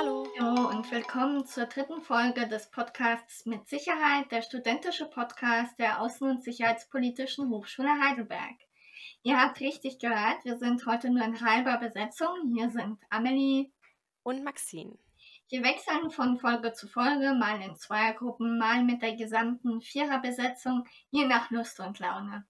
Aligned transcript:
Hallo. 0.00 0.26
Hallo 0.38 0.70
und 0.70 0.90
willkommen 0.90 1.44
zur 1.44 1.66
dritten 1.66 2.00
Folge 2.00 2.48
des 2.48 2.70
Podcasts 2.70 3.44
Mit 3.44 3.68
Sicherheit, 3.68 4.32
der 4.32 4.40
studentische 4.40 5.04
Podcast 5.04 5.78
der 5.78 6.00
Außen- 6.00 6.30
und 6.30 6.42
Sicherheitspolitischen 6.42 7.50
Hochschule 7.50 7.90
Heidelberg. 8.00 8.56
Ihr 9.22 9.38
habt 9.38 9.60
richtig 9.60 9.98
gehört, 9.98 10.42
wir 10.44 10.56
sind 10.56 10.86
heute 10.86 11.10
nur 11.10 11.22
in 11.22 11.38
halber 11.44 11.76
Besetzung. 11.76 12.54
Hier 12.56 12.70
sind 12.70 12.98
Amelie 13.10 13.72
und 14.22 14.42
Maxine. 14.42 14.96
Wir 15.50 15.62
wechseln 15.62 16.10
von 16.10 16.38
Folge 16.38 16.72
zu 16.72 16.88
Folge, 16.88 17.34
mal 17.34 17.60
in 17.60 17.76
Zweiergruppen, 17.76 18.58
mal 18.58 18.82
mit 18.82 19.02
der 19.02 19.16
gesamten 19.16 19.82
Viererbesetzung, 19.82 20.88
je 21.10 21.26
nach 21.26 21.50
Lust 21.50 21.78
und 21.78 21.98
Laune. 21.98 22.46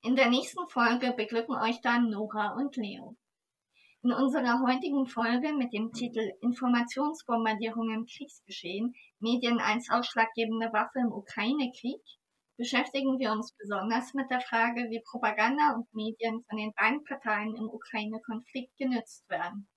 In 0.00 0.16
der 0.16 0.30
nächsten 0.30 0.66
Folge 0.68 1.12
beglücken 1.12 1.54
euch 1.54 1.82
dann 1.82 2.08
Nora 2.08 2.54
und 2.54 2.76
Leo. 2.76 3.14
In 4.04 4.12
unserer 4.12 4.60
heutigen 4.60 5.06
Folge 5.06 5.54
mit 5.54 5.72
dem 5.72 5.90
Titel 5.90 6.30
Informationsbombardierung 6.42 7.88
im 7.88 8.04
Kriegsgeschehen, 8.04 8.94
Medien 9.18 9.58
als 9.60 9.88
ausschlaggebende 9.88 10.70
Waffe 10.74 10.98
im 10.98 11.10
Ukraine-Krieg, 11.10 12.02
beschäftigen 12.58 13.18
wir 13.18 13.32
uns 13.32 13.56
besonders 13.56 14.12
mit 14.12 14.30
der 14.30 14.42
Frage, 14.42 14.90
wie 14.90 15.00
Propaganda 15.10 15.72
und 15.74 15.86
Medien 15.94 16.44
von 16.46 16.58
den 16.58 16.74
beiden 16.74 17.02
Parteien 17.04 17.56
im 17.56 17.70
Ukraine-Konflikt 17.70 18.76
genützt 18.76 19.26
werden. 19.30 19.70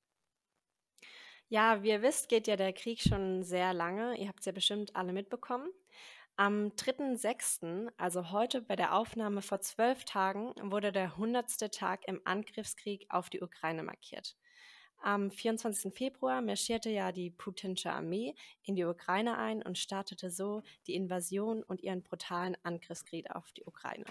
Ja, 1.48 1.82
wie 1.82 1.91
ihr 1.91 2.02
wisst, 2.02 2.27
geht 2.27 2.48
ja 2.48 2.57
der 2.57 2.73
Krieg 2.73 2.99
schon 2.99 3.44
sehr 3.44 3.73
lange. 3.73 4.18
Ihr 4.18 4.27
habt 4.27 4.41
es 4.41 4.46
ja 4.46 4.52
bestimmt 4.52 4.94
alle 4.94 5.13
mitbekommen. 5.13 5.70
Am 6.40 6.68
3.6., 6.68 7.90
also 7.98 8.30
heute 8.30 8.62
bei 8.62 8.76
der 8.76 8.94
Aufnahme 8.94 9.41
vor 9.41 9.59
zwölf 9.59 10.05
Tagen, 10.05 10.54
wurde 10.62 10.91
der 10.91 11.05
100. 11.05 11.73
Tag 11.73 12.08
im 12.08 12.22
Angriffskrieg 12.26 13.07
auf 13.10 13.32
die 13.32 13.41
Ukraine 13.41 13.82
markiert. 13.82 14.38
Am 15.02 15.32
24. 15.32 15.91
Februar 15.96 16.43
marschierte 16.43 16.91
ja 16.91 17.12
die 17.12 17.32
putinsche 17.32 17.91
Armee 17.91 18.35
in 18.62 18.76
die 18.76 18.85
Ukraine 18.85 19.40
ein 19.40 19.63
und 19.63 19.80
startete 19.80 20.30
so 20.30 20.62
die 20.85 20.93
Invasion 20.93 21.63
und 21.63 21.82
ihren 21.82 22.04
brutalen 22.04 22.55
Angriffskrieg 22.62 23.32
auf 23.32 23.52
die 23.54 23.63
Ukraine. 23.65 24.05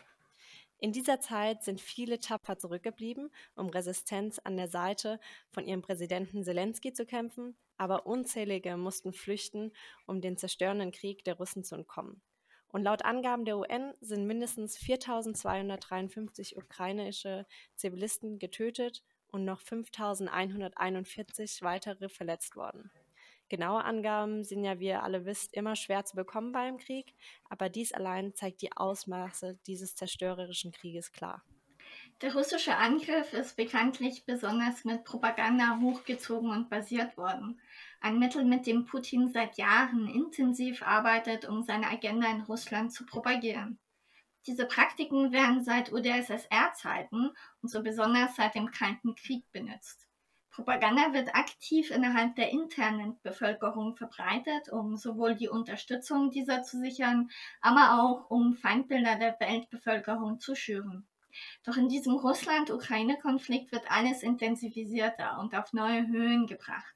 In 0.79 0.91
dieser 0.91 1.21
Zeit 1.21 1.63
sind 1.63 1.81
viele 1.81 2.19
tapfer 2.19 2.59
zurückgeblieben, 2.59 3.31
um 3.55 3.69
Resistenz 3.69 4.41
an 4.41 4.57
der 4.57 4.69
Seite 4.69 5.21
von 5.53 5.65
ihrem 5.65 5.81
Präsidenten 5.81 6.43
Zelensky 6.43 6.93
zu 6.93 7.07
kämpfen, 7.07 7.57
aber 7.79 8.07
unzählige 8.07 8.77
mussten 8.77 9.13
flüchten, 9.13 9.73
um 10.07 10.21
den 10.21 10.37
zerstörenden 10.37 10.93
Krieg 10.93 11.25
der 11.25 11.35
Russen 11.35 11.65
zu 11.65 11.75
entkommen. 11.75 12.23
Und 12.69 12.83
laut 12.83 13.05
Angaben 13.05 13.45
der 13.45 13.59
UN 13.59 13.95
sind 14.01 14.27
mindestens 14.27 14.77
4253 14.77 16.57
ukrainische 16.57 17.47
Zivilisten 17.75 18.39
getötet 18.39 19.03
und 19.29 19.45
noch 19.45 19.61
5141 19.61 21.63
weitere 21.63 22.09
verletzt 22.09 22.57
worden. 22.57 22.91
Genaue 23.49 23.85
Angaben 23.85 24.43
sind 24.43 24.65
ja, 24.65 24.81
wie 24.81 24.87
ihr 24.87 25.05
alle 25.05 25.25
wisst, 25.25 25.55
immer 25.55 25.77
schwer 25.77 26.05
zu 26.05 26.17
bekommen 26.17 26.51
beim 26.51 26.79
Krieg, 26.79 27.15
aber 27.49 27.69
dies 27.69 27.93
allein 27.93 28.35
zeigt 28.35 28.61
die 28.61 28.77
Ausmaße 28.77 29.57
dieses 29.67 29.95
zerstörerischen 29.95 30.73
Krieges 30.73 31.13
klar. 31.13 31.45
Der 32.23 32.35
russische 32.35 32.75
Angriff 32.75 33.35
ist 33.35 33.59
bekanntlich 33.59 34.25
besonders 34.25 34.87
mit 34.87 35.05
Propaganda 35.05 35.79
hochgezogen 35.83 36.51
und 36.51 36.71
basiert 36.71 37.19
worden. 37.19 37.61
Ein 38.01 38.19
Mittel, 38.19 38.43
mit 38.47 38.67
dem 38.67 38.87
Putin 38.87 39.29
seit 39.29 39.59
Jahren 39.59 40.09
intensiv 40.09 40.83
arbeitet, 40.83 41.47
um 41.47 41.63
seine 41.63 41.89
Agenda 41.91 42.31
in 42.31 42.41
Russland 42.41 42.91
zu 42.91 43.05
propagieren. 43.05 43.79
Diese 44.47 44.65
Praktiken 44.65 45.31
werden 45.31 45.63
seit 45.63 45.93
UdSSR-Zeiten 45.93 47.33
und 47.61 47.69
so 47.69 47.83
besonders 47.83 48.35
seit 48.35 48.55
dem 48.55 48.71
Kalten 48.71 49.15
Krieg 49.15 49.45
benutzt. 49.53 50.09
Propaganda 50.49 51.13
wird 51.13 51.35
aktiv 51.35 51.91
innerhalb 51.91 52.35
der 52.37 52.49
internen 52.51 53.21
Bevölkerung 53.25 53.95
verbreitet, 53.95 54.73
um 54.73 54.97
sowohl 54.97 55.35
die 55.35 55.51
Unterstützung 55.51 56.31
dieser 56.31 56.63
zu 56.63 56.79
sichern, 56.79 57.29
aber 57.61 58.01
auch 58.01 58.31
um 58.31 58.55
Feindbilder 58.55 59.17
der 59.17 59.39
Weltbevölkerung 59.39 60.41
zu 60.41 60.55
schüren. 60.55 61.07
Doch 61.65 61.77
in 61.77 61.89
diesem 61.89 62.15
Russland-Ukraine-Konflikt 62.15 63.73
wird 63.73 63.91
alles 63.91 64.23
intensivisierter 64.23 65.39
und 65.41 65.55
auf 65.55 65.73
neue 65.73 66.07
Höhen 66.07 66.47
gebracht. 66.47 66.95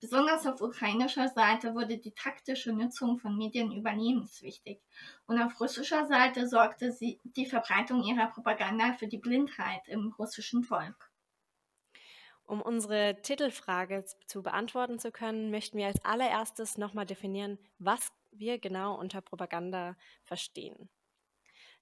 Besonders 0.00 0.46
auf 0.46 0.60
ukrainischer 0.60 1.28
Seite 1.28 1.74
wurde 1.74 1.96
die 1.96 2.12
taktische 2.12 2.72
Nutzung 2.72 3.18
von 3.18 3.38
Medien 3.38 3.72
überlebenswichtig 3.72 4.82
und 5.26 5.40
auf 5.40 5.58
russischer 5.60 6.06
Seite 6.06 6.46
sorgte 6.46 6.92
sie 6.92 7.20
die 7.24 7.46
Verbreitung 7.46 8.02
ihrer 8.02 8.26
Propaganda 8.26 8.92
für 8.98 9.06
die 9.06 9.18
Blindheit 9.18 9.88
im 9.88 10.12
russischen 10.18 10.62
Volk. 10.62 11.10
Um 12.46 12.60
unsere 12.60 13.16
Titelfrage 13.22 14.04
zu 14.26 14.42
beantworten 14.42 14.98
zu 14.98 15.10
können, 15.10 15.50
möchten 15.50 15.78
wir 15.78 15.86
als 15.86 16.04
allererstes 16.04 16.76
nochmal 16.76 17.06
definieren, 17.06 17.58
was 17.78 18.12
wir 18.30 18.58
genau 18.58 18.98
unter 18.98 19.22
Propaganda 19.22 19.96
verstehen. 20.24 20.90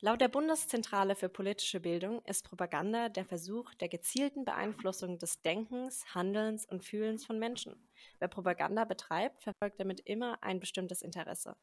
Laut 0.05 0.21
der 0.21 0.27
Bundeszentrale 0.27 1.15
für 1.15 1.29
politische 1.29 1.79
Bildung 1.79 2.25
ist 2.25 2.43
Propaganda 2.43 3.09
der 3.09 3.25
Versuch 3.25 3.73
der 3.75 3.89
gezielten 3.89 4.45
Beeinflussung 4.45 5.17
des 5.17 5.43
Denkens, 5.43 6.05
Handelns 6.13 6.67
und 6.67 6.83
Fühlens 6.83 7.25
von 7.25 7.39
Menschen. 7.39 7.89
Wer 8.19 8.27
Propaganda 8.27 8.85
betreibt, 8.85 9.45
verfolgt 9.45 9.79
damit 9.79 10.01
immer 10.01 10.43
ein 10.43 10.59
bestimmtes 10.59 11.03
Interesse. 11.03 11.57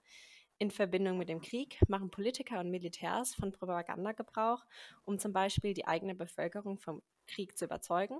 In 0.57 0.71
Verbindung 0.71 1.17
mit 1.17 1.27
dem 1.27 1.41
Krieg 1.41 1.81
machen 1.89 2.11
Politiker 2.11 2.61
und 2.61 2.71
Militärs 2.71 3.35
von 3.35 3.51
Propaganda 3.51 4.13
Gebrauch, 4.13 4.65
um 5.03 5.19
zum 5.19 5.33
Beispiel 5.33 5.73
die 5.73 5.85
eigene 5.85 6.15
Bevölkerung 6.15 6.77
vom 6.79 7.01
Krieg 7.27 7.57
zu 7.57 7.65
überzeugen. 7.65 8.19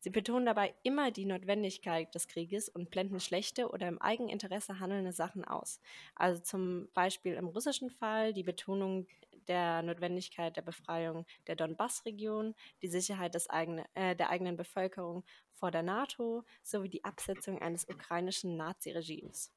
Sie 0.00 0.10
betonen 0.10 0.46
dabei 0.46 0.74
immer 0.82 1.10
die 1.10 1.26
Notwendigkeit 1.26 2.14
des 2.14 2.26
Krieges 2.26 2.70
und 2.70 2.90
blenden 2.90 3.20
schlechte 3.20 3.68
oder 3.68 3.86
im 3.86 4.00
Eigeninteresse 4.00 4.80
handelnde 4.80 5.12
Sachen 5.12 5.44
aus. 5.44 5.78
Also 6.14 6.42
zum 6.42 6.88
Beispiel 6.94 7.34
im 7.34 7.48
russischen 7.48 7.90
Fall 7.90 8.32
die 8.32 8.42
Betonung 8.42 9.06
der 9.48 9.82
Notwendigkeit 9.82 10.56
der 10.56 10.62
Befreiung 10.62 11.26
der 11.46 11.56
Donbass-Region, 11.56 12.54
die 12.82 12.88
Sicherheit 12.88 13.34
des 13.34 13.48
eigene, 13.50 13.84
äh, 13.94 14.16
der 14.16 14.30
eigenen 14.30 14.56
Bevölkerung 14.56 15.24
vor 15.52 15.70
der 15.70 15.82
NATO 15.82 16.44
sowie 16.62 16.88
die 16.88 17.04
Absetzung 17.04 17.60
eines 17.60 17.88
ukrainischen 17.88 18.56
Naziregimes. 18.56 19.52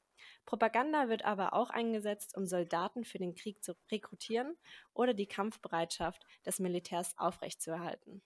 Propaganda 0.46 1.09
wird 1.09 1.25
aber 1.25 1.53
auch 1.53 1.69
eingesetzt, 1.69 2.35
um 2.38 2.46
Soldaten 2.46 3.03
für 3.03 3.18
den 3.18 3.35
Krieg 3.35 3.63
zu 3.63 3.75
rekrutieren 3.91 4.56
oder 4.94 5.13
die 5.13 5.28
Kampfbereitschaft 5.28 6.25
des 6.46 6.59
Militärs 6.59 7.17
aufrechtzuerhalten. 7.17 8.22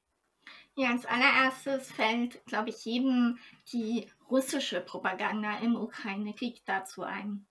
Ja, 0.76 0.92
als 0.92 1.06
allererstes 1.06 1.92
fällt, 1.92 2.46
glaube 2.46 2.70
ich, 2.70 2.86
jedem 2.86 3.38
die 3.72 4.10
russische 4.30 4.82
Propaganda 4.82 5.60
im 5.60 5.76
Ukraine-Krieg 5.76 6.66
dazu 6.66 7.04
ein. 7.04 7.46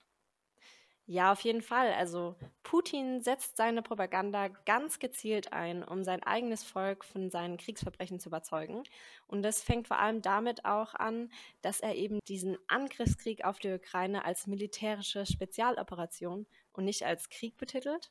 Ja, 1.10 1.32
auf 1.32 1.40
jeden 1.40 1.62
Fall. 1.62 1.90
Also 1.94 2.34
Putin 2.62 3.22
setzt 3.22 3.56
seine 3.56 3.80
Propaganda 3.80 4.48
ganz 4.66 4.98
gezielt 4.98 5.54
ein, 5.54 5.82
um 5.82 6.04
sein 6.04 6.22
eigenes 6.22 6.64
Volk 6.64 7.02
von 7.02 7.30
seinen 7.30 7.56
Kriegsverbrechen 7.56 8.20
zu 8.20 8.28
überzeugen. 8.28 8.82
Und 9.26 9.40
das 9.42 9.62
fängt 9.62 9.88
vor 9.88 9.98
allem 9.98 10.20
damit 10.20 10.66
auch 10.66 10.94
an, 10.94 11.30
dass 11.62 11.80
er 11.80 11.94
eben 11.94 12.18
diesen 12.28 12.58
Angriffskrieg 12.66 13.42
auf 13.46 13.58
die 13.58 13.72
Ukraine 13.72 14.26
als 14.26 14.46
militärische 14.46 15.24
Spezialoperation 15.24 16.46
und 16.74 16.84
nicht 16.84 17.06
als 17.06 17.30
Krieg 17.30 17.56
betitelt. 17.56 18.10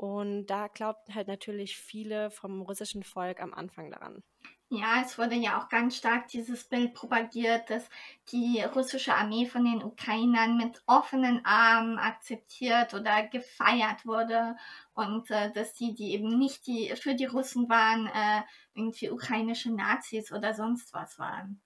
Und 0.00 0.46
da 0.46 0.68
glaubten 0.68 1.14
halt 1.14 1.28
natürlich 1.28 1.76
viele 1.76 2.30
vom 2.30 2.62
russischen 2.62 3.02
Volk 3.02 3.38
am 3.38 3.52
Anfang 3.52 3.90
daran. 3.90 4.22
Ja, 4.70 5.02
es 5.04 5.18
wurde 5.18 5.34
ja 5.34 5.60
auch 5.60 5.68
ganz 5.68 5.94
stark 5.98 6.28
dieses 6.28 6.64
Bild 6.64 6.94
propagiert, 6.94 7.68
dass 7.68 7.86
die 8.32 8.62
russische 8.62 9.14
Armee 9.14 9.44
von 9.44 9.62
den 9.62 9.82
Ukrainern 9.82 10.56
mit 10.56 10.82
offenen 10.86 11.44
Armen 11.44 11.98
akzeptiert 11.98 12.94
oder 12.94 13.26
gefeiert 13.26 14.06
wurde 14.06 14.56
und 14.94 15.30
äh, 15.30 15.52
dass 15.52 15.74
die, 15.74 15.92
die 15.92 16.12
eben 16.14 16.38
nicht 16.38 16.66
die 16.66 16.94
für 16.96 17.14
die 17.14 17.26
Russen 17.26 17.68
waren, 17.68 18.06
äh, 18.06 18.40
irgendwie 18.72 19.10
ukrainische 19.10 19.70
Nazis 19.70 20.32
oder 20.32 20.54
sonst 20.54 20.94
was 20.94 21.18
waren. 21.18 21.60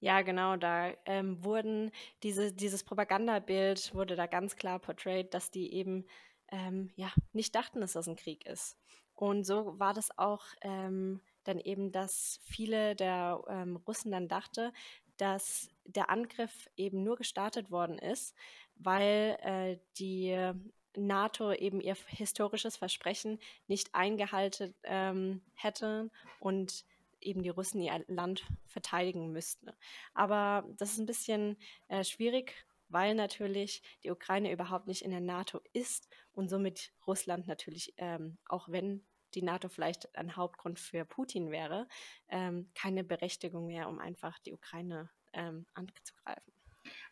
Ja, 0.00 0.22
genau, 0.22 0.56
da 0.56 0.92
ähm, 1.06 1.44
wurden 1.44 1.92
diese, 2.22 2.52
dieses 2.52 2.82
Propagandabild 2.82 3.94
wurde 3.94 4.16
da 4.16 4.26
ganz 4.26 4.56
klar 4.56 4.80
portrayed, 4.80 5.32
dass 5.32 5.50
die 5.52 5.72
eben 5.74 6.06
ähm, 6.52 6.90
ja, 6.94 7.10
nicht 7.32 7.54
dachten, 7.56 7.80
dass 7.80 7.94
das 7.94 8.06
ein 8.06 8.16
Krieg 8.16 8.46
ist. 8.46 8.76
Und 9.14 9.44
so 9.44 9.78
war 9.78 9.94
das 9.94 10.16
auch 10.16 10.44
ähm, 10.60 11.20
dann 11.44 11.58
eben, 11.58 11.90
dass 11.90 12.38
viele 12.44 12.94
der 12.94 13.42
ähm, 13.48 13.76
Russen 13.86 14.12
dann 14.12 14.28
dachte, 14.28 14.72
dass 15.16 15.68
der 15.84 16.10
Angriff 16.10 16.68
eben 16.76 17.02
nur 17.02 17.16
gestartet 17.16 17.70
worden 17.70 17.98
ist, 17.98 18.34
weil 18.76 19.36
äh, 19.42 19.78
die 19.98 20.52
NATO 20.96 21.52
eben 21.52 21.80
ihr 21.80 21.96
historisches 22.06 22.76
Versprechen 22.76 23.38
nicht 23.66 23.94
eingehalten 23.94 24.74
ähm, 24.84 25.42
hätte 25.54 26.10
und 26.40 26.84
eben 27.20 27.42
die 27.42 27.48
Russen 27.48 27.80
ihr 27.80 28.04
Land 28.08 28.44
verteidigen 28.66 29.32
müssten. 29.32 29.70
Aber 30.14 30.64
das 30.76 30.92
ist 30.92 30.98
ein 30.98 31.06
bisschen 31.06 31.56
äh, 31.88 32.04
schwierig 32.04 32.66
weil 32.92 33.14
natürlich 33.14 33.82
die 34.02 34.10
Ukraine 34.10 34.52
überhaupt 34.52 34.86
nicht 34.86 35.02
in 35.02 35.10
der 35.10 35.20
NATO 35.20 35.60
ist 35.72 36.08
und 36.32 36.48
somit 36.48 36.92
Russland 37.06 37.46
natürlich, 37.46 37.94
ähm, 37.96 38.38
auch 38.46 38.68
wenn 38.68 39.04
die 39.34 39.42
NATO 39.42 39.68
vielleicht 39.68 40.14
ein 40.16 40.36
Hauptgrund 40.36 40.78
für 40.78 41.04
Putin 41.04 41.50
wäre, 41.50 41.88
ähm, 42.28 42.70
keine 42.74 43.02
Berechtigung 43.02 43.66
mehr, 43.66 43.88
um 43.88 43.98
einfach 43.98 44.38
die 44.40 44.52
Ukraine 44.52 45.10
ähm, 45.32 45.66
anzugreifen. 45.74 46.52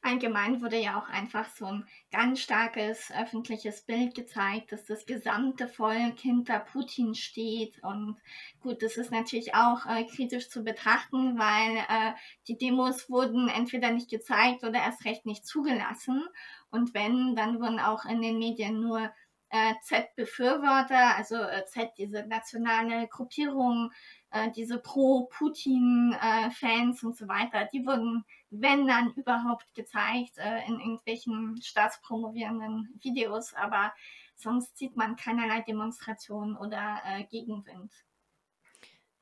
Allgemein 0.03 0.63
wurde 0.63 0.79
ja 0.79 0.99
auch 0.99 1.09
einfach 1.09 1.49
so 1.51 1.67
ein 1.67 1.87
ganz 2.11 2.41
starkes 2.41 3.11
öffentliches 3.13 3.83
Bild 3.83 4.15
gezeigt, 4.15 4.73
dass 4.73 4.87
das 4.87 5.05
gesamte 5.05 5.69
Volk 5.69 6.19
hinter 6.19 6.59
Putin 6.59 7.15
steht. 7.15 7.83
Und 7.83 8.17
gut, 8.61 8.83
das 8.83 8.97
ist 8.97 9.11
natürlich 9.11 9.55
auch 9.55 9.85
äh, 9.87 10.05
kritisch 10.05 10.49
zu 10.49 10.65
betrachten, 10.65 11.39
weil 11.39 11.77
äh, 11.77 12.15
die 12.49 12.57
Demos 12.57 13.11
wurden 13.11 13.49
entweder 13.49 13.91
nicht 13.91 14.09
gezeigt 14.09 14.65
oder 14.65 14.81
erst 14.81 15.05
recht 15.05 15.27
nicht 15.27 15.47
zugelassen. 15.47 16.25
Und 16.71 16.95
wenn, 16.95 17.37
dann 17.37 17.61
wurden 17.61 17.81
auch 17.81 18.07
in 18.07 18.23
den 18.23 18.39
Medien 18.39 18.81
nur 18.81 19.11
Z-Befürworter, 19.83 21.17
also 21.17 21.37
äh, 21.37 21.65
Z, 21.67 21.91
diese 21.99 22.27
nationale 22.27 23.07
Gruppierung, 23.09 23.93
äh, 24.31 24.51
diese 24.53 24.79
Pro-Putin-Fans 24.79 27.03
und 27.03 27.17
so 27.17 27.27
weiter, 27.27 27.69
die 27.73 27.85
wurden, 27.85 28.25
wenn 28.51 28.87
dann 28.87 29.13
überhaupt, 29.15 29.67
gezeigt 29.75 30.39
äh, 30.39 30.65
in 30.67 30.79
irgendwelchen 30.79 31.61
staatspromovierenden 31.61 32.97
Videos, 33.03 33.53
aber 33.55 33.93
sonst 34.37 34.79
sieht 34.79 34.97
man 34.97 35.17
keinerlei 35.17 35.63
Demonstrationen 35.63 36.57
oder 36.57 37.01
äh, 37.05 37.25
Gegenwind. 37.25 37.93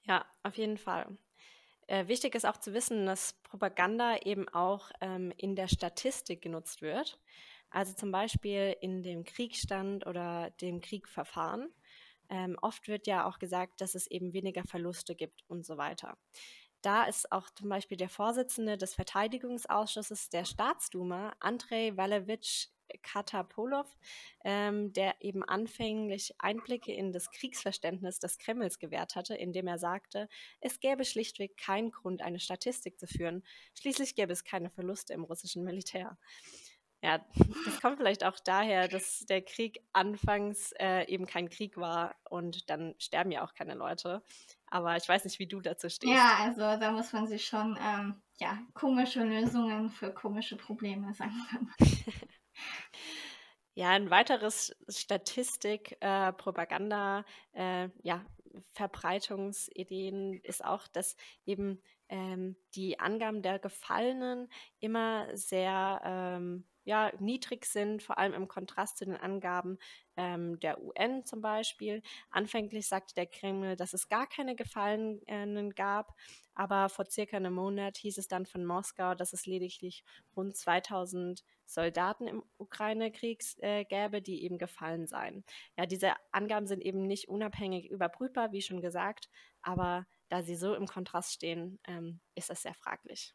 Ja, 0.02 0.26
auf 0.42 0.56
jeden 0.56 0.78
Fall. 0.78 1.16
Äh, 1.86 2.08
wichtig 2.08 2.34
ist 2.34 2.44
auch 2.44 2.58
zu 2.58 2.74
wissen, 2.74 3.06
dass 3.06 3.32
Propaganda 3.42 4.18
eben 4.18 4.46
auch 4.50 4.90
ähm, 5.00 5.32
in 5.38 5.56
der 5.56 5.68
Statistik 5.68 6.42
genutzt 6.42 6.82
wird. 6.82 7.18
Also 7.70 7.92
zum 7.94 8.10
Beispiel 8.10 8.76
in 8.80 9.02
dem 9.02 9.24
Kriegsstand 9.24 10.06
oder 10.06 10.50
dem 10.60 10.80
Kriegverfahren. 10.80 11.68
Ähm, 12.30 12.56
oft 12.60 12.88
wird 12.88 13.06
ja 13.06 13.26
auch 13.26 13.38
gesagt, 13.38 13.80
dass 13.80 13.94
es 13.94 14.06
eben 14.06 14.32
weniger 14.32 14.64
Verluste 14.64 15.14
gibt 15.14 15.44
und 15.48 15.64
so 15.64 15.76
weiter. 15.76 16.18
Da 16.82 17.04
ist 17.04 17.32
auch 17.32 17.50
zum 17.50 17.68
Beispiel 17.68 17.96
der 17.96 18.08
Vorsitzende 18.08 18.78
des 18.78 18.94
Verteidigungsausschusses 18.94 20.30
der 20.30 20.44
Staatsduma, 20.44 21.34
Andrei 21.40 21.96
Walewitsch 21.96 22.68
Katapolov, 23.02 23.86
ähm, 24.44 24.92
der 24.92 25.16
eben 25.20 25.42
anfänglich 25.42 26.34
Einblicke 26.38 26.92
in 26.92 27.12
das 27.12 27.30
Kriegsverständnis 27.30 28.18
des 28.18 28.38
Kremls 28.38 28.78
gewährt 28.78 29.16
hatte, 29.16 29.34
indem 29.34 29.66
er 29.66 29.78
sagte, 29.78 30.28
es 30.60 30.80
gäbe 30.80 31.04
schlichtweg 31.04 31.56
keinen 31.56 31.90
Grund, 31.90 32.22
eine 32.22 32.40
Statistik 32.40 32.98
zu 32.98 33.06
führen. 33.06 33.44
Schließlich 33.74 34.14
gäbe 34.14 34.32
es 34.32 34.44
keine 34.44 34.70
Verluste 34.70 35.12
im 35.12 35.24
russischen 35.24 35.64
Militär. 35.64 36.16
Ja, 37.00 37.24
das 37.64 37.80
kommt 37.80 37.98
vielleicht 37.98 38.24
auch 38.24 38.38
daher, 38.44 38.88
dass 38.88 39.20
der 39.20 39.42
Krieg 39.42 39.80
anfangs 39.92 40.72
äh, 40.80 41.04
eben 41.06 41.26
kein 41.26 41.48
Krieg 41.48 41.76
war 41.76 42.16
und 42.28 42.68
dann 42.70 42.94
sterben 42.98 43.30
ja 43.30 43.44
auch 43.44 43.54
keine 43.54 43.74
Leute. 43.74 44.22
Aber 44.66 44.96
ich 44.96 45.08
weiß 45.08 45.24
nicht, 45.24 45.38
wie 45.38 45.46
du 45.46 45.60
dazu 45.60 45.88
stehst. 45.88 46.12
Ja, 46.12 46.38
also 46.40 46.60
da 46.60 46.90
muss 46.90 47.12
man 47.12 47.28
sich 47.28 47.46
schon 47.46 47.78
ähm, 47.80 48.20
ja, 48.38 48.58
komische 48.74 49.22
Lösungen 49.22 49.90
für 49.90 50.12
komische 50.12 50.56
Probleme, 50.56 51.14
sagen 51.14 51.32
wir 51.50 51.60
mal. 51.60 51.74
ja, 53.74 53.90
ein 53.90 54.10
weiteres 54.10 54.76
Statistik, 54.88 55.96
äh, 56.00 56.32
Propaganda, 56.32 57.24
äh, 57.52 57.90
ja, 58.02 58.26
Verbreitungsideen 58.72 60.40
ist 60.42 60.64
auch, 60.64 60.88
dass 60.88 61.16
eben 61.46 61.80
ähm, 62.08 62.56
die 62.74 62.98
Angaben 62.98 63.42
der 63.42 63.58
Gefallenen 63.58 64.48
immer 64.80 65.28
sehr 65.36 66.00
ähm, 66.04 66.66
ja, 66.88 67.12
niedrig 67.18 67.66
sind, 67.66 68.02
vor 68.02 68.16
allem 68.16 68.32
im 68.32 68.48
Kontrast 68.48 68.96
zu 68.96 69.04
den 69.04 69.18
Angaben 69.18 69.76
ähm, 70.16 70.58
der 70.60 70.82
UN 70.82 71.22
zum 71.26 71.42
Beispiel. 71.42 72.00
Anfänglich 72.30 72.88
sagte 72.88 73.14
der 73.14 73.26
Kreml, 73.26 73.76
dass 73.76 73.92
es 73.92 74.08
gar 74.08 74.26
keine 74.26 74.56
Gefallenen 74.56 75.74
gab, 75.74 76.14
aber 76.54 76.88
vor 76.88 77.04
circa 77.04 77.36
einem 77.36 77.52
Monat 77.52 77.98
hieß 77.98 78.16
es 78.16 78.26
dann 78.26 78.46
von 78.46 78.64
Moskau, 78.64 79.14
dass 79.14 79.34
es 79.34 79.44
lediglich 79.44 80.02
rund 80.34 80.56
2000 80.56 81.44
Soldaten 81.66 82.26
im 82.26 82.42
Ukraine-Krieg 82.56 83.44
äh, 83.58 83.84
gäbe, 83.84 84.22
die 84.22 84.42
eben 84.42 84.56
gefallen 84.56 85.06
seien. 85.06 85.44
Ja, 85.76 85.84
diese 85.84 86.14
Angaben 86.32 86.66
sind 86.66 86.82
eben 86.82 87.06
nicht 87.06 87.28
unabhängig 87.28 87.90
überprüfbar, 87.90 88.52
wie 88.52 88.62
schon 88.62 88.80
gesagt, 88.80 89.28
aber 89.60 90.06
da 90.30 90.42
sie 90.42 90.56
so 90.56 90.74
im 90.74 90.86
Kontrast 90.86 91.34
stehen, 91.34 91.80
ähm, 91.86 92.20
ist 92.34 92.48
das 92.48 92.62
sehr 92.62 92.74
fraglich. 92.74 93.34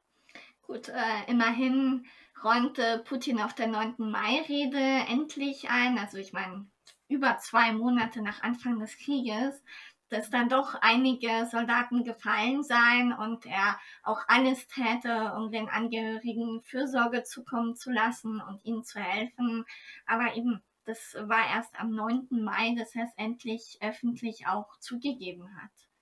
Gut, 0.63 0.89
äh, 0.89 1.24
immerhin 1.27 2.06
räumte 2.44 3.04
Putin 3.06 3.42
auf 3.42 3.54
der 3.54 3.68
9. 3.68 3.95
Mai-Rede 4.10 5.06
endlich 5.10 5.69
ein, 5.69 5.98
also 5.98 6.18
ich 6.18 6.33
meine, 6.33 6.65
über 7.10 7.38
zwei 7.38 7.74
Monate 7.74 8.21
nach 8.21 8.42
Anfang 8.42 8.80
des 8.80 8.98
Krieges, 8.98 9.62
dass 10.10 10.30
dann 10.30 10.48
doch 10.48 10.75
einige 10.75 11.48
Soldaten 11.51 12.04
gefallen 12.04 12.63
seien 12.63 13.13
und 13.13 13.45
er 13.45 13.80
auch 14.04 14.21
alles 14.27 14.68
täte, 14.68 15.33
um 15.36 15.51
den 15.51 15.69
Angehörigen 15.69 16.62
Fürsorge 16.63 17.24
zukommen 17.24 17.75
zu 17.75 17.92
lassen 17.92 18.39
und 18.42 18.63
ihnen 18.63 18.83
zu 18.83 19.00
helfen. 19.00 19.65
Aber 20.06 20.36
eben, 20.36 20.63
das 20.86 21.15
war 21.19 21.48
erst 21.54 21.77
am 21.80 21.92
9. 21.92 22.27
Mai, 22.30 22.75
dass 22.77 22.95
er 22.95 23.06
es 23.06 23.13
endlich 23.18 23.80
öffentlich 23.81 24.48
auch 24.48 24.77
zugegeben 24.80 25.50
hat. 25.62 25.93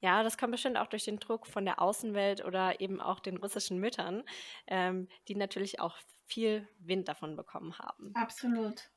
Ja, 0.00 0.22
das 0.22 0.38
kommt 0.38 0.52
bestimmt 0.52 0.76
auch 0.76 0.86
durch 0.86 1.04
den 1.04 1.18
Druck 1.18 1.46
von 1.46 1.64
der 1.64 1.80
Außenwelt 1.82 2.44
oder 2.44 2.80
eben 2.80 3.00
auch 3.00 3.20
den 3.20 3.36
russischen 3.36 3.78
Müttern, 3.78 4.22
ähm, 4.66 5.08
die 5.26 5.34
natürlich 5.34 5.80
auch 5.80 5.96
viel 6.26 6.68
Wind 6.78 7.08
davon 7.08 7.36
bekommen 7.36 7.78
haben. 7.78 8.12
Absolut. 8.14 8.90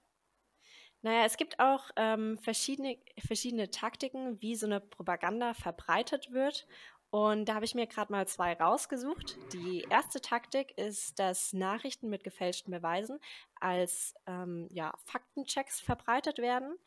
Naja, 1.02 1.26
es 1.26 1.38
gibt 1.38 1.60
auch 1.60 1.90
ähm, 1.96 2.38
verschiedene, 2.38 2.98
verschiedene 3.26 3.72
Taktiken, 3.72 4.40
wie 4.42 4.56
so 4.56 4.68
eine 4.68 4.80
Propaganda 4.80 5.56
verbreitet 5.56 6.32
wird. 6.32 6.68
Und 7.10 7.46
da 7.46 7.56
habe 7.56 7.66
ich 7.66 7.76
mir 7.76 7.88
gerade 7.88 8.12
mal 8.12 8.26
zwei 8.26 8.54
rausgesucht. 8.54 9.38
Die 9.52 9.82
erste 9.90 10.22
Taktik 10.22 10.78
ist, 10.78 11.20
dass 11.20 11.52
Nachrichten 11.52 12.10
mit 12.10 12.24
gefälschten 12.24 12.72
Beweisen 12.72 13.20
als 13.60 14.14
ähm, 14.28 14.68
ja, 14.72 14.94
Faktenchecks 15.06 15.82
verbreitet 15.82 16.38
werden. 16.38 16.78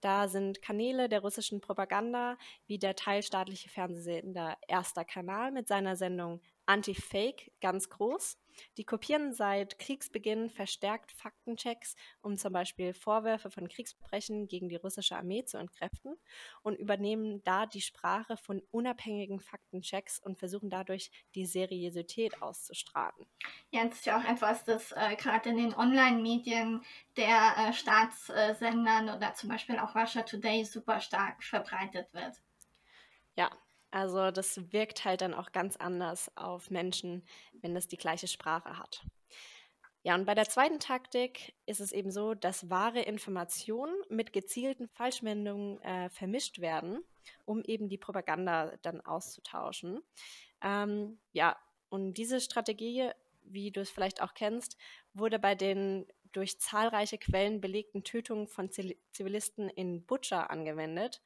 Da 0.00 0.28
sind 0.28 0.62
Kanäle 0.62 1.08
der 1.08 1.20
russischen 1.20 1.60
Propaganda 1.60 2.38
wie 2.66 2.78
der 2.78 2.96
teilstaatliche 2.96 3.68
Fernsehsender 3.68 4.56
Erster 4.66 5.04
Kanal 5.04 5.52
mit 5.52 5.68
seiner 5.68 5.96
Sendung 5.96 6.40
Anti-Fake 6.66 7.52
ganz 7.60 7.90
groß. 7.90 8.38
Die 8.76 8.84
kopieren 8.84 9.32
seit 9.32 9.78
Kriegsbeginn 9.78 10.50
verstärkt 10.50 11.12
Faktenchecks, 11.12 11.96
um 12.22 12.36
zum 12.36 12.52
Beispiel 12.52 12.94
Vorwürfe 12.94 13.50
von 13.50 13.68
Kriegsverbrechen 13.68 14.48
gegen 14.48 14.68
die 14.68 14.76
russische 14.76 15.16
Armee 15.16 15.44
zu 15.44 15.58
entkräften 15.58 16.16
und 16.62 16.76
übernehmen 16.76 17.42
da 17.44 17.66
die 17.66 17.80
Sprache 17.80 18.36
von 18.36 18.62
unabhängigen 18.70 19.40
Faktenchecks 19.40 20.18
und 20.18 20.38
versuchen 20.38 20.70
dadurch 20.70 21.10
die 21.34 21.46
Seriosität 21.46 22.42
auszustrahlen. 22.42 23.26
Ja, 23.70 23.84
das 23.84 23.94
ist 23.94 24.06
ja 24.06 24.18
auch 24.18 24.24
etwas, 24.24 24.64
das 24.64 24.92
äh, 24.92 25.16
gerade 25.16 25.50
in 25.50 25.56
den 25.56 25.74
Online-Medien 25.74 26.82
der 27.16 27.54
äh, 27.56 27.72
Staatssendern 27.72 29.10
oder 29.10 29.34
zum 29.34 29.48
Beispiel 29.48 29.78
auch 29.78 29.94
Russia 29.94 30.22
Today 30.22 30.64
super 30.64 31.00
stark 31.00 31.42
verbreitet 31.42 32.12
wird. 32.12 32.34
Ja, 33.36 33.50
also 33.90 34.30
das 34.30 34.72
wirkt 34.72 35.04
halt 35.04 35.20
dann 35.20 35.34
auch 35.34 35.52
ganz 35.52 35.76
anders 35.76 36.30
auf 36.36 36.70
Menschen, 36.70 37.24
wenn 37.60 37.74
das 37.74 37.88
die 37.88 37.96
gleiche 37.96 38.28
Sprache 38.28 38.78
hat. 38.78 39.04
Ja, 40.02 40.14
und 40.14 40.24
bei 40.24 40.34
der 40.34 40.48
zweiten 40.48 40.78
Taktik 40.80 41.54
ist 41.66 41.80
es 41.80 41.92
eben 41.92 42.10
so, 42.10 42.32
dass 42.34 42.70
wahre 42.70 43.02
Informationen 43.02 43.94
mit 44.08 44.32
gezielten 44.32 44.88
Falschmeldungen 44.88 45.80
äh, 45.82 46.08
vermischt 46.08 46.60
werden, 46.60 47.04
um 47.44 47.62
eben 47.64 47.88
die 47.88 47.98
Propaganda 47.98 48.72
dann 48.80 49.02
auszutauschen. 49.02 50.00
Ähm, 50.62 51.18
ja, 51.32 51.56
und 51.90 52.14
diese 52.14 52.40
Strategie, 52.40 53.10
wie 53.42 53.72
du 53.72 53.80
es 53.82 53.90
vielleicht 53.90 54.22
auch 54.22 54.32
kennst, 54.32 54.78
wurde 55.12 55.38
bei 55.38 55.54
den 55.54 56.06
durch 56.32 56.60
zahlreiche 56.60 57.18
Quellen 57.18 57.60
belegten 57.60 58.04
Tötungen 58.04 58.46
von 58.46 58.70
Zivilisten 58.70 59.68
in 59.68 60.06
Butscha 60.06 60.44
angewendet. 60.44 61.20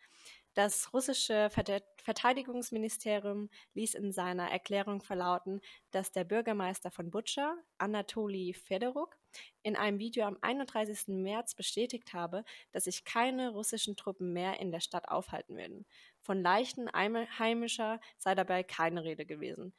Das 0.54 0.92
russische 0.92 1.50
Verteidigungsministerium 1.50 3.50
ließ 3.74 3.94
in 3.94 4.12
seiner 4.12 4.52
Erklärung 4.52 5.02
verlauten, 5.02 5.60
dass 5.90 6.12
der 6.12 6.22
Bürgermeister 6.22 6.92
von 6.92 7.10
Butscha, 7.10 7.56
Anatoli 7.76 8.54
Fedoruk, 8.54 9.18
in 9.64 9.74
einem 9.74 9.98
Video 9.98 10.26
am 10.26 10.38
31. 10.42 11.08
März 11.08 11.56
bestätigt 11.56 12.14
habe, 12.14 12.44
dass 12.70 12.84
sich 12.84 13.04
keine 13.04 13.50
russischen 13.50 13.96
Truppen 13.96 14.32
mehr 14.32 14.60
in 14.60 14.70
der 14.70 14.78
Stadt 14.78 15.08
aufhalten 15.08 15.56
würden. 15.56 15.86
Von 16.20 16.40
Leichen 16.40 16.88
Heimischer 16.92 17.98
sei 18.18 18.36
dabei 18.36 18.62
keine 18.62 19.02
Rede 19.02 19.26
gewesen, 19.26 19.74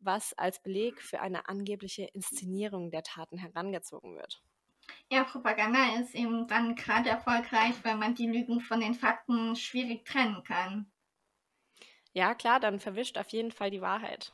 was 0.00 0.34
als 0.34 0.62
Beleg 0.62 1.00
für 1.00 1.22
eine 1.22 1.48
angebliche 1.48 2.04
Inszenierung 2.12 2.90
der 2.90 3.04
Taten 3.04 3.38
herangezogen 3.38 4.16
wird. 4.16 4.42
Ja, 5.10 5.24
Propaganda 5.24 6.00
ist 6.00 6.14
eben 6.14 6.46
dann 6.46 6.74
gerade 6.74 7.08
erfolgreich, 7.08 7.74
weil 7.82 7.96
man 7.96 8.14
die 8.14 8.28
Lügen 8.28 8.60
von 8.60 8.80
den 8.80 8.94
Fakten 8.94 9.56
schwierig 9.56 10.04
trennen 10.04 10.42
kann. 10.44 10.90
Ja, 12.12 12.34
klar, 12.34 12.60
dann 12.60 12.80
verwischt 12.80 13.18
auf 13.18 13.28
jeden 13.28 13.52
Fall 13.52 13.70
die 13.70 13.80
Wahrheit. 13.80 14.32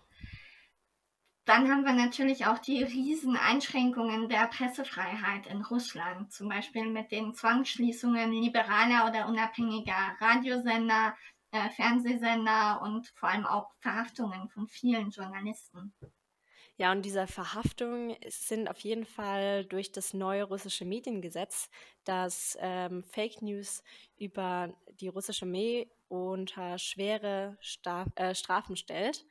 Dann 1.46 1.70
haben 1.70 1.84
wir 1.84 1.92
natürlich 1.92 2.46
auch 2.46 2.58
die 2.58 2.82
riesen 2.82 3.36
Einschränkungen 3.36 4.28
der 4.28 4.48
Pressefreiheit 4.48 5.46
in 5.46 5.62
Russland, 5.62 6.32
zum 6.32 6.48
Beispiel 6.48 6.90
mit 6.90 7.12
den 7.12 7.34
Zwangsschließungen 7.34 8.32
liberaler 8.32 9.08
oder 9.08 9.28
unabhängiger 9.28 10.16
Radiosender, 10.20 11.16
äh, 11.52 11.70
Fernsehsender 11.70 12.82
und 12.82 13.06
vor 13.14 13.28
allem 13.28 13.46
auch 13.46 13.70
Verhaftungen 13.78 14.48
von 14.48 14.66
vielen 14.66 15.10
Journalisten. 15.10 15.94
Ja, 16.78 16.92
und 16.92 17.02
diese 17.06 17.26
Verhaftungen 17.26 18.16
sind 18.28 18.68
auf 18.68 18.78
jeden 18.80 19.06
Fall 19.06 19.64
durch 19.64 19.92
das 19.92 20.12
neue 20.12 20.44
russische 20.44 20.84
Mediengesetz, 20.84 21.70
das 22.04 22.56
ähm, 22.60 23.02
Fake 23.02 23.40
News 23.40 23.82
über 24.18 24.74
die 25.00 25.08
russische 25.08 25.46
Armee 25.46 25.90
unter 26.08 26.78
schwere 26.78 27.56
Stra 27.60 28.04
äh, 28.16 28.34
Strafen 28.34 28.76
stellt. 28.76 29.24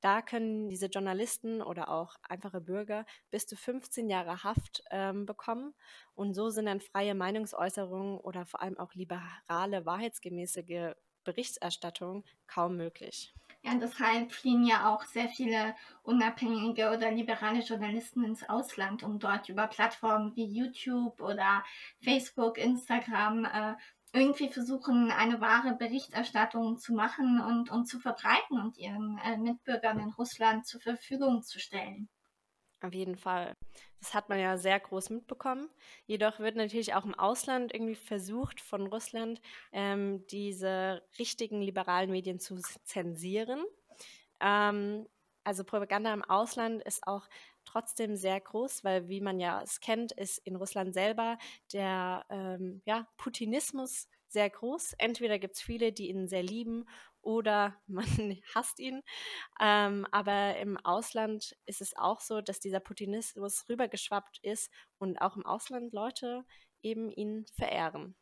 Da 0.00 0.22
können 0.22 0.68
diese 0.68 0.86
Journalisten 0.86 1.60
oder 1.60 1.88
auch 1.88 2.16
einfache 2.22 2.60
Bürger 2.60 3.04
bis 3.30 3.46
zu 3.46 3.56
15 3.56 4.08
Jahre 4.08 4.44
Haft 4.44 4.82
ähm, 4.90 5.26
bekommen. 5.26 5.74
Und 6.14 6.34
so 6.34 6.50
sind 6.50 6.66
dann 6.66 6.80
freie 6.80 7.14
Meinungsäußerungen 7.14 8.18
oder 8.18 8.46
vor 8.46 8.62
allem 8.62 8.78
auch 8.78 8.94
liberale, 8.94 9.86
wahrheitsgemäße 9.86 10.64
Berichterstattung 11.24 12.24
kaum 12.46 12.76
möglich. 12.76 13.34
Ja, 13.64 13.74
deshalb 13.76 14.32
fliehen 14.32 14.64
ja 14.66 14.92
auch 14.92 15.04
sehr 15.04 15.28
viele 15.28 15.76
unabhängige 16.02 16.90
oder 16.90 17.12
liberale 17.12 17.60
Journalisten 17.60 18.24
ins 18.24 18.48
Ausland, 18.48 19.04
um 19.04 19.20
dort 19.20 19.48
über 19.48 19.68
Plattformen 19.68 20.34
wie 20.34 20.46
YouTube 20.46 21.20
oder 21.20 21.62
Facebook, 22.02 22.58
Instagram 22.58 23.44
äh, 23.44 23.74
irgendwie 24.12 24.48
versuchen, 24.48 25.10
eine 25.12 25.40
wahre 25.40 25.74
Berichterstattung 25.76 26.78
zu 26.78 26.92
machen 26.92 27.40
und, 27.40 27.70
und 27.70 27.86
zu 27.86 28.00
verbreiten 28.00 28.60
und 28.60 28.78
ihren 28.78 29.18
äh, 29.18 29.36
Mitbürgern 29.38 30.00
in 30.00 30.10
Russland 30.10 30.66
zur 30.66 30.80
Verfügung 30.80 31.42
zu 31.42 31.60
stellen. 31.60 32.08
Auf 32.82 32.94
jeden 32.94 33.16
Fall. 33.16 33.56
Das 34.00 34.12
hat 34.12 34.28
man 34.28 34.40
ja 34.40 34.58
sehr 34.58 34.80
groß 34.80 35.10
mitbekommen. 35.10 35.68
Jedoch 36.06 36.40
wird 36.40 36.56
natürlich 36.56 36.94
auch 36.94 37.04
im 37.04 37.14
Ausland 37.14 37.72
irgendwie 37.72 37.94
versucht, 37.94 38.60
von 38.60 38.88
Russland 38.88 39.40
ähm, 39.70 40.26
diese 40.26 41.02
richtigen 41.18 41.62
liberalen 41.62 42.10
Medien 42.10 42.40
zu 42.40 42.60
zensieren. 42.84 43.64
Ähm, 44.40 45.06
also 45.44 45.62
Propaganda 45.62 46.12
im 46.12 46.24
Ausland 46.24 46.82
ist 46.82 47.06
auch 47.06 47.28
trotzdem 47.64 48.16
sehr 48.16 48.40
groß, 48.40 48.82
weil 48.82 49.08
wie 49.08 49.20
man 49.20 49.38
ja 49.38 49.62
es 49.62 49.80
kennt, 49.80 50.10
ist 50.12 50.38
in 50.38 50.56
Russland 50.56 50.94
selber 50.94 51.38
der 51.72 52.24
ähm, 52.30 52.82
ja, 52.84 53.06
Putinismus 53.16 54.08
sehr 54.28 54.50
groß. 54.50 54.94
Entweder 54.98 55.38
gibt 55.38 55.54
es 55.56 55.62
viele, 55.62 55.92
die 55.92 56.08
ihn 56.08 56.26
sehr 56.26 56.42
lieben 56.42 56.86
oder 57.22 57.76
man 57.86 58.06
hasst 58.54 58.78
ihn. 58.78 59.02
Ähm, 59.60 60.06
aber 60.10 60.56
im 60.58 60.76
Ausland 60.78 61.56
ist 61.66 61.80
es 61.80 61.96
auch 61.96 62.20
so, 62.20 62.40
dass 62.40 62.60
dieser 62.60 62.80
Putinismus 62.80 63.68
rübergeschwappt 63.68 64.38
ist 64.42 64.70
und 64.98 65.18
auch 65.18 65.36
im 65.36 65.46
Ausland 65.46 65.92
Leute 65.92 66.44
eben 66.82 67.10
ihn 67.10 67.46
verehren. 67.54 68.16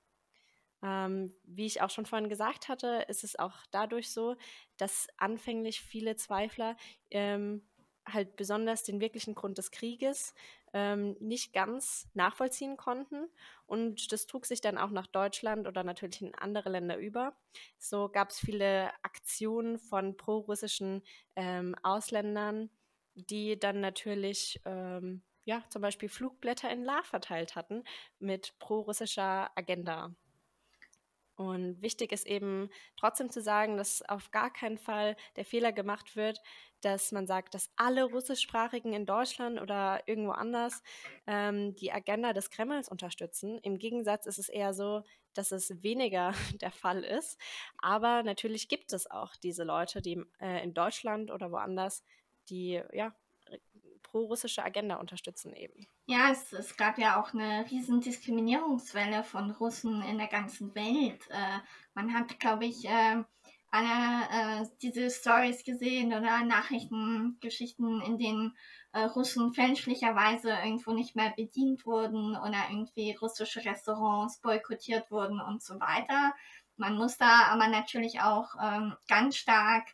Ähm, 0.83 1.35
wie 1.45 1.67
ich 1.67 1.83
auch 1.83 1.91
schon 1.91 2.07
vorhin 2.07 2.31
gesagt 2.31 2.69
hatte, 2.69 3.05
ist 3.09 3.23
es 3.25 3.39
auch 3.39 3.55
dadurch 3.71 4.11
so, 4.13 4.37
dass 4.79 5.09
anfänglich 5.19 5.81
viele 5.83 6.17
Zweifler 6.17 6.77
ähm, 7.11 7.69
halt 8.07 8.37
besonders 8.37 8.83
den 8.83 9.01
wirklichen 9.01 9.35
Grund 9.35 9.59
des 9.59 9.71
Krieges 9.71 10.35
ähm, 10.73 11.17
nicht 11.21 11.53
ganz 11.53 12.09
nachvollziehen 12.15 12.77
konnten. 12.77 13.29
Und 13.67 14.13
das 14.13 14.27
trug 14.27 14.47
sich 14.47 14.61
dann 14.61 14.79
auch 14.79 14.91
nach 14.91 15.07
Deutschland 15.07 15.67
oder 15.67 15.85
natürlich 15.85 16.23
in 16.23 16.35
andere 16.35 16.71
Länder 16.71 16.97
über. 16.97 17.37
So 17.79 18.09
gab 18.09 18.31
es 18.31 18.39
viele 18.39 18.91
Aktionen 19.03 19.79
von 19.79 20.17
prorussischen 20.17 21.03
ähm, 21.37 21.75
Ausländern, 21.83 22.71
die 23.15 23.59
dann 23.59 23.81
natürlich 23.81 24.61
ähm, 24.65 25.23
ja, 25.45 25.63
zum 25.69 25.83
Beispiel 25.83 26.09
Flugblätter 26.09 26.71
in 26.71 26.85
La 26.85 27.03
verteilt 27.03 27.57
hatten 27.57 27.85
mit 28.19 28.59
prorussischer 28.59 29.51
Agenda. 29.57 30.15
Und 31.41 31.81
wichtig 31.81 32.13
ist 32.13 32.27
eben 32.27 32.69
trotzdem 32.99 33.31
zu 33.31 33.41
sagen, 33.41 33.79
dass 33.79 34.03
auf 34.03 34.31
gar 34.31 34.53
keinen 34.53 34.77
Fall 34.77 35.17
der 35.37 35.47
Fehler 35.47 35.73
gemacht 35.73 36.15
wird, 36.15 36.39
dass 36.83 37.13
man 37.13 37.27
sagt, 37.27 37.55
dass 37.55 37.73
alle 37.77 38.05
Russischsprachigen 38.05 38.93
in 38.93 39.07
Deutschland 39.07 39.59
oder 39.59 40.03
irgendwo 40.05 40.33
anders 40.33 40.83
ähm, 41.27 41.75
die 41.77 41.93
Agenda 41.93 42.35
des 42.35 42.51
Kremls 42.51 42.91
unterstützen. 42.91 43.59
Im 43.63 43.79
Gegensatz 43.79 44.27
ist 44.27 44.39
es 44.39 44.51
eher 44.51 44.75
so, 44.75 45.03
dass 45.33 45.51
es 45.51 45.83
weniger 45.83 46.35
der 46.61 46.73
Fall 46.73 47.05
ist. 47.05 47.41
Aber 47.79 48.23
natürlich 48.23 48.69
gibt 48.69 48.93
es 48.93 49.11
auch 49.11 49.35
diese 49.35 49.65
Leute, 49.65 50.03
die 50.03 50.23
äh, 50.41 50.63
in 50.63 50.75
Deutschland 50.75 51.31
oder 51.31 51.51
woanders 51.51 52.05
die 52.51 52.83
ja 52.93 53.15
pro-russische 54.11 54.63
Agenda 54.63 54.97
unterstützen 54.97 55.53
eben. 55.55 55.87
Ja, 56.07 56.31
es, 56.31 56.53
es, 56.53 56.77
gab 56.77 56.99
ja 56.99 57.21
auch 57.21 57.33
eine 57.35 57.65
riesen 57.71 58.01
Diskriminierungswelle 58.01 59.25
von 59.25 59.51
Russen 59.53 60.03
in 60.03 60.19
der 60.19 60.27
ganzen 60.27 60.75
Welt. 60.75 61.23
Äh, 61.31 61.59
man 61.95 62.13
hat, 62.15 62.39
glaube 62.41 62.67
ich, 62.67 62.85
äh, 62.87 63.23
alle 63.71 64.63
äh, 64.63 64.67
diese 64.83 65.11
Stories 65.11 65.65
gesehen 65.65 66.09
oder 66.09 66.45
Nachrichtengeschichten, 66.45 68.01
in 68.03 68.19
denen 68.19 68.57
äh, 68.93 69.03
Russen 69.03 69.53
fälschlicherweise 69.53 70.51
irgendwo 70.51 70.93
nicht 70.93 71.15
mehr 71.15 71.33
bedient 71.37 71.87
wurden 71.87 72.37
oder 72.37 72.59
irgendwie 72.71 73.15
russische 73.15 73.65
Restaurants 73.65 74.41
boykottiert 74.41 75.11
wurden 75.11 75.41
und 75.41 75.63
so 75.63 75.79
weiter. 75.79 76.35
Man 76.77 76.97
muss 76.97 77.17
da 77.17 77.45
aber 77.45 77.69
natürlich 77.69 78.21
auch 78.21 78.55
ähm, 78.61 78.97
ganz 79.07 79.37
stark 79.37 79.87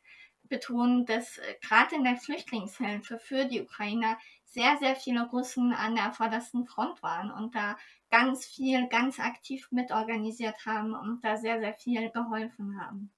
betonen, 0.48 1.06
dass 1.06 1.38
äh, 1.38 1.54
gerade 1.60 1.94
in 1.96 2.04
der 2.04 2.16
Flüchtlingshilfe 2.16 3.18
für 3.18 3.44
die 3.44 3.62
Ukrainer 3.62 4.18
sehr, 4.44 4.76
sehr 4.78 4.96
viele 4.96 5.28
Russen 5.28 5.72
an 5.72 5.96
der 5.96 6.12
vordersten 6.12 6.66
Front 6.66 7.02
waren 7.02 7.30
und 7.30 7.54
da 7.54 7.76
ganz 8.10 8.46
viel, 8.46 8.88
ganz 8.88 9.20
aktiv 9.20 9.68
mitorganisiert 9.70 10.64
haben 10.64 10.94
und 10.94 11.22
da 11.22 11.36
sehr, 11.36 11.60
sehr 11.60 11.74
viel 11.74 12.10
geholfen 12.10 12.80
haben. 12.80 13.12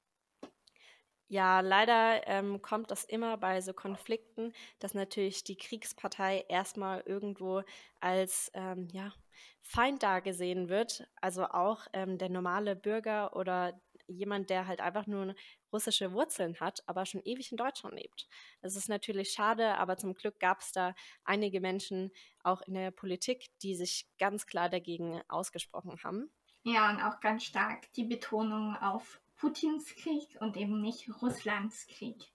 Ja, 1.31 1.61
leider 1.61 2.27
ähm, 2.27 2.63
kommt 2.63 2.91
das 2.91 3.05
immer 3.05 3.37
bei 3.37 3.61
so 3.61 3.75
Konflikten, 3.75 4.55
dass 4.79 4.95
natürlich 4.95 5.45
die 5.45 5.59
Kriegspartei 5.59 6.47
erstmal 6.49 7.03
irgendwo 7.05 7.63
als 8.01 8.51
ähm, 8.55 8.89
ja, 8.93 9.13
Feind 9.61 10.03
dargesehen 10.03 10.71
wird. 10.71 11.07
Also 11.21 11.45
auch 11.45 11.87
ähm, 11.93 12.17
der 12.17 12.31
normale 12.31 12.75
Bürger 12.77 13.37
oder 13.37 13.79
jemand, 14.09 14.51
der 14.51 14.67
halt 14.67 14.81
einfach 14.81 15.07
nur 15.07 15.35
russische 15.73 16.13
Wurzeln 16.13 16.59
hat, 16.61 16.83
aber 16.87 17.07
schon 17.07 17.23
ewig 17.25 17.51
in 17.53 17.57
Deutschland 17.59 17.95
lebt. 17.95 18.29
Das 18.61 18.75
ist 18.75 18.89
natürlich 18.89 19.31
schade, 19.31 19.77
aber 19.77 19.97
zum 19.97 20.15
Glück 20.15 20.41
gab 20.41 20.61
es 20.61 20.73
da 20.73 20.95
einige 21.25 21.61
Menschen 21.61 22.11
auch 22.43 22.63
in 22.63 22.75
der 22.75 22.91
Politik, 22.91 23.51
die 23.63 23.75
sich 23.75 24.09
ganz 24.19 24.47
klar 24.47 24.69
dagegen 24.69 25.21
ausgesprochen 25.29 25.97
haben. 26.03 26.31
Ja, 26.65 26.91
und 26.91 27.01
auch 27.01 27.21
ganz 27.21 27.45
stark 27.45 27.93
die 27.95 28.05
Betonung 28.05 28.77
auf 28.77 29.21
Putins 29.37 29.95
Krieg 29.95 30.37
und 30.41 30.57
eben 30.57 30.81
nicht 30.81 31.09
Russlands 31.23 31.87
Krieg. 31.87 32.33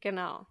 Genau. 0.00 0.46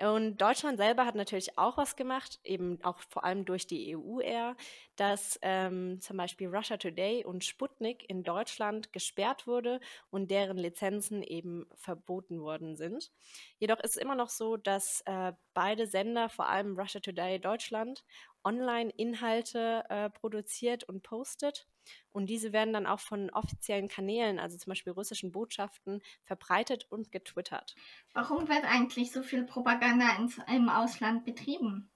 Und 0.00 0.36
Deutschland 0.38 0.78
selber 0.78 1.06
hat 1.06 1.16
natürlich 1.16 1.58
auch 1.58 1.76
was 1.76 1.96
gemacht, 1.96 2.38
eben 2.44 2.78
auch 2.84 2.98
vor 3.08 3.24
allem 3.24 3.44
durch 3.44 3.66
die 3.66 3.96
EU 3.96 4.20
eher, 4.20 4.56
dass 4.94 5.38
ähm, 5.42 6.00
zum 6.00 6.16
Beispiel 6.16 6.48
Russia 6.48 6.76
Today 6.76 7.24
und 7.24 7.44
Sputnik 7.44 8.08
in 8.08 8.22
Deutschland 8.22 8.92
gesperrt 8.92 9.48
wurde 9.48 9.80
und 10.10 10.30
deren 10.30 10.56
Lizenzen 10.56 11.22
eben 11.24 11.66
verboten 11.74 12.40
worden 12.40 12.76
sind. 12.76 13.10
Jedoch 13.58 13.80
ist 13.80 13.96
es 13.96 14.02
immer 14.02 14.14
noch 14.14 14.28
so, 14.28 14.56
dass 14.56 15.02
äh, 15.06 15.32
beide 15.52 15.88
Sender, 15.88 16.28
vor 16.28 16.48
allem 16.48 16.78
Russia 16.78 17.00
Today 17.00 17.40
Deutschland, 17.40 18.04
Online-Inhalte 18.44 19.84
äh, 19.88 20.10
produziert 20.10 20.84
und 20.84 21.02
postet. 21.02 21.66
Und 22.10 22.26
diese 22.26 22.52
werden 22.52 22.72
dann 22.72 22.86
auch 22.86 23.00
von 23.00 23.30
offiziellen 23.30 23.88
Kanälen, 23.88 24.38
also 24.38 24.58
zum 24.58 24.70
Beispiel 24.70 24.92
russischen 24.92 25.32
Botschaften, 25.32 26.02
verbreitet 26.24 26.86
und 26.90 27.12
getwittert. 27.12 27.74
Warum 28.12 28.48
wird 28.48 28.64
eigentlich 28.64 29.12
so 29.12 29.22
viel 29.22 29.44
Propaganda 29.44 30.16
ins, 30.16 30.38
im 30.48 30.68
Ausland 30.68 31.24
betrieben? 31.24 31.90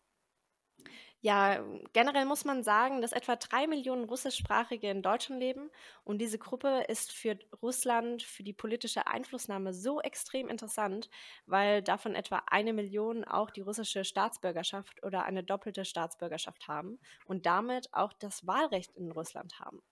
Ja, 1.24 1.62
generell 1.92 2.24
muss 2.26 2.44
man 2.44 2.64
sagen, 2.64 3.00
dass 3.00 3.12
etwa 3.12 3.36
drei 3.36 3.66
Millionen 3.68 4.04
Russischsprachige 4.04 4.90
in 4.90 5.02
Deutschland 5.02 5.40
leben 5.40 5.70
und 6.04 6.18
diese 6.18 6.36
Gruppe 6.38 6.84
ist 6.88 7.12
für 7.12 7.38
Russland, 7.62 8.22
für 8.24 8.42
die 8.42 8.52
politische 8.52 9.06
Einflussnahme 9.06 9.72
so 9.72 10.00
extrem 10.00 10.48
interessant, 10.48 11.08
weil 11.46 11.80
davon 11.82 12.14
etwa 12.16 12.42
eine 12.50 12.72
Million 12.72 13.24
auch 13.24 13.50
die 13.50 13.60
russische 13.60 14.04
Staatsbürgerschaft 14.04 15.02
oder 15.04 15.24
eine 15.24 15.44
doppelte 15.44 15.84
Staatsbürgerschaft 15.84 16.66
haben 16.66 16.98
und 17.24 17.46
damit 17.46 17.88
auch 17.92 18.12
das 18.12 18.46
Wahlrecht 18.46 18.90
in 18.96 19.12
Russland 19.12 19.60
haben. 19.60 19.82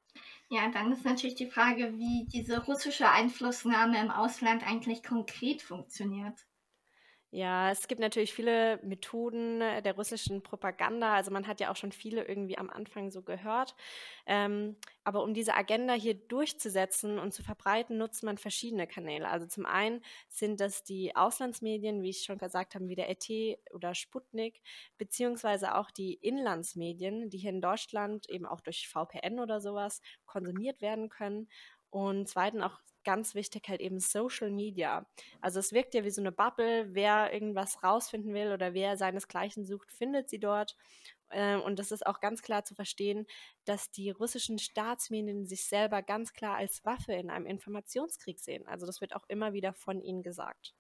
Ja, 0.51 0.69
dann 0.71 0.93
ist 0.93 1.05
natürlich 1.07 1.37
die 1.37 1.51
Frage, 1.51 1.97
wie 1.97 2.27
diese 2.31 2.63
russische 2.67 3.09
Einflussnahme 3.09 3.99
im 4.01 4.11
Ausland 4.11 4.63
eigentlich 4.67 5.03
konkret 5.03 5.63
funktioniert. 5.63 6.47
Ja, 7.33 7.71
es 7.71 7.87
gibt 7.87 8.01
natürlich 8.01 8.35
viele 8.35 8.79
Methoden 8.83 9.61
äh, 9.61 9.83
der 9.83 9.95
russischen 9.95 10.43
Propaganda. 10.43 11.15
Also 11.15 11.31
man 11.31 11.47
hat 11.47 11.61
ja 11.61 11.71
auch 11.71 11.77
schon 11.77 11.93
viele 11.93 12.25
irgendwie 12.25 12.59
am 12.59 12.71
Anfang 12.71 13.13
so 13.13 13.23
gehört. 13.23 13.77
Ähm, 14.27 14.77
aber 15.05 15.23
um 15.23 15.33
diese 15.33 15.55
Agenda 15.55 15.93
hier 15.95 16.15
durchzusetzen 16.15 17.21
und 17.21 17.33
zu 17.33 17.45
verbreiten, 17.45 17.99
nutzt 17.99 18.25
man 18.25 18.37
verschiedene 18.37 18.89
Kanäle. 18.89 19.29
Also 19.29 19.47
zum 19.47 19.65
einen 19.65 20.03
sind 20.29 20.59
das 20.61 20.83
die 20.83 21.15
Auslandsmedien, 21.15 22.03
wie 22.03 22.11
ich 22.11 22.25
schon 22.25 22.39
gesagt 22.39 22.75
habe, 22.75 22.89
wie 22.89 22.97
der 22.97 23.09
RT 23.09 23.59
oder 23.73 23.95
Sputnik, 23.95 24.61
beziehungsweise 24.99 25.77
auch 25.77 25.93
die 25.93 26.15
Inlandsmedien, 26.15 27.31
die 27.31 27.39
hier 27.39 27.51
in 27.51 27.61
Deutschland 27.61 28.29
eben 28.29 28.45
auch 28.47 28.61
durch 28.61 28.89
VPN 28.89 29.39
oder 29.39 29.61
sowas 29.61 30.01
konsumiert 30.27 30.81
werden 30.83 31.09
können. 31.09 31.49
Und 31.91 32.29
zweitens 32.29 32.63
auch 32.63 32.79
ganz 33.05 33.35
wichtig 33.35 33.69
halt 33.69 33.81
eben 33.81 34.01
Social 34.01 34.51
Media. 34.51 35.07
Also 35.41 35.59
es 35.61 35.73
wirkt 35.73 35.95
ja 35.95 36.05
wie 36.05 36.11
so 36.11 36.21
eine 36.21 36.33
Bubble, 36.33 36.95
wer 36.95 37.33
irgendwas 37.33 37.83
rausfinden 37.83 38.35
will 38.35 38.53
oder 38.53 38.75
wer 38.75 38.97
seinesgleichen 38.97 39.65
sucht, 39.65 39.93
findet 39.93 40.29
sie 40.31 40.41
dort. 40.41 40.77
Ähm, 41.31 41.63
und 41.63 41.79
das 41.79 41.93
ist 41.93 42.07
auch 42.07 42.21
ganz 42.21 42.43
klar 42.43 42.65
zu 42.65 42.75
verstehen, 42.75 43.27
dass 43.65 43.91
die 43.91 44.11
russischen 44.11 44.59
Staatsmedien 44.59 45.47
sich 45.47 45.67
selber 45.67 46.03
ganz 46.03 46.33
klar 46.33 46.57
als 46.57 46.85
Waffe 46.85 47.13
in 47.15 47.31
einem 47.31 47.47
Informationskrieg 47.47 48.41
sehen. 48.41 48.67
Also 48.67 48.87
das 48.87 49.01
wird 49.01 49.15
auch 49.15 49.25
immer 49.29 49.53
wieder 49.53 49.73
von 49.73 50.01
ihnen 50.03 50.23
gesagt. 50.23 50.75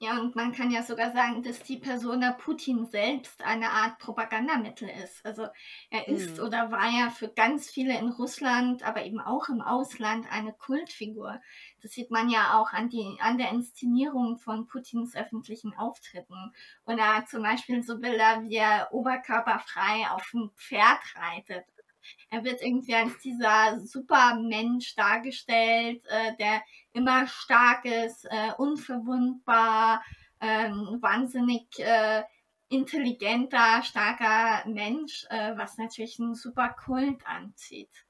Ja, 0.00 0.18
und 0.20 0.34
man 0.34 0.52
kann 0.52 0.70
ja 0.70 0.82
sogar 0.82 1.12
sagen, 1.12 1.42
dass 1.42 1.62
die 1.62 1.78
Persona 1.78 2.32
Putin 2.32 2.84
selbst 2.84 3.42
eine 3.42 3.70
Art 3.70 3.98
Propagandamittel 3.98 4.90
ist. 5.02 5.24
Also 5.24 5.46
er 5.88 6.08
ist 6.08 6.36
mhm. 6.36 6.44
oder 6.44 6.70
war 6.70 6.90
ja 6.90 7.10
für 7.10 7.28
ganz 7.28 7.70
viele 7.70 7.96
in 7.98 8.10
Russland, 8.10 8.82
aber 8.82 9.04
eben 9.04 9.20
auch 9.20 9.48
im 9.48 9.62
Ausland 9.62 10.26
eine 10.30 10.52
Kultfigur. 10.52 11.40
Das 11.80 11.92
sieht 11.92 12.10
man 12.10 12.28
ja 12.28 12.58
auch 12.58 12.72
an, 12.72 12.90
die, 12.90 13.16
an 13.20 13.38
der 13.38 13.50
Inszenierung 13.50 14.36
von 14.38 14.66
Putins 14.66 15.14
öffentlichen 15.14 15.74
Auftritten. 15.74 16.52
Und 16.84 16.98
er 16.98 17.16
hat 17.16 17.28
zum 17.28 17.42
Beispiel 17.42 17.82
so 17.82 17.98
Bilder, 17.98 18.42
wie 18.42 18.56
er 18.56 18.88
oberkörperfrei 18.92 20.10
auf 20.10 20.28
dem 20.32 20.50
Pferd 20.56 21.00
reitet 21.14 21.64
er 22.30 22.44
wird 22.44 22.60
irgendwie 22.62 22.94
als 22.94 23.18
dieser 23.18 23.80
Supermensch 23.80 24.94
dargestellt, 24.94 26.04
äh, 26.08 26.36
der 26.36 26.62
immer 26.94 27.26
stark 27.26 27.84
ist, 27.84 28.24
äh, 28.24 28.52
unverwundbar, 28.56 30.02
ähm, 30.40 30.98
wahnsinnig 31.00 31.66
äh, 31.78 32.22
intelligenter, 32.68 33.82
starker 33.82 34.66
Mensch, 34.68 35.26
äh, 35.28 35.56
was 35.56 35.76
natürlich 35.76 36.18
einen 36.18 36.34
super 36.34 36.70
Kult 36.70 37.26
anzieht. 37.26 38.06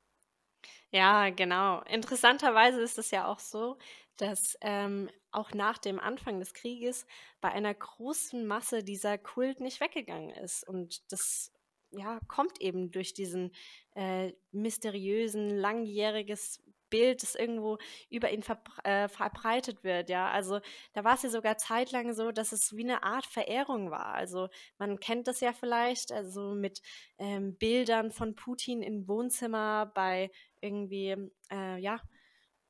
Ja, 0.90 1.30
genau. 1.30 1.80
Interessanterweise 1.82 2.80
ist 2.80 2.98
es 2.98 3.10
ja 3.10 3.26
auch 3.26 3.40
so, 3.40 3.78
dass 4.16 4.56
ähm, 4.60 5.10
auch 5.32 5.52
nach 5.52 5.78
dem 5.78 5.98
Anfang 5.98 6.38
des 6.38 6.54
Krieges 6.54 7.06
bei 7.40 7.50
einer 7.50 7.74
großen 7.74 8.46
Masse 8.46 8.84
dieser 8.84 9.18
Kult 9.18 9.60
nicht 9.60 9.80
weggegangen 9.80 10.30
ist. 10.30 10.66
Und 10.68 11.10
das 11.10 11.52
ja, 11.90 12.20
kommt 12.28 12.60
eben 12.60 12.90
durch 12.90 13.14
diesen 13.14 13.52
äh, 13.94 14.32
mysteriösen, 14.52 15.50
langjähriges 15.50 16.62
Bild, 16.94 17.24
das 17.24 17.34
irgendwo 17.34 17.78
über 18.08 18.30
ihn 18.30 18.44
äh, 18.84 19.08
verbreitet 19.08 19.82
wird, 19.82 20.08
ja. 20.08 20.30
Also 20.30 20.60
da 20.92 21.02
war 21.02 21.14
es 21.14 21.24
ja 21.24 21.28
sogar 21.28 21.58
zeitlang 21.58 22.14
so, 22.14 22.30
dass 22.30 22.52
es 22.52 22.76
wie 22.76 22.84
eine 22.84 23.02
Art 23.02 23.26
Verehrung 23.26 23.90
war. 23.90 24.14
Also 24.14 24.48
man 24.78 25.00
kennt 25.00 25.26
das 25.26 25.40
ja 25.40 25.52
vielleicht, 25.52 26.12
also 26.12 26.54
mit 26.54 26.82
ähm, 27.18 27.56
Bildern 27.56 28.12
von 28.12 28.36
Putin 28.36 28.80
im 28.80 29.08
Wohnzimmer 29.08 29.90
bei 29.92 30.30
irgendwie, 30.60 31.16
äh, 31.50 31.78
ja, 31.80 32.00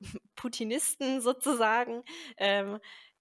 Putinisten 0.36 1.20
sozusagen. 1.20 2.02
Ähm, 2.38 2.78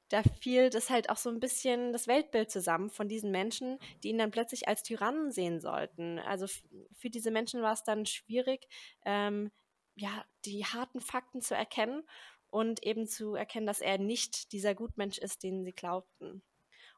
da 0.08 0.24
fiel 0.40 0.70
das 0.70 0.90
halt 0.90 1.10
auch 1.10 1.18
so 1.18 1.30
ein 1.30 1.42
bisschen 1.42 1.92
das 1.92 2.08
Weltbild 2.08 2.50
zusammen 2.50 2.90
von 2.90 3.10
diesen 3.10 3.32
Menschen, 3.32 3.78
die 4.04 4.10
ihn 4.10 4.20
dann 4.20 4.32
plötzlich 4.32 4.70
als 4.70 4.84
Tyrannen 4.84 5.32
sehen 5.32 5.60
sollten. 5.60 6.20
Also 6.20 6.48
für 6.94 7.10
diese 7.10 7.32
Menschen 7.32 7.62
war 7.62 7.74
es 7.74 7.84
dann 7.84 8.06
schwierig, 8.06 8.68
ähm, 9.06 9.52
ja, 9.96 10.26
die 10.46 10.66
harten 10.66 11.02
Fakten 11.02 11.42
zu 11.42 11.56
erkennen 11.56 12.04
und 12.48 12.84
eben 12.84 13.08
zu 13.08 13.36
erkennen, 13.36 13.68
dass 13.68 13.82
er 13.82 13.98
nicht 13.98 14.52
dieser 14.52 14.76
Gutmensch 14.76 15.18
ist, 15.18 15.44
den 15.44 15.64
sie 15.64 15.74
glaubten. 15.74 16.44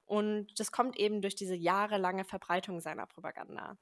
Und 0.06 0.60
das 0.60 0.72
kommt 0.72 0.98
eben 0.98 1.22
durch 1.22 1.36
diese 1.36 1.56
jahrelange 1.56 2.26
Verbreitung 2.26 2.80
seiner 2.80 3.08
Propaganda. 3.08 3.78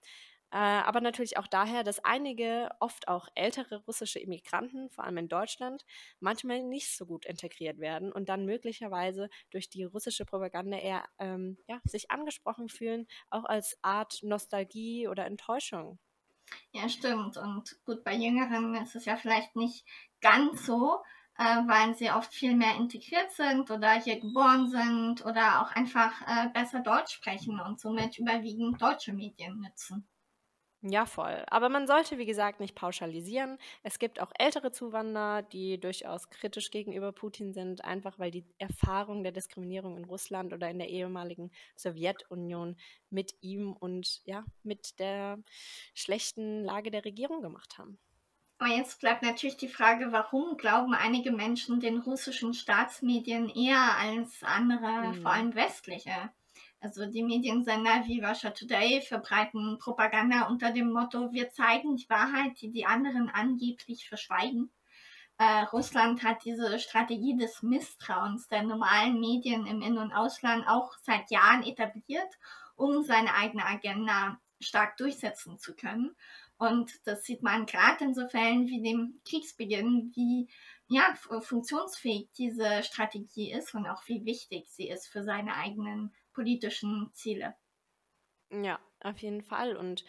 Äh, 0.52 0.58
aber 0.58 1.02
natürlich 1.02 1.38
auch 1.38 1.48
daher, 1.48 1.84
dass 1.84 2.06
einige, 2.06 2.70
oft 2.80 3.08
auch 3.08 3.28
ältere 3.34 3.84
russische 3.88 4.20
Immigranten, 4.20 4.92
vor 4.92 5.04
allem 5.04 5.18
in 5.18 5.28
Deutschland, 5.28 5.84
manchmal 6.20 6.62
nicht 6.62 6.96
so 6.96 7.08
gut 7.08 7.26
integriert 7.26 7.80
werden 7.80 8.12
und 8.12 8.30
dann 8.30 8.46
möglicherweise 8.46 9.30
durch 9.50 9.70
die 9.72 9.84
russische 9.84 10.26
Propaganda 10.26 10.78
eher 10.78 11.06
ähm, 11.18 11.58
ja, 11.68 11.82
sich 11.86 12.12
angesprochen 12.12 12.70
fühlen, 12.70 13.08
auch 13.32 13.46
als 13.46 13.80
Art 13.82 14.20
Nostalgie 14.22 15.08
oder 15.08 15.26
Enttäuschung. 15.26 15.98
Ja, 16.72 16.90
stimmt. 16.90 17.38
Und 17.38 17.78
gut, 17.86 18.04
bei 18.04 18.14
Jüngeren 18.16 18.76
ist 18.76 18.96
es 18.96 19.06
ja 19.06 19.16
vielleicht 19.16 19.56
nicht 19.56 19.86
ganz 20.22 20.66
so, 20.66 21.02
äh, 21.38 21.44
weil 21.44 21.96
sie 21.96 22.12
oft 22.12 22.34
viel 22.34 22.56
mehr 22.56 22.76
integriert 22.76 23.32
sind 23.32 23.72
oder 23.72 23.92
hier 23.94 24.20
geboren 24.20 24.70
sind 24.70 25.26
oder 25.26 25.62
auch 25.62 25.72
einfach 25.72 26.12
äh, 26.28 26.50
besser 26.50 26.82
Deutsch 26.82 27.14
sprechen 27.14 27.60
und 27.62 27.80
somit 27.80 28.18
überwiegend 28.20 28.82
deutsche 28.82 29.14
Medien 29.14 29.62
nutzen. 29.62 30.06
Ja, 30.86 31.06
voll. 31.06 31.44
Aber 31.48 31.70
man 31.70 31.88
sollte, 31.88 32.18
wie 32.18 32.26
gesagt, 32.26 32.60
nicht 32.60 32.76
pauschalisieren. 32.76 33.58
Es 33.84 34.00
gibt 34.00 34.20
auch 34.20 34.32
ältere 34.38 34.74
Zuwanderer, 34.74 35.42
die 35.42 35.80
durchaus 35.80 36.30
kritisch 36.30 36.72
gegenüber 36.72 37.14
Putin 37.14 37.54
sind, 37.54 37.86
einfach 37.86 38.20
weil 38.20 38.32
die 38.32 38.46
Erfahrung 38.58 39.24
der 39.24 39.32
Diskriminierung 39.32 39.96
in 39.96 40.04
Russland 40.04 40.52
oder 40.52 40.70
in 40.70 40.80
der 40.80 40.90
ehemaligen 40.90 41.52
Sowjetunion 41.78 42.76
mit 43.10 43.34
ihm 43.40 43.72
und 43.72 44.22
ja, 44.26 44.44
mit 44.64 45.00
der 45.00 45.40
schlechten 45.94 46.66
Lage 46.66 46.92
der 46.92 47.06
Regierung 47.06 47.42
gemacht 47.42 47.78
haben. 47.78 47.98
Aber 48.58 48.70
jetzt 48.70 49.00
bleibt 49.00 49.24
natürlich 49.24 49.58
die 49.58 49.70
Frage, 49.70 50.12
warum 50.12 50.58
glauben 50.58 50.94
einige 50.94 51.32
Menschen 51.32 51.80
den 51.80 52.00
russischen 52.00 52.54
Staatsmedien 52.54 53.50
eher 53.50 53.98
als 53.98 54.44
andere, 54.44 55.08
mhm. 55.08 55.22
vor 55.22 55.32
allem 55.32 55.56
westliche? 55.56 56.30
Also 56.84 57.06
die 57.06 57.24
Mediensender 57.24 58.04
wie 58.08 58.20
Russia 58.20 58.50
Today 58.50 59.02
verbreiten 59.02 59.78
Propaganda 59.80 60.48
unter 60.48 60.70
dem 60.70 60.92
Motto, 60.92 61.32
wir 61.32 61.50
zeigen 61.50 61.96
die 61.96 62.10
Wahrheit, 62.10 62.60
die 62.60 62.72
die 62.72 62.86
anderen 62.86 63.30
angeblich 63.30 64.10
verschweigen. 64.10 64.70
Äh, 65.38 65.62
Russland 65.72 66.24
hat 66.24 66.44
diese 66.44 66.78
Strategie 66.80 67.38
des 67.38 67.64
Misstrauens 67.64 68.50
der 68.50 68.64
normalen 68.64 69.18
Medien 69.22 69.66
im 69.66 69.82
In- 69.82 69.98
und 69.98 70.12
Ausland 70.12 70.68
auch 70.68 70.92
seit 71.04 71.32
Jahren 71.32 71.64
etabliert, 71.64 72.38
um 72.76 73.02
seine 73.02 73.34
eigene 73.34 73.66
Agenda 73.66 74.38
stark 74.60 74.98
durchsetzen 74.98 75.60
zu 75.60 75.78
können. 75.78 76.14
Und 76.58 76.92
das 77.06 77.24
sieht 77.24 77.44
man 77.44 77.66
gerade 77.66 78.04
in 78.04 78.14
so 78.14 78.28
Fällen 78.28 78.68
wie 78.68 78.84
dem 78.84 79.22
Kriegsbeginn, 79.26 80.12
wie 80.16 80.50
ja, 80.90 81.16
funktionsfähig 81.40 82.28
diese 82.38 82.84
Strategie 82.84 83.54
ist 83.54 83.74
und 83.74 83.88
auch 83.88 84.06
wie 84.08 84.26
wichtig 84.26 84.68
sie 84.68 84.90
ist 84.90 85.08
für 85.08 85.24
seine 85.24 85.56
eigenen 85.56 86.14
politischen 86.34 87.12
Ziele. 87.14 87.56
Ja, 88.52 88.80
auf 89.02 89.18
jeden 89.20 89.42
Fall. 89.42 89.76
Und 89.76 90.04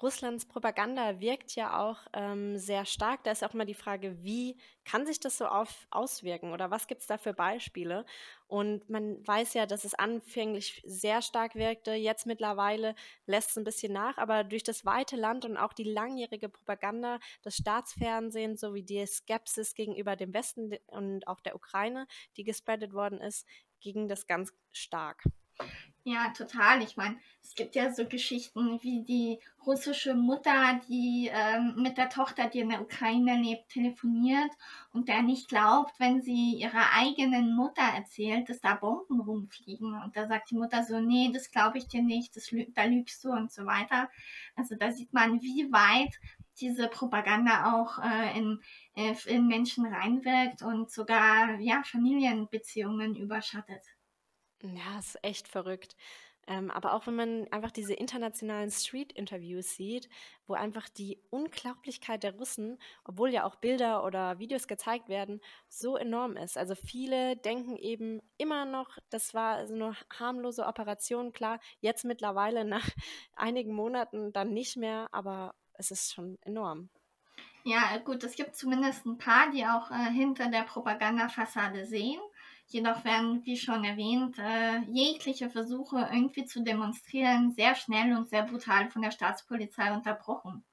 Russlands 0.00 0.46
Propaganda 0.46 1.20
wirkt 1.20 1.54
ja 1.56 1.80
auch 1.80 1.98
ähm, 2.12 2.56
sehr 2.56 2.84
stark. 2.86 3.24
Da 3.24 3.32
ist 3.32 3.42
auch 3.42 3.52
immer 3.52 3.64
die 3.64 3.74
Frage, 3.74 4.22
wie 4.22 4.56
kann 4.84 5.06
sich 5.06 5.18
das 5.18 5.36
so 5.38 5.46
auf, 5.46 5.86
auswirken 5.90 6.52
oder 6.52 6.70
was 6.70 6.86
gibt 6.86 7.00
es 7.00 7.08
da 7.08 7.18
für 7.18 7.34
Beispiele? 7.34 8.06
Und 8.46 8.88
man 8.88 9.26
weiß 9.26 9.54
ja, 9.54 9.66
dass 9.66 9.84
es 9.84 9.94
anfänglich 9.94 10.82
sehr 10.86 11.20
stark 11.20 11.56
wirkte. 11.56 11.92
Jetzt 11.92 12.26
mittlerweile 12.26 12.94
lässt 13.26 13.50
es 13.50 13.58
ein 13.58 13.64
bisschen 13.64 13.92
nach, 13.92 14.18
aber 14.18 14.44
durch 14.44 14.62
das 14.62 14.84
weite 14.84 15.16
Land 15.16 15.44
und 15.44 15.56
auch 15.56 15.72
die 15.72 15.84
langjährige 15.84 16.48
Propaganda 16.48 17.18
des 17.44 17.56
Staatsfernsehens 17.56 18.60
sowie 18.60 18.84
die 18.84 19.04
Skepsis 19.04 19.74
gegenüber 19.74 20.14
dem 20.16 20.32
Westen 20.32 20.74
und 20.86 21.26
auch 21.26 21.40
der 21.40 21.56
Ukraine, 21.56 22.06
die 22.36 22.44
gespreadet 22.44 22.92
worden 22.92 23.20
ist, 23.20 23.46
ging 23.80 24.08
das 24.08 24.26
ganz 24.26 24.52
stark. 24.70 25.24
Ja, 26.04 26.30
total. 26.36 26.82
Ich 26.82 26.96
meine, 26.96 27.16
es 27.42 27.54
gibt 27.54 27.76
ja 27.76 27.92
so 27.92 28.04
Geschichten 28.06 28.82
wie 28.82 29.04
die 29.04 29.38
russische 29.64 30.14
Mutter, 30.16 30.80
die 30.88 31.30
ähm, 31.32 31.74
mit 31.76 31.96
der 31.96 32.08
Tochter, 32.08 32.48
die 32.48 32.58
in 32.58 32.70
der 32.70 32.82
Ukraine 32.82 33.40
lebt, 33.40 33.68
telefoniert 33.68 34.50
und 34.92 35.08
der 35.08 35.22
nicht 35.22 35.48
glaubt, 35.48 35.92
wenn 36.00 36.20
sie 36.20 36.54
ihrer 36.54 36.92
eigenen 36.96 37.54
Mutter 37.54 37.82
erzählt, 37.82 38.48
dass 38.48 38.60
da 38.60 38.74
Bomben 38.74 39.20
rumfliegen. 39.20 39.94
Und 40.02 40.16
da 40.16 40.26
sagt 40.26 40.50
die 40.50 40.56
Mutter 40.56 40.82
so, 40.82 40.98
nee, 40.98 41.30
das 41.32 41.52
glaube 41.52 41.78
ich 41.78 41.86
dir 41.86 42.02
nicht, 42.02 42.34
das, 42.34 42.50
da 42.74 42.84
lügst 42.84 43.22
du 43.22 43.30
und 43.30 43.52
so 43.52 43.64
weiter. 43.64 44.10
Also 44.56 44.74
da 44.74 44.90
sieht 44.90 45.12
man, 45.12 45.40
wie 45.40 45.70
weit 45.70 46.18
diese 46.60 46.88
Propaganda 46.88 47.74
auch 47.74 47.98
äh, 48.02 48.36
in, 48.36 48.60
äh, 48.96 49.14
in 49.26 49.46
Menschen 49.46 49.86
reinwirkt 49.86 50.62
und 50.62 50.90
sogar 50.90 51.60
ja, 51.60 51.82
Familienbeziehungen 51.84 53.14
überschattet. 53.14 53.86
Ja, 54.62 54.98
ist 54.98 55.18
echt 55.22 55.48
verrückt. 55.48 55.96
Ähm, 56.48 56.70
aber 56.72 56.94
auch 56.94 57.06
wenn 57.06 57.14
man 57.14 57.46
einfach 57.52 57.70
diese 57.70 57.94
internationalen 57.94 58.70
Street-Interviews 58.70 59.76
sieht, 59.76 60.08
wo 60.46 60.54
einfach 60.54 60.88
die 60.88 61.20
Unglaublichkeit 61.30 62.24
der 62.24 62.34
Russen, 62.34 62.78
obwohl 63.04 63.30
ja 63.30 63.44
auch 63.44 63.56
Bilder 63.56 64.04
oder 64.04 64.40
Videos 64.40 64.66
gezeigt 64.66 65.08
werden, 65.08 65.40
so 65.68 65.96
enorm 65.96 66.36
ist. 66.36 66.58
Also 66.58 66.74
viele 66.74 67.36
denken 67.36 67.76
eben 67.76 68.20
immer 68.38 68.64
noch, 68.64 68.98
das 69.08 69.34
war 69.34 69.68
so 69.68 69.74
eine 69.74 69.96
harmlose 70.18 70.66
Operation. 70.66 71.32
Klar, 71.32 71.60
jetzt 71.80 72.04
mittlerweile 72.04 72.64
nach 72.64 72.88
einigen 73.36 73.72
Monaten 73.72 74.32
dann 74.32 74.52
nicht 74.52 74.76
mehr, 74.76 75.08
aber 75.12 75.54
es 75.74 75.92
ist 75.92 76.12
schon 76.12 76.38
enorm. 76.42 76.88
Ja, 77.64 77.96
gut, 77.98 78.24
es 78.24 78.34
gibt 78.34 78.56
zumindest 78.56 79.06
ein 79.06 79.18
paar, 79.18 79.50
die 79.52 79.64
auch 79.64 79.92
äh, 79.92 80.10
hinter 80.10 80.48
der 80.48 80.62
Propagandafassade 80.62 81.86
sehen. 81.86 82.20
Jedoch 82.66 83.04
werden, 83.04 83.44
wie 83.44 83.56
schon 83.56 83.84
erwähnt, 83.84 84.38
äh, 84.38 84.80
jegliche 84.90 85.50
Versuche 85.50 86.08
irgendwie 86.12 86.44
zu 86.44 86.62
demonstrieren 86.62 87.52
sehr 87.52 87.74
schnell 87.74 88.16
und 88.16 88.28
sehr 88.28 88.44
brutal 88.44 88.90
von 88.90 89.02
der 89.02 89.10
Staatspolizei 89.10 89.92
unterbrochen. 89.92 90.64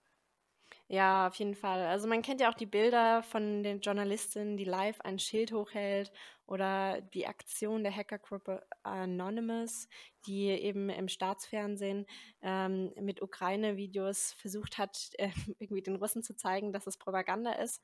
Ja, 0.92 1.28
auf 1.28 1.36
jeden 1.36 1.54
Fall. 1.54 1.86
Also 1.86 2.08
man 2.08 2.24
kennt 2.24 2.42
ja 2.42 2.50
auch 2.50 2.56
die 2.56 2.66
Bilder 2.66 3.22
von 3.22 3.62
den 3.62 3.80
Journalistinnen, 3.80 4.58
die 4.58 4.66
live 4.66 5.00
ein 5.02 5.20
Schild 5.20 5.52
hochhält 5.52 6.12
oder 6.48 7.00
die 7.02 7.28
Aktion 7.28 7.84
der 7.84 7.96
Hackergruppe 7.96 8.66
Anonymous, 8.82 9.88
die 10.26 10.48
eben 10.48 10.90
im 10.90 11.08
Staatsfernsehen 11.08 12.08
ähm, 12.42 12.92
mit 13.00 13.22
Ukraine-Videos 13.22 14.34
versucht 14.34 14.80
hat, 14.80 15.12
äh, 15.20 15.30
irgendwie 15.60 15.84
den 15.84 15.98
Russen 15.98 16.24
zu 16.24 16.36
zeigen, 16.36 16.74
dass 16.74 16.88
es 16.88 16.98
Propaganda 16.98 17.52
ist. 17.52 17.84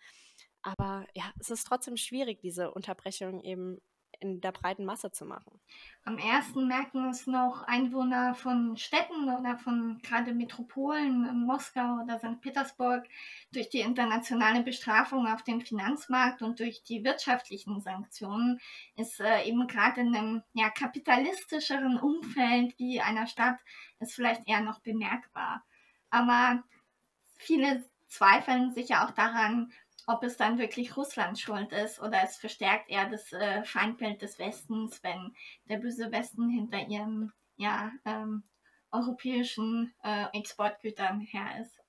Aber 0.63 1.06
ja, 1.13 1.32
es 1.39 1.52
ist 1.52 1.65
trotzdem 1.68 1.98
schwierig, 1.98 2.41
diese 2.41 2.72
Unterbrechung 2.72 3.39
eben 3.41 3.82
in 4.19 4.41
der 4.41 4.51
breiten 4.51 4.86
Masse 4.86 5.12
zu 5.12 5.25
machen. 5.25 5.60
Am 6.04 6.17
ersten 6.17 6.67
merken 6.67 7.10
es 7.10 7.28
noch 7.28 7.63
Einwohner 7.63 8.36
von 8.36 8.78
Städten 8.78 9.30
oder 9.30 9.58
von 9.58 9.99
gerade 10.04 10.34
Metropolen, 10.34 11.45
Moskau 11.45 12.04
oder 12.04 12.19
St. 12.19 12.41
Petersburg, 12.41 13.08
durch 13.51 13.69
die 13.69 13.80
internationale 13.80 14.63
Bestrafung 14.63 15.28
auf 15.28 15.43
dem 15.43 15.62
Finanzmarkt 15.62 16.41
und 16.41 16.60
durch 16.60 16.84
die 16.84 17.04
wirtschaftlichen 17.04 17.82
Sanktionen 17.82 18.60
ist 18.95 19.19
äh, 19.19 19.43
eben 19.43 19.67
gerade 19.67 20.01
in 20.01 20.15
einem 20.15 20.43
ja, 20.54 20.69
kapitalistischeren 20.69 21.99
Umfeld 21.99 22.78
wie 22.78 23.01
einer 23.01 23.28
Stadt 23.28 23.60
ist 23.99 24.13
vielleicht 24.13 24.47
eher 24.47 24.62
noch 24.62 24.80
bemerkbar. 24.80 25.63
Aber 26.10 26.63
viele 27.38 27.84
zweifeln 28.08 28.73
sich 28.73 28.89
ja 28.89 29.06
auch 29.06 29.12
daran, 29.12 29.71
ob 30.08 30.24
es 30.24 30.38
dann 30.38 30.58
wirklich 30.60 30.96
Russland 30.98 31.39
schuld 31.39 31.72
ist 31.72 32.00
oder 32.00 32.22
es 32.24 32.38
verstärkt 32.38 32.89
eher 32.89 33.10
das 33.10 33.32
äh, 33.34 33.63
Feindbild 33.63 34.22
des 34.22 34.39
Westens, 34.39 35.04
wenn 35.04 35.36
der 35.65 35.78
böse 35.78 36.12
Westen 36.12 36.50
hinter 36.50 36.88
ihren 36.88 37.34
ja, 37.58 37.91
ähm, 38.06 38.44
europäischen 38.91 39.94
äh, 40.04 40.26
Exportgütern 40.34 41.20
her 41.22 41.62
ist. 41.62 41.80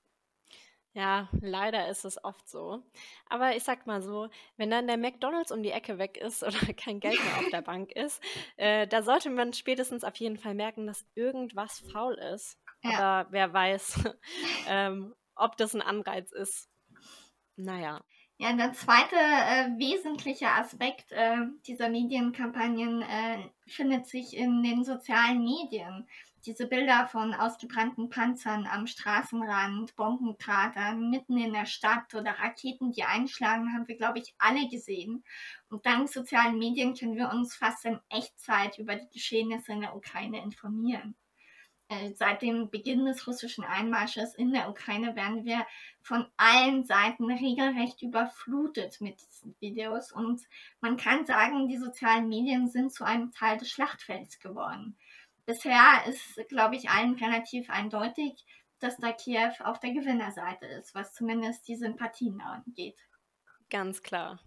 Ja, 0.97 1.29
leider 1.43 1.89
ist 1.89 2.07
es 2.07 2.25
oft 2.25 2.49
so. 2.49 2.83
Aber 3.29 3.55
ich 3.55 3.65
sag 3.65 3.87
mal 3.87 4.01
so, 4.01 4.31
wenn 4.57 4.71
dann 4.71 4.87
der 4.87 4.97
McDonald's 4.97 5.53
um 5.53 5.63
die 5.63 5.71
Ecke 5.71 5.99
weg 5.99 6.17
ist 6.17 6.43
oder 6.43 6.73
kein 6.73 7.01
Geld 7.01 7.23
mehr 7.23 7.39
auf 7.39 7.51
der 7.51 7.61
Bank 7.71 7.93
ist, 7.93 8.23
äh, 8.57 8.87
da 8.87 9.03
sollte 9.03 9.29
man 9.29 9.53
spätestens 9.53 10.05
auf 10.05 10.17
jeden 10.17 10.39
Fall 10.39 10.55
merken, 10.55 10.87
dass 10.87 11.05
irgendwas 11.15 11.81
faul 11.93 12.15
ist. 12.15 12.59
Ja. 12.83 12.99
Aber 12.99 13.31
wer 13.31 13.53
weiß, 13.53 14.05
ähm, 14.69 15.15
ob 15.35 15.59
das 15.59 15.75
ein 15.75 15.83
Anreiz 15.83 16.33
ist. 16.33 16.71
Naja. 17.57 18.03
Ja, 18.39 18.53
der 18.53 18.75
zweite 18.75 19.17
äh, 19.17 19.79
wesentliche 19.79 20.49
Aspekt 20.49 21.11
äh, 21.11 21.39
dieser 21.67 21.89
Medienkampagnen 21.89 23.01
äh, 23.01 23.49
findet 23.67 24.07
sich 24.07 24.37
in 24.37 24.63
den 24.63 24.85
sozialen 24.85 25.43
Medien. 25.43 26.07
Diese 26.45 26.67
Bilder 26.67 27.09
von 27.09 27.33
ausgebrannten 27.33 28.11
Panzern 28.11 28.69
am 28.71 28.87
Straßenrand, 28.87 29.97
Bombenkratern 29.97 31.09
mitten 31.09 31.39
in 31.39 31.55
der 31.55 31.65
Stadt 31.65 32.15
oder 32.15 32.33
Raketen, 32.33 32.93
die 32.93 33.05
einschlagen, 33.05 33.73
haben 33.73 33.89
wir, 33.89 33.97
glaube 33.97 34.19
ich, 34.19 34.35
alle 34.39 34.69
gesehen. 34.69 35.25
Und 35.71 35.87
dank 35.87 36.09
sozialen 36.09 36.59
Medien 36.59 36.95
können 36.95 37.17
wir 37.17 37.31
uns 37.31 37.57
fast 37.57 37.87
in 37.87 37.99
Echtzeit 38.11 38.79
über 38.79 38.97
die 38.97 39.09
Geschehnisse 39.13 39.73
in 39.73 39.81
der 39.81 39.97
Ukraine 39.97 40.43
informieren. 40.43 41.17
Äh, 41.89 42.15
seit 42.15 42.43
dem 42.43 42.69
Beginn 42.69 43.05
des 43.05 43.29
russischen 43.29 43.63
Einmarsches 43.63 44.35
in 44.35 44.53
der 44.53 44.69
Ukraine 44.69 45.15
werden 45.15 45.45
wir 45.45 45.65
von 46.03 46.27
allen 46.37 46.85
Seiten 46.85 47.31
regelrecht 47.31 48.03
überflutet 48.03 49.01
mit 49.01 49.21
diesen 49.21 49.55
Videos 49.61 50.11
und 50.11 50.43
man 50.81 50.97
kann 50.97 51.27
sagen, 51.27 51.69
die 51.69 51.79
sozialen 51.79 52.29
Medien 52.29 52.69
sind 52.69 52.93
zu 52.93 53.05
einem 53.05 53.31
Teil 53.31 53.59
des 53.59 53.71
Schlachtfelds 53.71 54.41
geworden. 54.41 54.97
Bisher 55.45 56.05
ist, 56.09 56.49
glaube 56.49 56.75
ich, 56.75 56.91
allen 56.91 57.15
relativ 57.15 57.71
eindeutig, 57.71 58.45
dass 58.81 58.97
da 58.97 59.13
Kiew 59.13 59.53
auf 59.61 59.79
der 59.79 59.93
Gewinnerseite 59.93 60.67
ist, 60.67 60.93
was 60.95 61.15
zumindest 61.15 61.69
die 61.69 61.77
Sympathien 61.77 62.41
angeht. 62.41 62.99
Ganz 63.71 64.03
klar. 64.03 64.41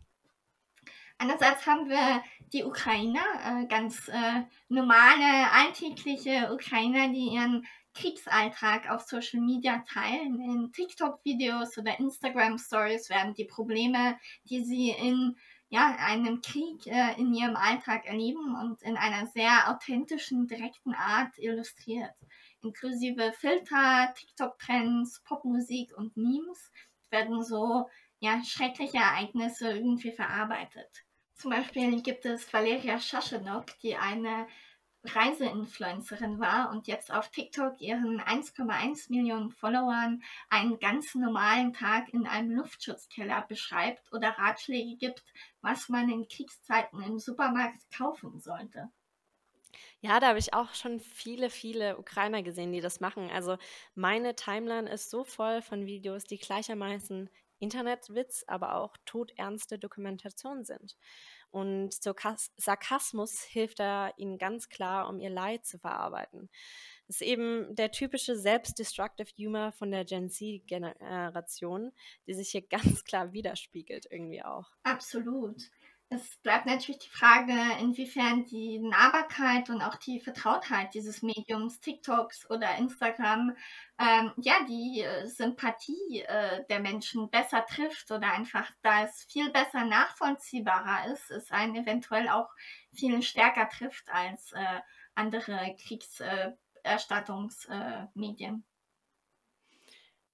Einerseits 1.21 1.67
haben 1.67 1.89
wir 1.89 2.23
die 2.53 2.63
Ukrainer, 2.63 3.19
äh, 3.43 3.67
ganz 3.67 4.07
äh, 4.07 4.43
normale, 4.69 5.51
alltägliche 5.51 6.51
Ukrainer, 6.53 7.09
die 7.09 7.33
ihren 7.33 7.67
Kriegsalltag 7.93 8.89
auf 8.89 9.01
Social 9.01 9.41
Media 9.41 9.83
teilen. 9.91 10.39
In 10.39 10.71
TikTok-Videos 10.71 11.77
oder 11.77 11.99
Instagram-Stories 11.99 13.09
werden 13.09 13.33
die 13.33 13.43
Probleme, 13.43 14.17
die 14.45 14.63
sie 14.63 14.91
in 14.91 15.35
ja, 15.67 15.93
einem 15.99 16.41
Krieg 16.41 16.87
äh, 16.87 17.19
in 17.19 17.33
ihrem 17.33 17.57
Alltag 17.57 18.05
erleben 18.05 18.55
und 18.55 18.81
in 18.81 18.95
einer 18.95 19.27
sehr 19.27 19.69
authentischen, 19.69 20.47
direkten 20.47 20.93
Art 20.93 21.37
illustriert. 21.37 22.15
Inklusive 22.61 23.33
Filter, 23.33 24.13
TikTok-Trends, 24.15 25.21
Popmusik 25.25 25.95
und 25.97 26.15
Memes 26.15 26.71
werden 27.09 27.43
so 27.43 27.89
ja, 28.19 28.41
schreckliche 28.45 28.97
Ereignisse 28.97 29.71
irgendwie 29.71 30.13
verarbeitet. 30.13 31.05
Zum 31.39 31.51
Beispiel 31.51 32.01
gibt 32.01 32.25
es 32.25 32.51
Valeria 32.51 32.99
Schaschenok, 32.99 33.67
die 33.79 33.95
eine 33.95 34.45
Reiseinfluencerin 35.05 36.37
war 36.37 36.69
und 36.69 36.87
jetzt 36.87 37.13
auf 37.13 37.29
TikTok 37.29 37.79
ihren 37.79 38.19
1,1 38.19 39.09
Millionen 39.09 39.49
Followern 39.49 40.21
einen 40.49 40.79
ganz 40.79 41.15
normalen 41.15 41.71
Tag 41.71 42.09
in 42.09 42.27
einem 42.27 42.51
Luftschutzkeller 42.51 43.45
beschreibt 43.47 44.11
oder 44.11 44.31
Ratschläge 44.31 44.97
gibt, 44.97 45.23
was 45.61 45.87
man 45.87 46.09
in 46.09 46.27
Kriegszeiten 46.27 47.01
im 47.01 47.19
Supermarkt 47.19 47.89
kaufen 47.95 48.41
sollte. 48.41 48.89
Ja, 50.01 50.19
da 50.19 50.27
habe 50.27 50.39
ich 50.39 50.53
auch 50.53 50.73
schon 50.73 50.99
viele, 50.99 51.49
viele 51.49 51.97
Ukrainer 51.97 52.43
gesehen, 52.43 52.73
die 52.73 52.81
das 52.81 52.99
machen. 52.99 53.29
Also 53.31 53.57
meine 53.95 54.35
Timeline 54.35 54.89
ist 54.89 55.09
so 55.09 55.23
voll 55.23 55.61
von 55.61 55.85
Videos, 55.85 56.25
die 56.25 56.37
gleichermaßen 56.37 57.29
Internetwitz, 57.59 58.43
aber 58.47 58.75
auch 58.75 58.95
todernste 59.05 59.77
Dokumentation 59.77 60.63
sind. 60.65 60.97
Und 61.51 61.95
Sarkasmus 62.57 63.41
hilft 63.41 63.79
da 63.79 64.11
ihnen 64.17 64.37
ganz 64.37 64.69
klar, 64.69 65.09
um 65.09 65.19
ihr 65.19 65.31
Leid 65.31 65.65
zu 65.65 65.79
verarbeiten. 65.79 66.49
Das 67.07 67.21
ist 67.21 67.27
eben 67.27 67.75
der 67.75 67.91
typische 67.91 68.35
Selbstdestructive 68.37 69.31
Humor 69.37 69.71
von 69.71 69.89
der 69.89 70.05
Gen 70.05 70.29
Z-Generation, 70.29 71.91
die 72.27 72.33
sich 72.35 72.49
hier 72.49 72.61
ganz 72.69 73.03
klar 73.03 73.33
widerspiegelt 73.33 74.07
irgendwie 74.11 74.43
auch. 74.43 74.69
Absolut. 74.83 75.63
Es 76.11 76.37
bleibt 76.37 76.65
natürlich 76.65 77.01
die 77.01 77.09
Frage, 77.09 77.53
inwiefern 77.79 78.43
die 78.45 78.79
Nahbarkeit 78.79 79.69
und 79.69 79.83
auch 79.83 79.95
die 79.95 80.19
Vertrautheit 80.19 80.95
dieses 80.95 81.21
Mediums, 81.21 81.81
TikToks 81.81 82.49
oder 82.49 82.77
Instagram, 82.77 83.55
ähm, 83.99 84.31
ja, 84.37 84.55
die 84.67 85.01
äh, 85.01 85.27
Sympathie 85.27 86.23
äh, 86.27 86.65
der 86.67 86.79
Menschen 86.79 87.29
besser 87.29 87.63
trifft 87.67 88.09
oder 88.09 88.33
einfach, 88.33 88.71
da 88.81 89.03
es 89.03 89.23
viel 89.25 89.51
besser 89.51 89.85
nachvollziehbarer 89.85 91.13
ist, 91.13 91.29
es 91.29 91.51
einen 91.51 91.75
eventuell 91.75 92.27
auch 92.29 92.49
viel 92.91 93.21
stärker 93.21 93.69
trifft 93.69 94.09
als 94.09 94.51
äh, 94.53 94.79
andere 95.13 95.75
Kriegserstattungsmedien. 95.77 98.63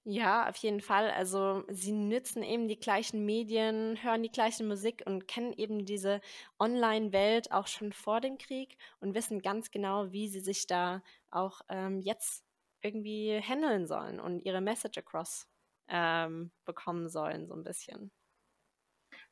Ja, 0.08 0.48
auf 0.48 0.56
jeden 0.58 0.80
Fall. 0.80 1.10
Also 1.10 1.64
sie 1.68 1.90
nützen 1.90 2.44
eben 2.44 2.68
die 2.68 2.78
gleichen 2.78 3.26
Medien, 3.26 4.00
hören 4.04 4.22
die 4.22 4.30
gleiche 4.30 4.62
Musik 4.62 5.02
und 5.04 5.26
kennen 5.26 5.52
eben 5.52 5.84
diese 5.84 6.20
Online-Welt 6.60 7.50
auch 7.50 7.66
schon 7.66 7.92
vor 7.92 8.20
dem 8.20 8.38
Krieg 8.38 8.78
und 9.00 9.16
wissen 9.16 9.42
ganz 9.42 9.72
genau, 9.72 10.12
wie 10.12 10.28
sie 10.28 10.38
sich 10.38 10.68
da 10.68 11.02
auch 11.32 11.60
ähm, 11.68 12.00
jetzt 12.00 12.44
irgendwie 12.82 13.40
handeln 13.40 13.88
sollen 13.88 14.20
und 14.20 14.38
ihre 14.44 14.60
Message 14.60 14.96
across 14.98 15.48
ähm, 15.88 16.52
bekommen 16.64 17.08
sollen, 17.08 17.48
so 17.48 17.54
ein 17.54 17.64
bisschen. 17.64 18.12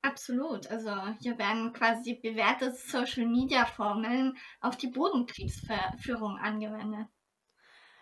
Absolut. 0.02 0.66
Also 0.66 0.90
hier 1.20 1.38
werden 1.38 1.72
quasi 1.72 2.14
bewährte 2.14 2.72
Social-Media-Formeln 2.72 4.36
auf 4.60 4.76
die 4.76 4.88
Bodenkriegsführung 4.88 6.36
angewendet. 6.38 7.06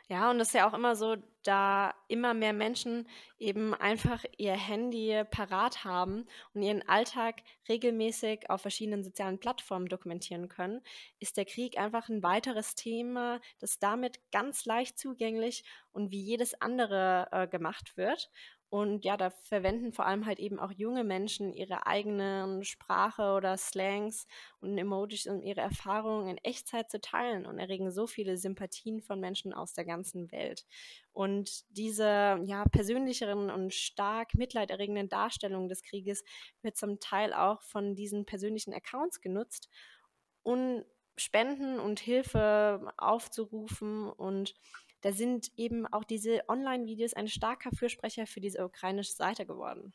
Ja, 0.09 0.31
und 0.31 0.39
das 0.39 0.49
ist 0.49 0.55
ja 0.55 0.69
auch 0.69 0.75
immer 0.75 0.95
so, 0.97 1.17
da 1.45 1.95
immer 2.09 2.35
mehr 2.35 2.53
Menschen 2.53 3.09
eben 3.39 3.75
einfach 3.75 4.25
ihr 4.37 4.53
Handy 4.55 5.25
parat 5.31 5.85
haben 5.85 6.27
und 6.55 6.63
ihren 6.63 6.87
Alltag 6.89 7.43
regelmäßig 7.69 8.51
auf 8.51 8.61
verschiedenen 8.63 9.03
sozialen 9.03 9.39
Plattformen 9.39 9.87
dokumentieren 9.87 10.49
können, 10.49 10.83
ist 11.19 11.37
der 11.37 11.45
Krieg 11.47 11.79
einfach 11.79 12.09
ein 12.09 12.23
weiteres 12.23 12.75
Thema, 12.75 13.41
das 13.59 13.79
damit 13.79 14.21
ganz 14.31 14.67
leicht 14.67 14.99
zugänglich 14.99 15.65
und 15.93 16.11
wie 16.11 16.21
jedes 16.23 16.61
andere 16.61 17.29
äh, 17.33 17.49
gemacht 17.49 17.97
wird. 17.97 18.31
Und 18.73 19.05
ja, 19.05 19.19
da 19.19 19.29
verwenden 19.29 19.93
vor 19.93 20.07
allem 20.07 20.25
halt 20.25 20.39
eben 20.39 20.59
auch 20.59 20.71
junge 20.73 21.05
Menschen 21.05 21.53
ihre 21.53 21.87
eigenen 21.87 22.65
Sprache 22.65 23.35
oder 23.35 23.59
Slangs 23.59 24.27
und 24.61 24.79
Emojis, 24.79 25.27
um 25.27 25.43
ihre 25.43 25.61
Erfahrungen 25.61 26.27
in 26.27 26.39
Echtzeit 26.39 26.91
zu 26.91 26.99
teilen 26.99 27.45
und 27.45 27.59
erregen 27.59 27.91
so 27.91 28.07
viele 28.07 28.39
Sympathien 28.39 29.03
von 29.03 29.21
Menschen 29.21 29.53
aus 29.53 29.75
der 29.75 29.85
ganzen 29.85 30.33
Welt. 30.33 30.65
Und 31.13 31.65
diese 31.77 32.41
ja, 32.47 32.65
persönlicheren 32.65 33.51
und 33.51 33.75
stark 33.75 34.33
mitleiderregenden 34.37 35.11
Darstellungen 35.11 35.69
des 35.69 35.83
Krieges 35.83 36.25
wird 36.63 36.79
zum 36.79 36.99
Teil 36.99 37.35
auch 37.35 37.61
von 37.61 37.95
diesen 37.95 38.25
persönlichen 38.25 38.73
Accounts 38.73 39.21
genutzt, 39.21 39.69
um 40.45 40.83
Spenden 41.19 41.79
und 41.79 42.01
Hilfe 42.01 42.91
aufzurufen 42.97 44.09
und 44.09 44.55
da 45.03 45.13
sind 45.13 45.51
eben 45.57 45.87
auch 45.87 46.05
diese 46.05 46.43
Online-Videos 46.49 47.15
ein 47.15 47.29
starker 47.29 47.71
Fürsprecher 47.73 48.27
für 48.27 48.41
diese 48.41 48.65
ukrainische 48.65 49.13
Seite 49.13 49.47
geworden. 49.47 49.93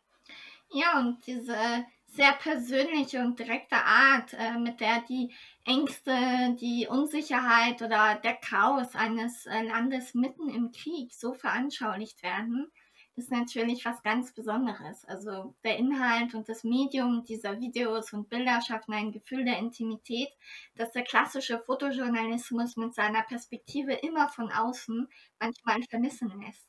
Ja, 0.69 0.99
und 0.99 1.25
diese 1.25 1.85
sehr 2.07 2.33
persönliche 2.33 3.19
und 3.19 3.39
direkte 3.39 3.77
Art, 3.77 4.33
äh, 4.33 4.57
mit 4.57 4.79
der 4.79 5.01
die 5.01 5.33
Ängste, 5.65 6.55
die 6.59 6.87
Unsicherheit 6.89 7.81
oder 7.81 8.15
der 8.15 8.35
Chaos 8.35 8.95
eines 8.95 9.45
äh, 9.45 9.63
Landes 9.63 10.13
mitten 10.13 10.49
im 10.49 10.71
Krieg 10.71 11.13
so 11.13 11.33
veranschaulicht 11.33 12.23
werden, 12.23 12.71
ist 13.17 13.31
natürlich 13.31 13.83
was 13.85 14.03
ganz 14.03 14.33
Besonderes. 14.33 15.03
Also 15.05 15.55
der 15.63 15.77
Inhalt 15.77 16.35
und 16.35 16.47
das 16.47 16.63
Medium 16.63 17.25
dieser 17.25 17.59
Videos 17.59 18.13
und 18.13 18.29
Bilder 18.29 18.61
schaffen 18.61 18.93
ein 18.93 19.11
Gefühl 19.11 19.43
der 19.43 19.57
Intimität, 19.57 20.29
das 20.75 20.91
der 20.91 21.03
klassische 21.03 21.59
Fotojournalismus 21.59 22.77
mit 22.77 22.93
seiner 22.93 23.23
Perspektive 23.23 23.93
immer 23.93 24.29
von 24.29 24.51
außen 24.51 25.07
manchmal 25.39 25.81
vermissen 25.89 26.31
lässt. 26.39 26.66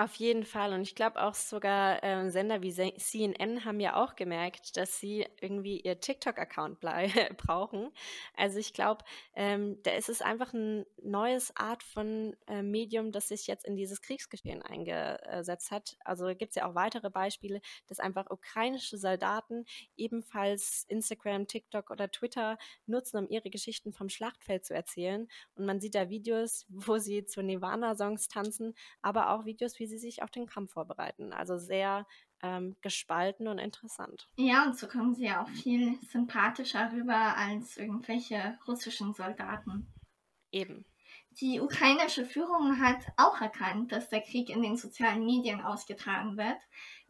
Auf 0.00 0.14
jeden 0.14 0.46
Fall. 0.46 0.72
Und 0.72 0.80
ich 0.80 0.94
glaube 0.94 1.22
auch 1.22 1.34
sogar 1.34 2.02
ähm, 2.02 2.30
Sender 2.30 2.62
wie 2.62 2.72
CNN 2.72 3.66
haben 3.66 3.80
ja 3.80 4.02
auch 4.02 4.16
gemerkt, 4.16 4.78
dass 4.78 4.98
sie 4.98 5.26
irgendwie 5.42 5.78
ihr 5.78 6.00
TikTok-Account 6.00 6.80
brauchen. 7.36 7.90
Also 8.34 8.58
ich 8.58 8.72
glaube, 8.72 9.04
ähm, 9.34 9.76
da 9.82 9.90
ist 9.90 10.08
es 10.08 10.22
einfach 10.22 10.54
ein 10.54 10.86
neues 11.02 11.54
Art 11.54 11.82
von 11.82 12.34
äh, 12.46 12.62
Medium, 12.62 13.12
das 13.12 13.28
sich 13.28 13.46
jetzt 13.46 13.66
in 13.66 13.76
dieses 13.76 14.00
Kriegsgeschehen 14.00 14.62
eingesetzt 14.62 15.70
hat. 15.70 15.98
Also 16.02 16.28
gibt 16.28 16.52
es 16.52 16.54
ja 16.54 16.70
auch 16.70 16.74
weitere 16.74 17.10
Beispiele, 17.10 17.60
dass 17.86 18.00
einfach 18.00 18.30
ukrainische 18.30 18.96
Soldaten 18.96 19.66
ebenfalls 19.98 20.86
Instagram, 20.88 21.46
TikTok 21.46 21.90
oder 21.90 22.10
Twitter 22.10 22.56
nutzen, 22.86 23.18
um 23.18 23.28
ihre 23.28 23.50
Geschichten 23.50 23.92
vom 23.92 24.08
Schlachtfeld 24.08 24.64
zu 24.64 24.72
erzählen. 24.72 25.28
Und 25.56 25.66
man 25.66 25.78
sieht 25.78 25.94
da 25.94 26.08
Videos, 26.08 26.64
wo 26.70 26.96
sie 26.96 27.26
zu 27.26 27.42
Nirvana-Songs 27.42 28.28
tanzen, 28.28 28.74
aber 29.02 29.34
auch 29.34 29.44
Videos, 29.44 29.78
wie 29.78 29.89
sie 29.90 29.98
sich 29.98 30.22
auf 30.22 30.30
den 30.30 30.46
Kampf 30.46 30.72
vorbereiten. 30.72 31.34
Also 31.34 31.58
sehr 31.58 32.06
ähm, 32.42 32.76
gespalten 32.80 33.48
und 33.48 33.58
interessant. 33.58 34.28
Ja, 34.36 34.64
und 34.64 34.78
so 34.78 34.88
kommen 34.88 35.14
sie 35.14 35.26
ja 35.26 35.42
auch 35.42 35.48
viel 35.48 35.98
sympathischer 36.10 36.90
rüber 36.92 37.36
als 37.36 37.76
irgendwelche 37.76 38.58
russischen 38.66 39.12
Soldaten. 39.12 39.92
Eben. 40.50 40.86
Die 41.40 41.60
ukrainische 41.60 42.26
Führung 42.26 42.80
hat 42.80 42.98
auch 43.16 43.40
erkannt, 43.40 43.92
dass 43.92 44.08
der 44.08 44.20
Krieg 44.20 44.50
in 44.50 44.62
den 44.62 44.76
sozialen 44.76 45.24
Medien 45.24 45.60
ausgetragen 45.60 46.36
wird. 46.36 46.58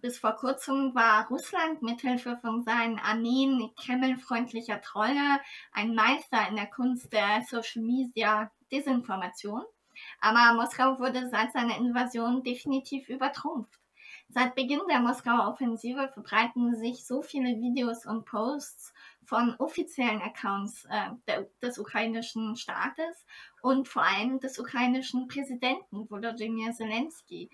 Bis 0.01 0.19
vor 0.19 0.33
kurzem 0.33 0.95
war 0.95 1.29
Russland 1.29 1.83
mithilfe 1.83 2.39
von 2.41 2.63
seinen 2.63 2.99
Armeen 2.99 3.71
kremlfreundlicher 3.77 4.81
Trolle 4.81 5.41
ein 5.73 5.95
Meister 5.95 6.49
in 6.49 6.57
der 6.57 6.69
Kunst 6.69 7.13
der 7.13 7.43
Social 7.49 7.83
Media 7.83 8.51
Desinformation. 8.71 9.63
Aber 10.21 10.55
Moskau 10.55 10.99
wurde 10.99 11.29
seit 11.29 11.53
seiner 11.53 11.77
Invasion 11.77 12.43
definitiv 12.43 13.09
übertrumpft. 13.09 13.81
Seit 14.33 14.55
Beginn 14.55 14.81
der 14.89 15.01
Moskauer 15.01 15.49
Offensive 15.49 16.09
verbreiten 16.13 16.77
sich 16.77 17.05
so 17.05 17.21
viele 17.21 17.61
Videos 17.61 18.07
und 18.07 18.25
Posts 18.27 18.93
von 19.25 19.57
offiziellen 19.59 20.23
Accounts 20.23 20.85
äh, 20.85 21.11
der, 21.27 21.49
des 21.61 21.79
ukrainischen 21.79 22.55
Staates 22.55 23.27
und 23.61 23.89
vor 23.89 24.03
allem 24.03 24.39
des 24.39 24.59
ukrainischen 24.59 25.27
Präsidenten 25.27 26.09
Volodymyr 26.09 26.73
Zelensky, 26.73 27.51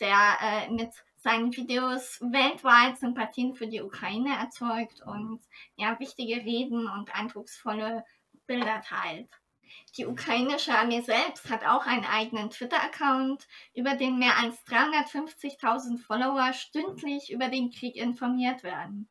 der 0.00 0.38
äh, 0.40 0.70
mit 0.70 0.90
seinen 1.16 1.54
Videos 1.54 2.20
weltweit 2.22 2.98
Sympathien 2.98 3.54
für 3.54 3.66
die 3.66 3.82
Ukraine 3.82 4.36
erzeugt 4.38 5.02
und 5.06 5.40
ja, 5.76 5.98
wichtige 6.00 6.36
Reden 6.36 6.88
und 6.88 7.14
eindrucksvolle 7.14 8.04
Bilder 8.46 8.80
teilt. 8.82 9.30
Die 9.96 10.06
ukrainische 10.06 10.76
Armee 10.76 11.02
selbst 11.02 11.48
hat 11.50 11.64
auch 11.64 11.86
einen 11.86 12.04
eigenen 12.04 12.50
Twitter-Account, 12.50 13.46
über 13.74 13.94
den 13.94 14.18
mehr 14.18 14.38
als 14.38 14.56
350.000 14.66 15.98
Follower 15.98 16.52
stündlich 16.52 17.30
über 17.30 17.48
den 17.48 17.70
Krieg 17.70 17.96
informiert 17.96 18.62
werden. 18.62 19.08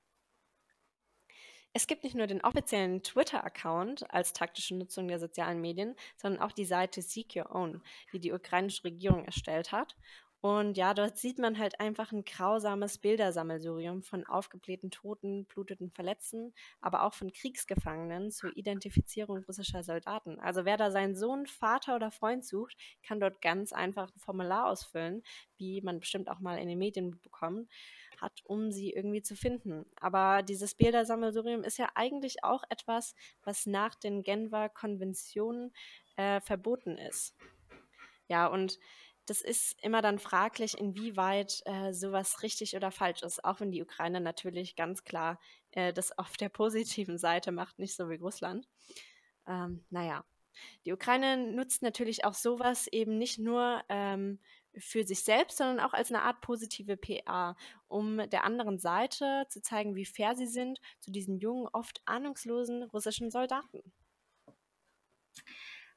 Es 1.76 1.88
gibt 1.88 2.04
nicht 2.04 2.15
nur 2.15 2.28
den 2.28 2.41
offiziellen 2.41 3.02
Twitter-Account 3.02 4.12
als 4.13 4.34
taktische 4.34 4.76
Nutzung 4.76 5.08
der 5.08 5.19
sozialen 5.19 5.60
Medien, 5.60 5.95
sondern 6.17 6.43
auch 6.43 6.52
die 6.52 6.65
Seite 6.65 7.02
Seek 7.02 7.36
Your 7.36 7.56
Own, 7.56 7.82
die 8.12 8.19
die 8.19 8.32
ukrainische 8.32 8.84
Regierung 8.84 9.26
erstellt 9.26 9.71
hat 9.71 9.95
und 10.43 10.75
ja, 10.75 10.93
dort 10.93 11.17
sieht 11.17 11.39
man 11.39 11.58
halt 11.58 11.79
einfach 11.79 12.12
ein 12.12 12.25
grausames 12.25 12.97
Bildersammelsurium 12.97 14.03
von 14.03 14.25
aufgeblähten 14.25 14.91
Toten, 14.91 15.45
bluteten 15.45 15.89
Verletzten, 15.89 16.53
aber 16.82 17.03
auch 17.03 17.13
von 17.13 17.32
Kriegsgefangenen 17.32 18.29
zur 18.29 18.51
Identifizierung 18.58 19.45
russischer 19.45 19.84
Soldaten. 19.84 20.41
Also 20.41 20.65
wer 20.65 20.75
da 20.75 20.91
seinen 20.91 21.15
Sohn, 21.15 21.47
Vater 21.47 21.95
oder 21.95 22.12
Freund 22.12 22.43
sucht, 22.43 22.75
kann 23.08 23.21
dort 23.21 23.41
ganz 23.41 23.71
einfach 23.71 24.13
ein 24.13 24.19
Formular 24.19 24.65
ausfüllen, 24.65 25.23
wie 25.56 25.79
man 25.79 26.01
bestimmt 26.01 26.27
auch 26.27 26.41
mal 26.41 26.58
in 26.58 26.67
den 26.67 26.77
Medien 26.77 27.21
bekommen 27.21 27.69
hat, 28.19 28.41
um 28.43 28.69
sie 28.69 28.91
irgendwie 28.91 29.21
zu 29.21 29.38
finden. 29.38 29.86
Aber 29.95 30.43
dieses 30.43 30.75
Bildersammelsurium 30.75 31.63
ist 31.63 31.77
ja 31.77 31.88
eigentlich 31.95 32.43
auch 32.43 32.65
etwas, 32.67 33.15
was 33.43 33.65
nach 33.65 33.95
den 33.95 34.23
Genfer 34.23 34.67
Konventionen 34.67 35.71
äh, 36.17 36.41
verboten 36.41 36.97
ist. 36.97 37.34
Ja, 38.27 38.47
und 38.47 38.79
das 39.25 39.41
ist 39.41 39.81
immer 39.81 40.01
dann 40.01 40.19
fraglich, 40.19 40.77
inwieweit 40.77 41.62
äh, 41.65 41.93
sowas 41.93 42.43
richtig 42.43 42.75
oder 42.75 42.91
falsch 42.91 43.23
ist, 43.23 43.43
auch 43.43 43.59
wenn 43.59 43.71
die 43.71 43.81
Ukraine 43.81 44.19
natürlich 44.19 44.75
ganz 44.75 45.03
klar 45.03 45.39
äh, 45.71 45.93
das 45.93 46.17
auf 46.17 46.36
der 46.38 46.49
positiven 46.49 47.17
Seite 47.17 47.51
macht, 47.51 47.79
nicht 47.79 47.95
so 47.95 48.09
wie 48.09 48.15
Russland. 48.15 48.67
Ähm, 49.47 49.86
naja, 49.89 50.25
die 50.86 50.93
Ukraine 50.93 51.38
nutzt 51.38 51.81
natürlich 51.81 52.25
auch 52.25 52.33
sowas 52.33 52.88
eben 52.88 53.17
nicht 53.17 53.39
nur 53.39 53.83
ähm, 53.89 54.39
für 54.77 55.03
sich 55.03 55.23
selbst, 55.23 55.57
sondern 55.57 55.79
auch 55.79 55.93
als 55.93 56.12
eine 56.12 56.23
Art 56.23 56.41
positive 56.41 56.97
PA, 56.97 57.55
um 57.88 58.17
der 58.29 58.43
anderen 58.43 58.79
Seite 58.79 59.45
zu 59.49 59.62
zeigen, 59.62 59.95
wie 59.95 60.05
fair 60.05 60.36
sie 60.36 60.47
sind 60.47 60.79
zu 60.99 61.12
diesen 61.12 61.38
jungen, 61.38 61.67
oft 61.71 62.01
ahnungslosen 62.05 62.83
russischen 62.83 63.29
Soldaten. 63.29 63.93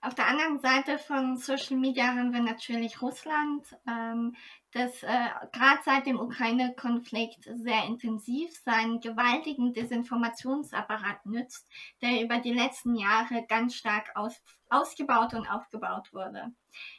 Auf 0.06 0.14
der 0.14 0.28
anderen 0.28 0.60
Seite 0.60 0.98
von 0.98 1.36
Social 1.36 1.76
Media 1.76 2.06
haben 2.06 2.32
wir 2.32 2.40
natürlich 2.40 3.02
Russland, 3.02 3.66
ähm, 3.88 4.36
das 4.70 5.02
äh, 5.02 5.30
gerade 5.50 5.80
seit 5.84 6.06
dem 6.06 6.20
Ukraine-Konflikt 6.20 7.42
sehr 7.42 7.84
intensiv 7.86 8.56
seinen 8.64 9.00
gewaltigen 9.00 9.72
Desinformationsapparat 9.72 11.26
nützt, 11.26 11.68
der 12.02 12.22
über 12.22 12.38
die 12.38 12.52
letzten 12.52 12.94
Jahre 12.94 13.44
ganz 13.48 13.74
stark 13.74 14.12
aus, 14.14 14.40
ausgebaut 14.68 15.34
und 15.34 15.48
aufgebaut 15.48 16.12
wurde. 16.12 16.52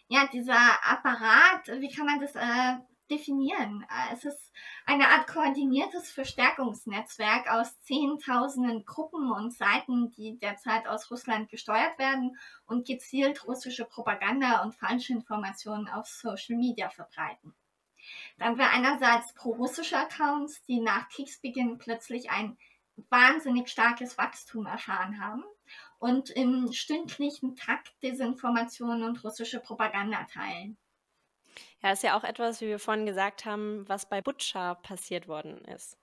Ja, 0.10 0.28
dieser 0.28 0.60
Apparat, 0.84 1.66
wie 1.80 1.90
kann 1.90 2.08
man 2.08 2.20
das 2.20 2.36
äh, 2.36 2.76
definieren. 3.10 3.86
Äh, 3.90 4.14
es 4.14 4.26
ist 4.26 4.52
eine 4.86 5.08
Art 5.08 5.28
koordiniertes 5.28 6.12
Verstärkungsnetzwerk 6.12 7.50
aus 7.50 7.80
Zehntausenden 7.82 8.86
Gruppen 8.86 9.32
und 9.32 9.54
Seiten, 9.54 10.12
die 10.12 10.38
derzeit 10.40 10.88
aus 10.88 11.10
Russland 11.12 11.50
gesteuert 11.50 11.98
werden 11.98 12.38
und 12.66 12.88
gezielt 12.88 13.48
russische 13.48 13.86
Propaganda 13.86 14.64
und 14.64 14.76
falsche 14.76 15.14
Informationen 15.14 15.88
auf 15.88 16.08
Social 16.08 16.58
Media 16.58 16.90
verbreiten. 16.90 17.54
Dann 18.38 18.50
haben 18.50 18.58
wir 18.58 18.70
einerseits 18.70 19.34
pro-russische 19.34 19.98
Accounts, 19.98 20.64
die 20.66 20.80
nach 20.80 21.10
Kriegsbeginn 21.10 21.78
plötzlich 21.78 22.30
ein 22.30 22.58
wahnsinnig 23.10 23.70
starkes 23.70 24.18
Wachstum 24.18 24.66
erfahren 24.66 25.20
haben 25.22 25.44
und 26.00 26.30
im 26.30 26.72
stündlichen 26.72 27.56
Takt 27.56 27.92
Desinformationen 28.02 29.04
und 29.04 29.24
russische 29.24 29.60
Propaganda 29.60 30.24
teilen. 30.32 30.78
Ja, 31.82 31.92
ist 31.92 32.04
ja 32.04 32.18
auch 32.18 32.24
etwas, 32.24 32.62
wie 32.62 32.68
wir 32.68 32.80
vorhin 32.80 33.06
gesagt 33.06 33.46
haben, 33.46 33.88
was 33.88 34.10
bei 34.10 34.22
Butcher 34.22 34.76
passiert 34.76 35.28
worden 35.28 35.64
ist. 35.66 35.98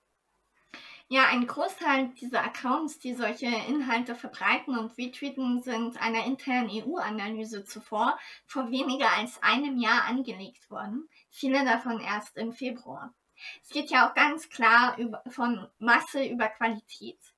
Ja, 1.08 1.26
ein 1.26 1.46
Großteil 1.46 2.08
dieser 2.20 2.42
Accounts, 2.42 2.98
die 2.98 3.14
solche 3.14 3.46
Inhalte 3.46 4.14
verbreiten 4.14 4.78
und 4.78 4.96
retweeten, 4.96 5.62
sind 5.62 6.00
einer 6.00 6.24
internen 6.24 6.70
EU-Analyse 6.70 7.64
zuvor 7.64 8.18
vor 8.46 8.70
weniger 8.70 9.10
als 9.12 9.42
einem 9.42 9.78
Jahr 9.78 10.04
angelegt 10.04 10.70
worden. 10.70 11.08
Viele 11.28 11.62
davon 11.64 12.00
erst 12.00 12.36
im 12.38 12.52
Februar. 12.52 13.14
Es 13.62 13.68
geht 13.68 13.90
ja 13.90 14.08
auch 14.08 14.14
ganz 14.14 14.48
klar 14.48 14.96
über, 14.96 15.22
von 15.28 15.68
Masse 15.78 16.24
über 16.24 16.48
Qualität. 16.48 17.33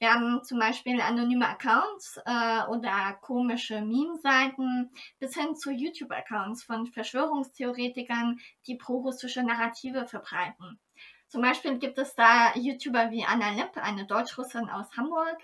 Wir 0.00 0.14
haben 0.14 0.44
zum 0.44 0.60
Beispiel 0.60 1.00
anonyme 1.00 1.48
Accounts 1.48 2.20
äh, 2.24 2.62
oder 2.68 3.18
komische 3.20 3.80
Meme-Seiten 3.80 4.92
bis 5.18 5.34
hin 5.34 5.56
zu 5.56 5.72
YouTube-Accounts 5.72 6.62
von 6.62 6.86
Verschwörungstheoretikern, 6.86 8.38
die 8.68 8.76
pro-russische 8.76 9.42
Narrative 9.42 10.06
verbreiten. 10.06 10.78
Zum 11.26 11.42
Beispiel 11.42 11.78
gibt 11.78 11.98
es 11.98 12.14
da 12.14 12.54
YouTuber 12.54 13.10
wie 13.10 13.24
Anna 13.24 13.50
Lipp, 13.50 13.76
eine 13.76 14.06
Deutschrussin 14.06 14.70
aus 14.70 14.96
Hamburg, 14.96 15.38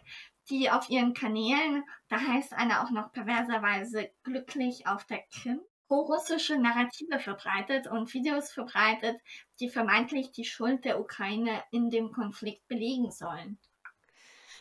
die 0.48 0.70
auf 0.70 0.88
ihren 0.88 1.14
Kanälen, 1.14 1.82
da 2.08 2.20
heißt 2.20 2.52
einer 2.52 2.84
auch 2.84 2.90
noch 2.90 3.10
perverserweise 3.10 4.10
glücklich 4.22 4.86
auf 4.86 5.04
der 5.04 5.24
Krim, 5.32 5.60
pro-russische 5.88 6.58
Narrative 6.58 7.18
verbreitet 7.18 7.88
und 7.88 8.14
Videos 8.14 8.52
verbreitet, 8.52 9.20
die 9.58 9.68
vermeintlich 9.68 10.30
die 10.30 10.44
Schuld 10.44 10.84
der 10.84 11.00
Ukraine 11.00 11.62
in 11.72 11.90
dem 11.90 12.12
Konflikt 12.12 12.68
belegen 12.68 13.10
sollen. 13.10 13.58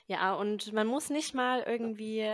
Ja, 0.08 0.34
und 0.34 0.74
man 0.74 0.86
muss 0.88 1.10
nicht 1.10 1.34
mal 1.34 1.62
irgendwie 1.62 2.30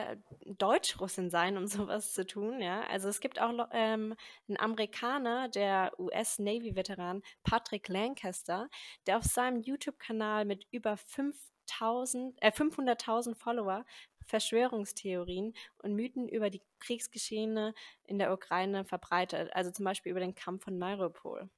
Deutschrussin 0.46 1.30
sein, 1.30 1.56
um 1.58 1.68
sowas 1.68 2.14
zu 2.14 2.26
tun, 2.26 2.62
ja. 2.62 2.82
Also 2.90 3.10
es 3.10 3.20
gibt 3.20 3.40
auch 3.40 3.52
ähm, 3.72 4.16
einen 4.48 4.60
Amerikaner, 4.60 5.50
der 5.50 5.92
US-Navy-Veteran 6.00 7.22
Patrick 7.44 7.88
Lancaster, 7.88 8.70
der 9.06 9.18
auf 9.18 9.24
seinem 9.24 9.62
YouTube-Kanal 9.62 10.46
mit 10.46 10.66
über 10.72 10.98
5000, 10.98 12.42
äh, 12.42 12.52
500.000 12.52 13.36
Follower 13.36 13.86
Verschwörungstheorien 14.26 15.54
und 15.80 15.96
Mythen 15.96 16.28
über 16.30 16.50
die 16.50 16.62
Kriegsgeschehene 16.80 17.74
in 18.06 18.20
der 18.20 18.32
Ukraine 18.32 18.86
verbreitet, 18.86 19.52
also 19.54 19.72
zum 19.72 19.86
Beispiel 19.86 20.12
über 20.12 20.20
den 20.20 20.36
Kampf 20.36 20.64
von 20.66 20.78
Mariupol. 20.78 21.50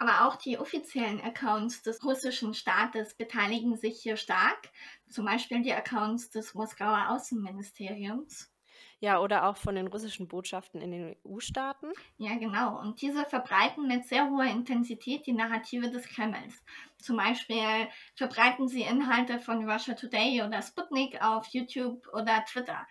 Aber 0.00 0.26
auch 0.26 0.34
die 0.34 0.58
offiziellen 0.58 1.20
Accounts 1.20 1.82
des 1.82 2.02
russischen 2.04 2.54
Staates 2.54 3.14
beteiligen 3.14 3.76
sich 3.76 4.02
hier 4.02 4.16
stark, 4.16 4.72
zum 5.08 5.26
Beispiel 5.26 5.62
die 5.62 5.72
Accounts 5.72 6.30
des 6.30 6.54
Moskauer 6.54 7.10
Außenministeriums. 7.10 8.52
Ja, 9.00 9.20
oder 9.20 9.46
auch 9.46 9.56
von 9.56 9.74
den 9.74 9.86
russischen 9.88 10.28
Botschaften 10.28 10.80
in 10.80 10.90
den 10.92 11.08
EU-Staaten. 11.08 11.92
Ja, 12.18 12.36
genau. 12.38 12.78
Und 12.78 13.00
diese 13.02 13.24
verbreiten 13.24 13.88
mit 13.88 14.04
sehr 14.06 14.30
hoher 14.30 14.44
Intensität 14.44 15.26
die 15.26 15.32
Narrative 15.32 15.90
des 15.90 16.06
Kremls. 16.08 16.62
Zum 16.98 17.16
Beispiel 17.16 17.88
verbreiten 18.14 18.68
sie 18.68 18.82
Inhalte 18.82 19.40
von 19.40 19.68
Russia 19.68 19.94
Today 19.94 20.40
oder 20.42 20.62
Sputnik 20.62 21.20
auf 21.20 21.48
YouTube 21.48 22.06
oder 22.12 22.44
Twitter. 22.44 22.86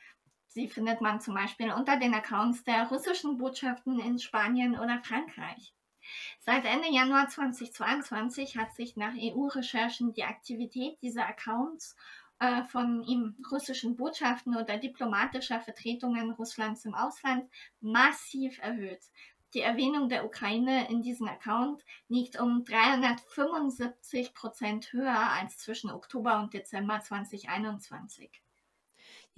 Sie 0.47 0.67
findet 0.67 0.99
man 1.01 1.21
zum 1.21 1.35
Beispiel 1.35 1.71
unter 1.71 1.97
den 1.97 2.13
Accounts 2.13 2.63
der 2.65 2.89
russischen 2.89 3.37
Botschaften 3.37 3.99
in 3.99 4.19
Spanien 4.19 4.77
oder 4.77 5.01
Frankreich. 5.01 5.73
Seit 6.39 6.65
Ende 6.65 6.89
Januar 6.89 7.27
2022 7.27 8.57
hat 8.57 8.73
sich 8.75 8.95
nach 8.95 9.13
EU-Recherchen 9.15 10.13
die 10.13 10.23
Aktivität 10.23 11.01
dieser 11.01 11.27
Accounts 11.27 11.95
äh, 12.39 12.63
von 12.63 13.03
im 13.03 13.35
russischen 13.51 13.95
Botschaften 13.95 14.55
oder 14.55 14.77
diplomatischer 14.77 15.59
Vertretungen 15.59 16.31
Russlands 16.31 16.85
im 16.85 16.95
Ausland 16.95 17.49
massiv 17.81 18.59
erhöht. 18.59 19.03
Die 19.53 19.61
Erwähnung 19.61 20.09
der 20.09 20.25
Ukraine 20.25 20.89
in 20.89 21.01
diesem 21.01 21.27
Account 21.27 21.83
liegt 22.07 22.39
um 22.39 22.63
375 22.65 24.33
Prozent 24.35 24.93
höher 24.93 25.31
als 25.31 25.57
zwischen 25.57 25.89
Oktober 25.89 26.39
und 26.39 26.53
Dezember 26.53 27.01
2021. 27.01 28.29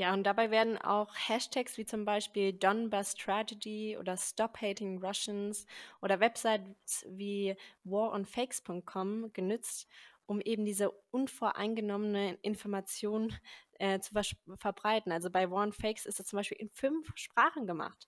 Ja, 0.01 0.15
und 0.15 0.23
dabei 0.23 0.49
werden 0.49 0.79
auch 0.79 1.13
Hashtags 1.13 1.77
wie 1.77 1.85
zum 1.85 2.05
Beispiel 2.05 2.53
Donbass 2.53 3.13
Tragedy 3.13 3.97
oder 3.99 4.17
Stop 4.17 4.59
Hating 4.59 4.97
Russians 4.97 5.67
oder 6.01 6.19
Websites 6.19 7.05
wie 7.07 7.55
waronfakes.com 7.83 9.31
genützt, 9.31 9.87
um 10.25 10.41
eben 10.41 10.65
diese 10.65 10.89
unvoreingenommene 11.11 12.33
Information 12.41 13.31
äh, 13.73 13.99
zu 13.99 14.19
verbreiten. 14.57 15.11
Also 15.11 15.29
bei 15.29 15.51
War 15.51 15.61
on 15.61 15.71
Fakes 15.71 16.07
ist 16.07 16.19
es 16.19 16.25
zum 16.25 16.37
Beispiel 16.37 16.57
in 16.57 16.71
fünf 16.71 17.11
Sprachen 17.13 17.67
gemacht. 17.67 18.07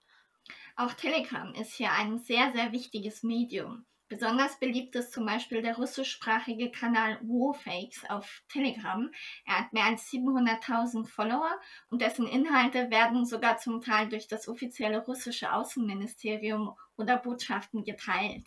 Auch 0.75 0.93
Telegram 0.93 1.53
ist 1.53 1.75
hier 1.75 1.91
ein 1.91 2.17
sehr, 2.17 2.53
sehr 2.53 2.71
wichtiges 2.71 3.21
Medium. 3.21 3.86
Besonders 4.10 4.60
beliebt 4.60 4.96
ist 4.96 5.12
zum 5.12 5.26
Beispiel 5.26 5.62
der 5.62 5.76
russischsprachige 5.76 6.72
Kanal 6.72 7.20
WoFakes 7.22 8.04
auf 8.10 8.44
Telegram. 8.50 9.10
Er 9.46 9.60
hat 9.60 9.74
mehr 9.74 9.86
als 9.86 10.08
700.000 10.12 11.08
Follower 11.08 11.60
und 11.89 12.02
dessen 12.02 12.28
Inhalte 12.28 12.92
werden 12.92 13.26
sogar 13.26 13.58
zum 13.58 13.82
Teil 13.82 14.10
durch 14.10 14.28
das 14.28 14.48
offizielle 14.48 15.04
russische 15.04 15.54
Außenministerium 15.54 16.76
oder 16.98 17.18
Botschaften 17.18 17.84
geteilt. 17.84 18.46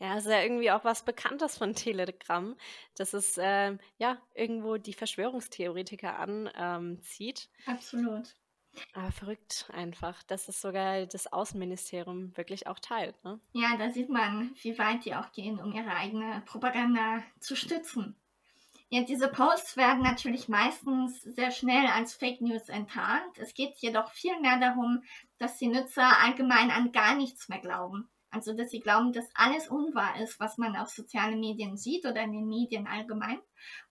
Ja, 0.00 0.16
ist 0.16 0.26
ja 0.26 0.42
irgendwie 0.42 0.70
auch 0.70 0.84
was 0.84 1.04
Bekanntes 1.04 1.58
von 1.58 1.74
Telegram, 1.74 2.56
dass 2.94 3.14
es 3.14 3.36
äh, 3.36 3.76
ja 3.98 4.20
irgendwo 4.34 4.76
die 4.76 4.94
Verschwörungstheoretiker 4.94 6.18
anzieht. 6.18 7.48
Ähm, 7.66 7.74
Absolut. 7.74 8.34
Aber 8.94 9.12
verrückt 9.12 9.68
einfach, 9.72 10.22
dass 10.24 10.48
es 10.48 10.60
sogar 10.60 11.06
das 11.06 11.32
Außenministerium 11.32 12.36
wirklich 12.36 12.66
auch 12.66 12.78
teilt. 12.78 13.22
Ne? 13.24 13.40
Ja, 13.52 13.76
da 13.76 13.90
sieht 13.90 14.08
man, 14.08 14.54
wie 14.62 14.78
weit 14.78 15.04
die 15.04 15.14
auch 15.14 15.32
gehen, 15.32 15.60
um 15.60 15.72
ihre 15.72 15.94
eigene 15.94 16.42
Propaganda 16.46 17.22
zu 17.40 17.56
stützen. 17.56 18.16
Ja, 18.90 19.02
diese 19.02 19.28
Posts 19.28 19.76
werden 19.76 20.02
natürlich 20.02 20.48
meistens 20.48 21.20
sehr 21.20 21.50
schnell 21.50 21.86
als 21.86 22.14
Fake 22.14 22.40
News 22.40 22.70
enttarnt. 22.70 23.36
Es 23.36 23.52
geht 23.52 23.76
jedoch 23.78 24.10
vielmehr 24.12 24.58
darum, 24.58 25.02
dass 25.36 25.58
die 25.58 25.68
Nutzer 25.68 26.22
allgemein 26.22 26.70
an 26.70 26.90
gar 26.90 27.14
nichts 27.14 27.50
mehr 27.50 27.58
glauben. 27.58 28.08
Also, 28.30 28.52
dass 28.52 28.70
sie 28.70 28.80
glauben, 28.80 29.12
dass 29.12 29.28
alles 29.34 29.68
unwahr 29.68 30.20
ist, 30.20 30.38
was 30.38 30.58
man 30.58 30.76
auf 30.76 30.90
sozialen 30.90 31.40
Medien 31.40 31.76
sieht 31.76 32.04
oder 32.04 32.22
in 32.22 32.32
den 32.32 32.46
Medien 32.46 32.86
allgemein. 32.86 33.40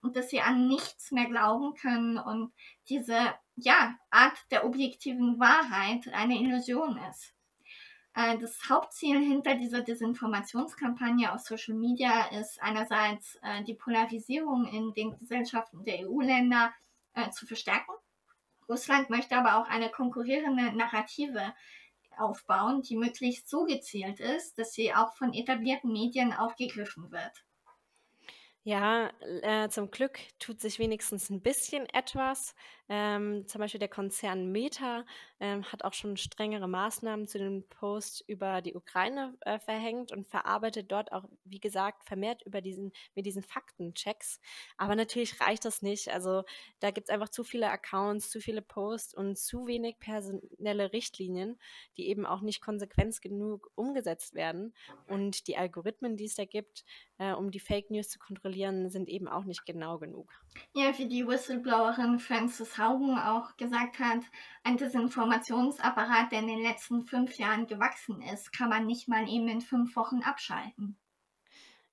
Und 0.00 0.16
dass 0.16 0.30
sie 0.30 0.40
an 0.40 0.68
nichts 0.68 1.10
mehr 1.10 1.26
glauben 1.26 1.74
können 1.74 2.18
und 2.18 2.52
diese 2.88 3.34
ja, 3.56 3.96
Art 4.10 4.38
der 4.50 4.64
objektiven 4.64 5.40
Wahrheit 5.40 6.06
eine 6.12 6.40
Illusion 6.40 6.98
ist. 7.10 7.34
Äh, 8.14 8.38
das 8.38 8.68
Hauptziel 8.68 9.20
hinter 9.20 9.54
dieser 9.54 9.82
Desinformationskampagne 9.82 11.32
auf 11.32 11.40
Social 11.40 11.74
Media 11.74 12.26
ist 12.40 12.60
einerseits 12.62 13.38
äh, 13.42 13.62
die 13.64 13.74
Polarisierung 13.74 14.66
in 14.66 14.92
den 14.94 15.18
Gesellschaften 15.18 15.84
der 15.84 16.08
EU-Länder 16.08 16.72
äh, 17.14 17.30
zu 17.30 17.46
verstärken. 17.46 17.92
Russland 18.68 19.08
möchte 19.08 19.36
aber 19.36 19.56
auch 19.56 19.68
eine 19.68 19.88
konkurrierende 19.88 20.76
Narrative 20.76 21.54
aufbauen, 22.20 22.82
die 22.82 22.96
möglichst 22.96 23.48
so 23.48 23.64
gezielt 23.64 24.20
ist, 24.20 24.58
dass 24.58 24.72
sie 24.72 24.94
auch 24.94 25.14
von 25.14 25.32
etablierten 25.32 25.92
Medien 25.92 26.32
aufgegriffen 26.32 27.10
wird. 27.10 27.44
Ja, 28.64 29.10
äh, 29.42 29.68
zum 29.70 29.90
Glück 29.90 30.18
tut 30.38 30.60
sich 30.60 30.78
wenigstens 30.78 31.30
ein 31.30 31.40
bisschen 31.40 31.86
etwas. 31.86 32.54
Ähm, 32.88 33.46
zum 33.46 33.60
Beispiel 33.60 33.78
der 33.78 33.88
Konzern 33.88 34.50
Meta 34.50 35.04
ähm, 35.40 35.64
hat 35.64 35.84
auch 35.84 35.92
schon 35.92 36.16
strengere 36.16 36.68
Maßnahmen 36.68 37.26
zu 37.26 37.38
den 37.38 37.68
Posts 37.68 38.22
über 38.26 38.62
die 38.62 38.74
Ukraine 38.74 39.36
äh, 39.42 39.58
verhängt 39.58 40.10
und 40.10 40.26
verarbeitet 40.26 40.90
dort 40.90 41.12
auch, 41.12 41.24
wie 41.44 41.60
gesagt, 41.60 42.04
vermehrt 42.04 42.42
über 42.46 42.60
diesen, 42.60 42.92
mit 43.14 43.26
diesen 43.26 43.42
Faktenchecks. 43.42 44.40
Aber 44.78 44.96
natürlich 44.96 45.40
reicht 45.40 45.64
das 45.66 45.82
nicht. 45.82 46.08
Also 46.08 46.44
da 46.80 46.90
gibt 46.90 47.08
es 47.08 47.14
einfach 47.14 47.28
zu 47.28 47.44
viele 47.44 47.70
Accounts, 47.70 48.30
zu 48.30 48.40
viele 48.40 48.62
Posts 48.62 49.14
und 49.14 49.36
zu 49.36 49.66
wenig 49.66 49.98
personelle 49.98 50.92
Richtlinien, 50.92 51.58
die 51.96 52.08
eben 52.08 52.24
auch 52.24 52.40
nicht 52.40 52.62
konsequent 52.62 53.20
genug 53.20 53.70
umgesetzt 53.74 54.34
werden. 54.34 54.74
Und 55.08 55.46
die 55.46 55.56
Algorithmen, 55.56 56.16
die 56.16 56.24
es 56.24 56.36
da 56.36 56.44
gibt, 56.44 56.84
äh, 57.18 57.32
um 57.32 57.50
die 57.50 57.60
Fake 57.60 57.90
News 57.90 58.08
zu 58.08 58.18
kontrollieren, 58.18 58.88
sind 58.90 59.08
eben 59.08 59.28
auch 59.28 59.44
nicht 59.44 59.66
genau 59.66 59.98
genug. 59.98 60.32
Ja, 60.74 60.96
wie 60.98 61.06
die 61.06 61.26
Whistleblowerin 61.26 62.18
Frances 62.18 62.77
Haugen 62.78 63.18
auch 63.18 63.56
gesagt 63.56 63.98
hat, 63.98 64.20
ein 64.64 64.76
Desinformationsapparat, 64.76 66.32
der 66.32 66.40
in 66.40 66.46
den 66.46 66.62
letzten 66.62 67.02
fünf 67.02 67.36
Jahren 67.36 67.66
gewachsen 67.66 68.22
ist, 68.22 68.52
kann 68.52 68.68
man 68.70 68.86
nicht 68.86 69.08
mal 69.08 69.28
eben 69.28 69.48
in 69.48 69.60
fünf 69.60 69.94
Wochen 69.96 70.22
abschalten. 70.22 70.96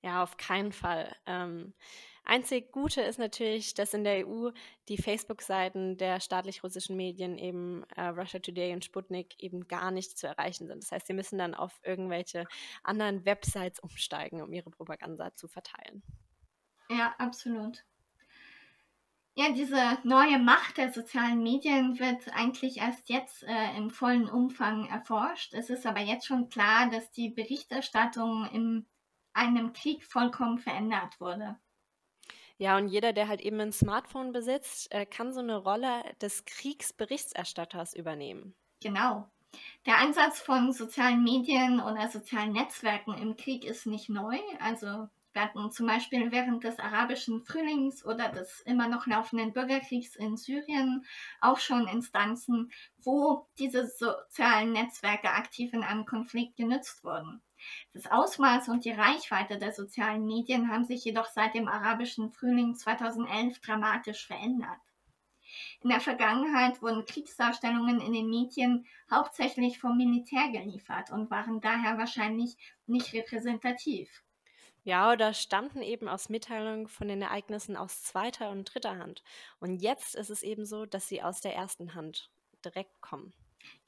Ja, 0.02 0.22
auf 0.22 0.36
keinen 0.36 0.72
Fall. 0.72 1.14
Ähm, 1.26 1.74
einzig 2.24 2.70
Gute 2.70 3.00
ist 3.00 3.18
natürlich, 3.18 3.74
dass 3.74 3.92
in 3.92 4.04
der 4.04 4.26
EU 4.26 4.50
die 4.88 4.98
Facebook-Seiten 4.98 5.96
der 5.96 6.20
staatlich-russischen 6.20 6.96
Medien, 6.96 7.38
eben 7.38 7.82
äh, 7.96 8.08
Russia 8.08 8.38
Today 8.38 8.72
und 8.72 8.84
Sputnik, 8.84 9.34
eben 9.38 9.66
gar 9.66 9.90
nicht 9.90 10.16
zu 10.16 10.28
erreichen 10.28 10.68
sind. 10.68 10.84
Das 10.84 10.92
heißt, 10.92 11.08
sie 11.08 11.14
müssen 11.14 11.38
dann 11.38 11.54
auf 11.54 11.80
irgendwelche 11.82 12.46
anderen 12.84 13.24
Websites 13.24 13.80
umsteigen, 13.80 14.42
um 14.42 14.52
ihre 14.52 14.70
Propaganda 14.70 15.34
zu 15.34 15.48
verteilen. 15.48 16.02
Ja, 16.88 17.14
absolut. 17.18 17.84
Ja, 19.38 19.52
diese 19.52 19.98
neue 20.02 20.38
Macht 20.38 20.78
der 20.78 20.90
sozialen 20.90 21.42
Medien 21.42 21.98
wird 21.98 22.32
eigentlich 22.32 22.78
erst 22.78 23.10
jetzt 23.10 23.42
äh, 23.42 23.76
im 23.76 23.90
vollen 23.90 24.30
Umfang 24.30 24.88
erforscht. 24.88 25.52
Es 25.52 25.68
ist 25.68 25.84
aber 25.84 26.00
jetzt 26.00 26.26
schon 26.26 26.48
klar, 26.48 26.88
dass 26.88 27.10
die 27.10 27.28
Berichterstattung 27.28 28.48
in 28.50 28.86
einem 29.34 29.74
Krieg 29.74 30.04
vollkommen 30.04 30.56
verändert 30.56 31.20
wurde. 31.20 31.58
Ja, 32.56 32.78
und 32.78 32.88
jeder, 32.88 33.12
der 33.12 33.28
halt 33.28 33.42
eben 33.42 33.60
ein 33.60 33.72
Smartphone 33.72 34.32
besitzt, 34.32 34.90
äh, 34.90 35.04
kann 35.04 35.34
so 35.34 35.40
eine 35.40 35.58
Rolle 35.58 36.02
des 36.22 36.46
Kriegsberichterstatters 36.46 37.92
übernehmen. 37.92 38.54
Genau. 38.80 39.28
Der 39.84 39.98
Einsatz 39.98 40.40
von 40.40 40.72
sozialen 40.72 41.22
Medien 41.22 41.80
oder 41.80 42.08
sozialen 42.08 42.52
Netzwerken 42.52 43.12
im 43.12 43.36
Krieg 43.36 43.66
ist 43.66 43.84
nicht 43.84 44.08
neu. 44.08 44.38
Also 44.60 45.08
hatten 45.36 45.70
zum 45.70 45.86
Beispiel 45.86 46.32
während 46.32 46.64
des 46.64 46.78
arabischen 46.78 47.44
Frühlings 47.44 48.04
oder 48.04 48.28
des 48.28 48.60
immer 48.60 48.88
noch 48.88 49.06
laufenden 49.06 49.52
Bürgerkriegs 49.52 50.16
in 50.16 50.36
Syrien 50.36 51.04
auch 51.40 51.58
schon 51.58 51.86
Instanzen, 51.88 52.72
wo 53.02 53.46
diese 53.58 53.86
sozialen 53.86 54.72
Netzwerke 54.72 55.30
aktiv 55.30 55.72
in 55.72 55.82
einem 55.82 56.04
Konflikt 56.06 56.56
genützt 56.56 57.04
wurden. 57.04 57.42
Das 57.92 58.06
Ausmaß 58.06 58.68
und 58.68 58.84
die 58.84 58.92
Reichweite 58.92 59.58
der 59.58 59.72
sozialen 59.72 60.26
Medien 60.26 60.70
haben 60.70 60.84
sich 60.84 61.04
jedoch 61.04 61.26
seit 61.26 61.54
dem 61.54 61.68
arabischen 61.68 62.30
Frühling 62.30 62.74
2011 62.74 63.60
dramatisch 63.60 64.26
verändert. 64.26 64.80
In 65.80 65.90
der 65.90 66.00
Vergangenheit 66.00 66.82
wurden 66.82 67.06
Kriegsdarstellungen 67.06 68.00
in 68.00 68.12
den 68.12 68.28
Medien 68.28 68.86
hauptsächlich 69.10 69.78
vom 69.78 69.96
Militär 69.96 70.50
geliefert 70.50 71.10
und 71.10 71.30
waren 71.30 71.60
daher 71.60 71.96
wahrscheinlich 71.98 72.56
nicht 72.86 73.12
repräsentativ. 73.14 74.22
Ja, 74.86 75.10
oder 75.10 75.34
stammten 75.34 75.82
eben 75.82 76.08
aus 76.08 76.28
Mitteilungen 76.28 76.86
von 76.86 77.08
den 77.08 77.20
Ereignissen 77.20 77.76
aus 77.76 78.04
zweiter 78.04 78.50
und 78.50 78.72
dritter 78.72 78.96
Hand. 78.98 79.24
Und 79.58 79.82
jetzt 79.82 80.14
ist 80.14 80.30
es 80.30 80.44
eben 80.44 80.64
so, 80.64 80.86
dass 80.86 81.08
sie 81.08 81.24
aus 81.24 81.40
der 81.40 81.56
ersten 81.56 81.94
Hand 81.94 82.30
direkt 82.64 83.00
kommen. 83.00 83.32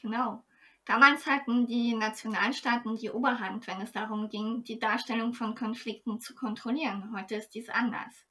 Genau. 0.03 0.42
Damals 0.86 1.24
hatten 1.26 1.68
die 1.68 1.94
Nationalstaaten 1.94 2.96
die 2.96 3.11
Oberhand, 3.11 3.68
wenn 3.68 3.80
es 3.80 3.92
darum 3.92 4.28
ging, 4.28 4.64
die 4.64 4.80
Darstellung 4.80 5.34
von 5.34 5.55
Konflikten 5.55 6.18
zu 6.18 6.34
kontrollieren. 6.34 7.12
Heute 7.16 7.36
ist 7.36 7.51
dies 7.51 7.68
anders. 7.68 8.26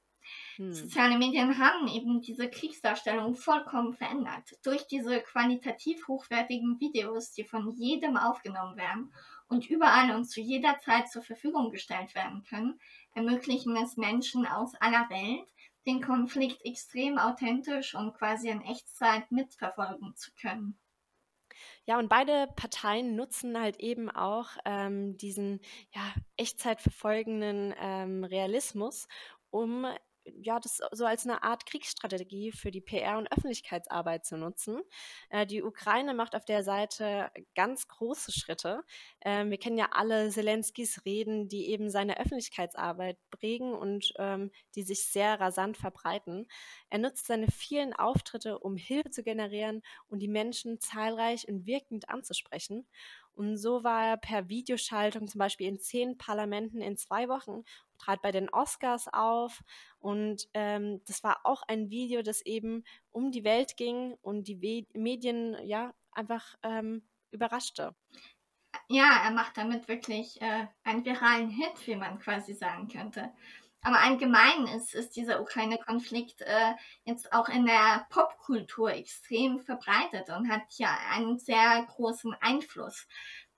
Hm. 0.56 0.74
Soziale 0.74 1.16
Medien 1.16 1.56
haben 1.56 1.88
eben 1.88 2.20
diese 2.20 2.50
Kriegsdarstellung 2.50 3.34
vollkommen 3.34 3.94
verändert. 3.94 4.58
Durch 4.62 4.86
diese 4.86 5.22
qualitativ 5.22 6.06
hochwertigen 6.06 6.78
Videos, 6.80 7.32
die 7.32 7.44
von 7.44 7.70
jedem 7.70 8.18
aufgenommen 8.18 8.76
werden 8.76 9.10
und 9.48 9.68
überall 9.68 10.14
und 10.14 10.26
zu 10.26 10.40
jeder 10.40 10.78
Zeit 10.80 11.10
zur 11.10 11.22
Verfügung 11.22 11.70
gestellt 11.70 12.14
werden 12.14 12.44
können, 12.44 12.78
ermöglichen 13.14 13.76
es 13.76 13.96
Menschen 13.96 14.46
aus 14.46 14.74
aller 14.76 15.08
Welt, 15.10 15.48
den 15.86 16.02
Konflikt 16.02 16.64
extrem 16.64 17.18
authentisch 17.18 17.94
und 17.94 18.14
quasi 18.14 18.48
in 18.48 18.60
Echtzeit 18.60 19.30
mitverfolgen 19.32 20.14
zu 20.16 20.30
können. 20.40 20.78
Ja, 21.86 21.98
und 21.98 22.08
beide 22.08 22.48
Parteien 22.54 23.16
nutzen 23.16 23.58
halt 23.58 23.80
eben 23.80 24.10
auch 24.10 24.50
ähm, 24.64 25.16
diesen 25.16 25.60
ja, 25.94 26.02
echtzeitverfolgenden 26.36 27.74
ähm, 27.80 28.24
Realismus, 28.24 29.08
um 29.50 29.86
ja, 30.36 30.60
das 30.60 30.80
so 30.92 31.04
als 31.04 31.24
eine 31.24 31.42
Art 31.42 31.66
Kriegsstrategie 31.66 32.52
für 32.52 32.70
die 32.70 32.80
PR- 32.80 33.18
und 33.18 33.30
Öffentlichkeitsarbeit 33.32 34.24
zu 34.24 34.36
nutzen. 34.36 34.80
Äh, 35.30 35.46
die 35.46 35.62
Ukraine 35.62 36.14
macht 36.14 36.34
auf 36.34 36.44
der 36.44 36.62
Seite 36.62 37.30
ganz 37.54 37.88
große 37.88 38.32
Schritte. 38.32 38.82
Ähm, 39.22 39.50
wir 39.50 39.58
kennen 39.58 39.78
ja 39.78 39.88
alle 39.92 40.30
Zelenskys 40.30 41.04
Reden, 41.04 41.48
die 41.48 41.68
eben 41.70 41.90
seine 41.90 42.18
Öffentlichkeitsarbeit 42.18 43.18
prägen 43.30 43.74
und 43.74 44.12
ähm, 44.18 44.50
die 44.74 44.82
sich 44.82 45.04
sehr 45.04 45.40
rasant 45.40 45.76
verbreiten. 45.76 46.46
Er 46.90 46.98
nutzt 46.98 47.26
seine 47.26 47.48
vielen 47.48 47.92
Auftritte, 47.92 48.58
um 48.58 48.76
Hilfe 48.76 49.10
zu 49.10 49.22
generieren 49.22 49.82
und 50.08 50.20
die 50.20 50.28
Menschen 50.28 50.80
zahlreich 50.80 51.48
und 51.48 51.66
wirkend 51.66 52.08
anzusprechen. 52.08 52.86
Und 53.38 53.56
so 53.56 53.84
war 53.84 54.04
er 54.04 54.16
per 54.16 54.48
Videoschaltung 54.48 55.28
zum 55.28 55.38
Beispiel 55.38 55.68
in 55.68 55.78
zehn 55.78 56.18
Parlamenten 56.18 56.80
in 56.80 56.96
zwei 56.96 57.28
Wochen, 57.28 57.62
trat 57.96 58.20
bei 58.20 58.32
den 58.32 58.50
Oscars 58.50 59.06
auf 59.12 59.62
und 60.00 60.48
ähm, 60.54 61.00
das 61.06 61.22
war 61.22 61.38
auch 61.44 61.62
ein 61.68 61.88
Video, 61.88 62.22
das 62.22 62.44
eben 62.44 62.82
um 63.10 63.30
die 63.30 63.44
Welt 63.44 63.76
ging 63.76 64.16
und 64.22 64.48
die 64.48 64.60
We 64.60 64.98
Medien 64.98 65.56
ja 65.64 65.94
einfach 66.10 66.56
ähm, 66.64 67.06
überraschte. 67.30 67.94
Ja, 68.88 69.22
er 69.24 69.30
macht 69.30 69.56
damit 69.56 69.86
wirklich 69.86 70.42
äh, 70.42 70.66
einen 70.82 71.04
viralen 71.04 71.48
Hit, 71.48 71.86
wie 71.86 71.94
man 71.94 72.18
quasi 72.18 72.54
sagen 72.54 72.88
könnte. 72.88 73.32
Aber 73.82 74.00
allgemein 74.00 74.66
ist, 74.76 74.94
ist 74.94 75.16
dieser 75.16 75.40
Ukraine-Konflikt 75.40 76.42
äh, 76.42 76.72
jetzt 77.04 77.32
auch 77.32 77.48
in 77.48 77.64
der 77.64 78.06
Popkultur 78.10 78.90
extrem 78.92 79.60
verbreitet 79.60 80.28
und 80.30 80.50
hat 80.50 80.62
ja 80.76 80.96
einen 81.12 81.38
sehr 81.38 81.86
großen 81.94 82.34
Einfluss. 82.40 83.06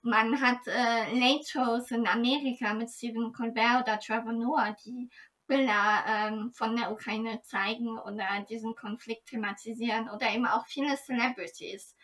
Man 0.03 0.39
hat 0.41 0.65
äh, 0.67 1.19
Late 1.19 1.45
Shows 1.47 1.91
in 1.91 2.07
Amerika 2.07 2.73
mit 2.73 2.89
Stephen 2.89 3.33
Colbert 3.33 3.83
oder 3.83 3.99
Trevor 3.99 4.33
Noah, 4.33 4.75
die 4.85 5.09
Bilder 5.47 6.05
ähm, 6.07 6.51
von 6.53 6.75
der 6.75 6.91
Ukraine 6.91 7.41
zeigen 7.41 7.99
oder 7.99 8.25
diesen 8.49 8.73
Konflikt 8.73 9.27
thematisieren 9.27 10.09
oder 10.09 10.33
eben 10.33 10.45
auch 10.45 10.65
viele 10.65 10.95
Celebrities. 10.95 11.95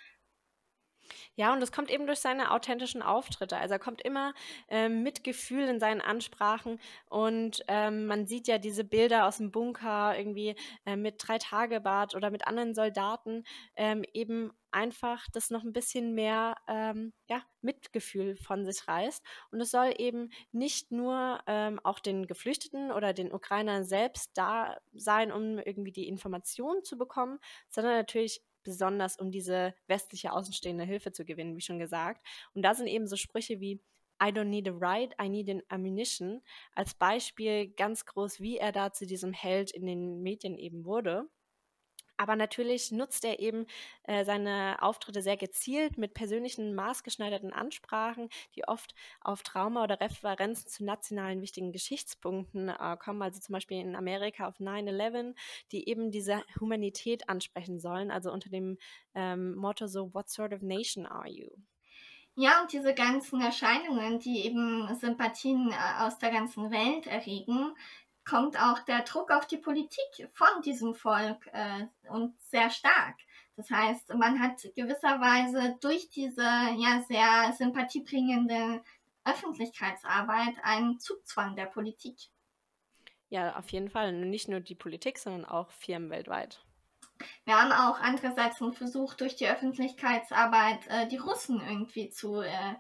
Ja, 1.35 1.53
und 1.53 1.59
das 1.59 1.71
kommt 1.71 1.91
eben 1.91 2.07
durch 2.07 2.19
seine 2.19 2.51
authentischen 2.51 3.01
Auftritte. 3.01 3.57
Also 3.57 3.73
er 3.73 3.79
kommt 3.79 4.01
immer 4.01 4.33
ähm, 4.69 5.03
mit 5.03 5.23
Gefühl 5.23 5.67
in 5.67 5.79
seinen 5.79 6.01
Ansprachen 6.01 6.79
und 7.09 7.63
ähm, 7.67 8.05
man 8.07 8.27
sieht 8.27 8.47
ja 8.47 8.57
diese 8.57 8.83
Bilder 8.83 9.27
aus 9.27 9.37
dem 9.37 9.51
Bunker 9.51 10.17
irgendwie 10.17 10.55
äh, 10.85 10.95
mit 10.95 11.15
drei 11.19 11.37
Tagebart 11.37 12.15
oder 12.15 12.31
mit 12.31 12.47
anderen 12.47 12.73
Soldaten 12.73 13.43
ähm, 13.75 14.03
eben 14.13 14.51
einfach 14.71 15.27
das 15.33 15.49
noch 15.49 15.63
ein 15.63 15.73
bisschen 15.73 16.13
mehr 16.13 16.55
ähm, 16.67 17.13
ja, 17.27 17.41
Mitgefühl 17.61 18.37
von 18.37 18.65
sich 18.65 18.87
reißt. 18.87 19.23
Und 19.51 19.61
es 19.61 19.71
soll 19.71 19.93
eben 19.97 20.29
nicht 20.51 20.91
nur 20.91 21.39
ähm, 21.47 21.79
auch 21.83 21.99
den 21.99 22.27
Geflüchteten 22.27 22.91
oder 22.91 23.13
den 23.13 23.33
Ukrainern 23.33 23.85
selbst 23.85 24.31
da 24.35 24.77
sein, 24.93 25.31
um 25.31 25.57
irgendwie 25.59 25.91
die 25.91 26.07
Informationen 26.07 26.83
zu 26.83 26.97
bekommen, 26.97 27.39
sondern 27.69 27.93
natürlich 27.93 28.41
besonders 28.67 29.17
um 29.17 29.31
diese 29.31 29.73
westliche 29.87 30.33
außenstehende 30.33 30.83
Hilfe 30.83 31.13
zu 31.13 31.23
gewinnen, 31.23 31.55
wie 31.55 31.61
schon 31.61 31.79
gesagt. 31.79 32.21
Und 32.53 32.63
da 32.63 32.73
sind 32.75 32.87
eben 32.87 33.07
so 33.07 33.15
Sprüche 33.15 33.61
wie 33.61 33.81
I 34.21 34.31
don't 34.31 34.45
need 34.49 34.67
a 34.67 34.71
ride, 34.71 35.15
I 35.21 35.29
need 35.29 35.49
an 35.49 35.61
ammunition 35.69 36.41
als 36.73 36.93
Beispiel 36.93 37.69
ganz 37.69 38.05
groß, 38.05 38.41
wie 38.41 38.57
er 38.57 38.71
da 38.73 38.91
zu 38.91 39.05
diesem 39.05 39.31
Held 39.31 39.71
in 39.71 39.85
den 39.85 40.21
Medien 40.21 40.57
eben 40.57 40.85
wurde. 40.85 41.29
Aber 42.17 42.35
natürlich 42.35 42.91
nutzt 42.91 43.23
er 43.23 43.39
eben 43.39 43.67
äh, 44.03 44.25
seine 44.25 44.77
Auftritte 44.81 45.21
sehr 45.21 45.37
gezielt 45.37 45.97
mit 45.97 46.13
persönlichen, 46.13 46.73
maßgeschneiderten 46.73 47.53
Ansprachen, 47.53 48.29
die 48.55 48.67
oft 48.67 48.95
auf 49.21 49.43
Trauma 49.43 49.83
oder 49.83 50.01
Referenzen 50.01 50.67
zu 50.69 50.83
nationalen 50.83 51.41
wichtigen 51.41 51.71
Geschichtspunkten 51.71 52.69
äh, 52.69 52.97
kommen, 52.97 53.21
also 53.21 53.39
zum 53.39 53.53
Beispiel 53.53 53.79
in 53.79 53.95
Amerika 53.95 54.47
auf 54.47 54.59
9-11, 54.59 55.35
die 55.71 55.87
eben 55.87 56.11
diese 56.11 56.43
Humanität 56.59 57.29
ansprechen 57.29 57.79
sollen, 57.79 58.11
also 58.11 58.31
unter 58.31 58.49
dem 58.49 58.77
ähm, 59.13 59.55
Motto 59.55 59.87
so, 59.87 60.13
What 60.13 60.29
sort 60.29 60.53
of 60.53 60.61
nation 60.61 61.05
are 61.05 61.29
you? 61.29 61.49
Ja, 62.39 62.61
und 62.61 62.71
diese 62.71 62.93
ganzen 62.93 63.41
Erscheinungen, 63.41 64.19
die 64.19 64.45
eben 64.45 64.87
Sympathien 64.93 65.71
äh, 65.71 66.03
aus 66.03 66.19
der 66.19 66.29
ganzen 66.29 66.69
Welt 66.69 67.07
erregen, 67.07 67.73
kommt 68.27 68.59
auch 68.61 68.79
der 68.79 69.03
Druck 69.03 69.31
auf 69.31 69.47
die 69.47 69.57
Politik 69.57 70.29
von 70.33 70.61
diesem 70.63 70.95
Volk 70.95 71.47
äh, 71.53 71.85
und 72.09 72.39
sehr 72.41 72.69
stark. 72.69 73.15
Das 73.55 73.71
heißt, 73.71 74.13
man 74.13 74.39
hat 74.39 74.61
gewisserweise 74.75 75.77
durch 75.81 76.09
diese 76.09 76.41
ja 76.41 77.01
sehr 77.07 77.53
sympathiebringende 77.53 78.83
Öffentlichkeitsarbeit 79.25 80.55
einen 80.61 80.99
Zugzwang 80.99 81.55
der 81.55 81.65
Politik. 81.65 82.17
Ja, 83.29 83.57
auf 83.57 83.69
jeden 83.69 83.89
Fall. 83.89 84.13
Nicht 84.13 84.47
nur 84.47 84.59
die 84.59 84.75
Politik, 84.75 85.17
sondern 85.17 85.43
auch 85.43 85.71
Firmen 85.71 86.09
weltweit. 86.09 86.63
Wir 87.45 87.59
haben 87.59 87.71
auch 87.71 87.99
andererseits 87.99 88.57
versucht, 88.57 89.21
durch 89.21 89.35
die 89.35 89.47
Öffentlichkeitsarbeit 89.47 90.87
äh, 90.87 91.07
die 91.07 91.17
Russen 91.17 91.59
irgendwie 91.59 92.09
zu 92.09 92.41
äh, 92.41 92.75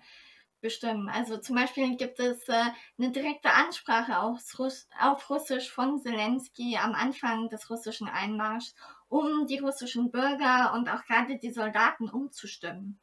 bestimmen. 0.61 1.09
Also 1.09 1.37
zum 1.37 1.55
Beispiel 1.55 1.95
gibt 1.97 2.19
es 2.19 2.47
äh, 2.49 2.63
eine 2.97 3.11
direkte 3.11 3.51
Ansprache 3.51 4.19
auf, 4.19 4.41
Russ 4.59 4.87
auf 4.99 5.29
Russisch 5.29 5.69
von 5.71 5.99
Zelensky 5.99 6.77
am 6.77 6.93
Anfang 6.93 7.49
des 7.49 7.69
russischen 7.69 8.07
Einmarschs, 8.07 8.75
um 9.07 9.47
die 9.47 9.59
russischen 9.59 10.11
Bürger 10.11 10.73
und 10.73 10.89
auch 10.89 11.03
gerade 11.05 11.37
die 11.37 11.51
Soldaten 11.51 12.09
umzustimmen. 12.09 12.99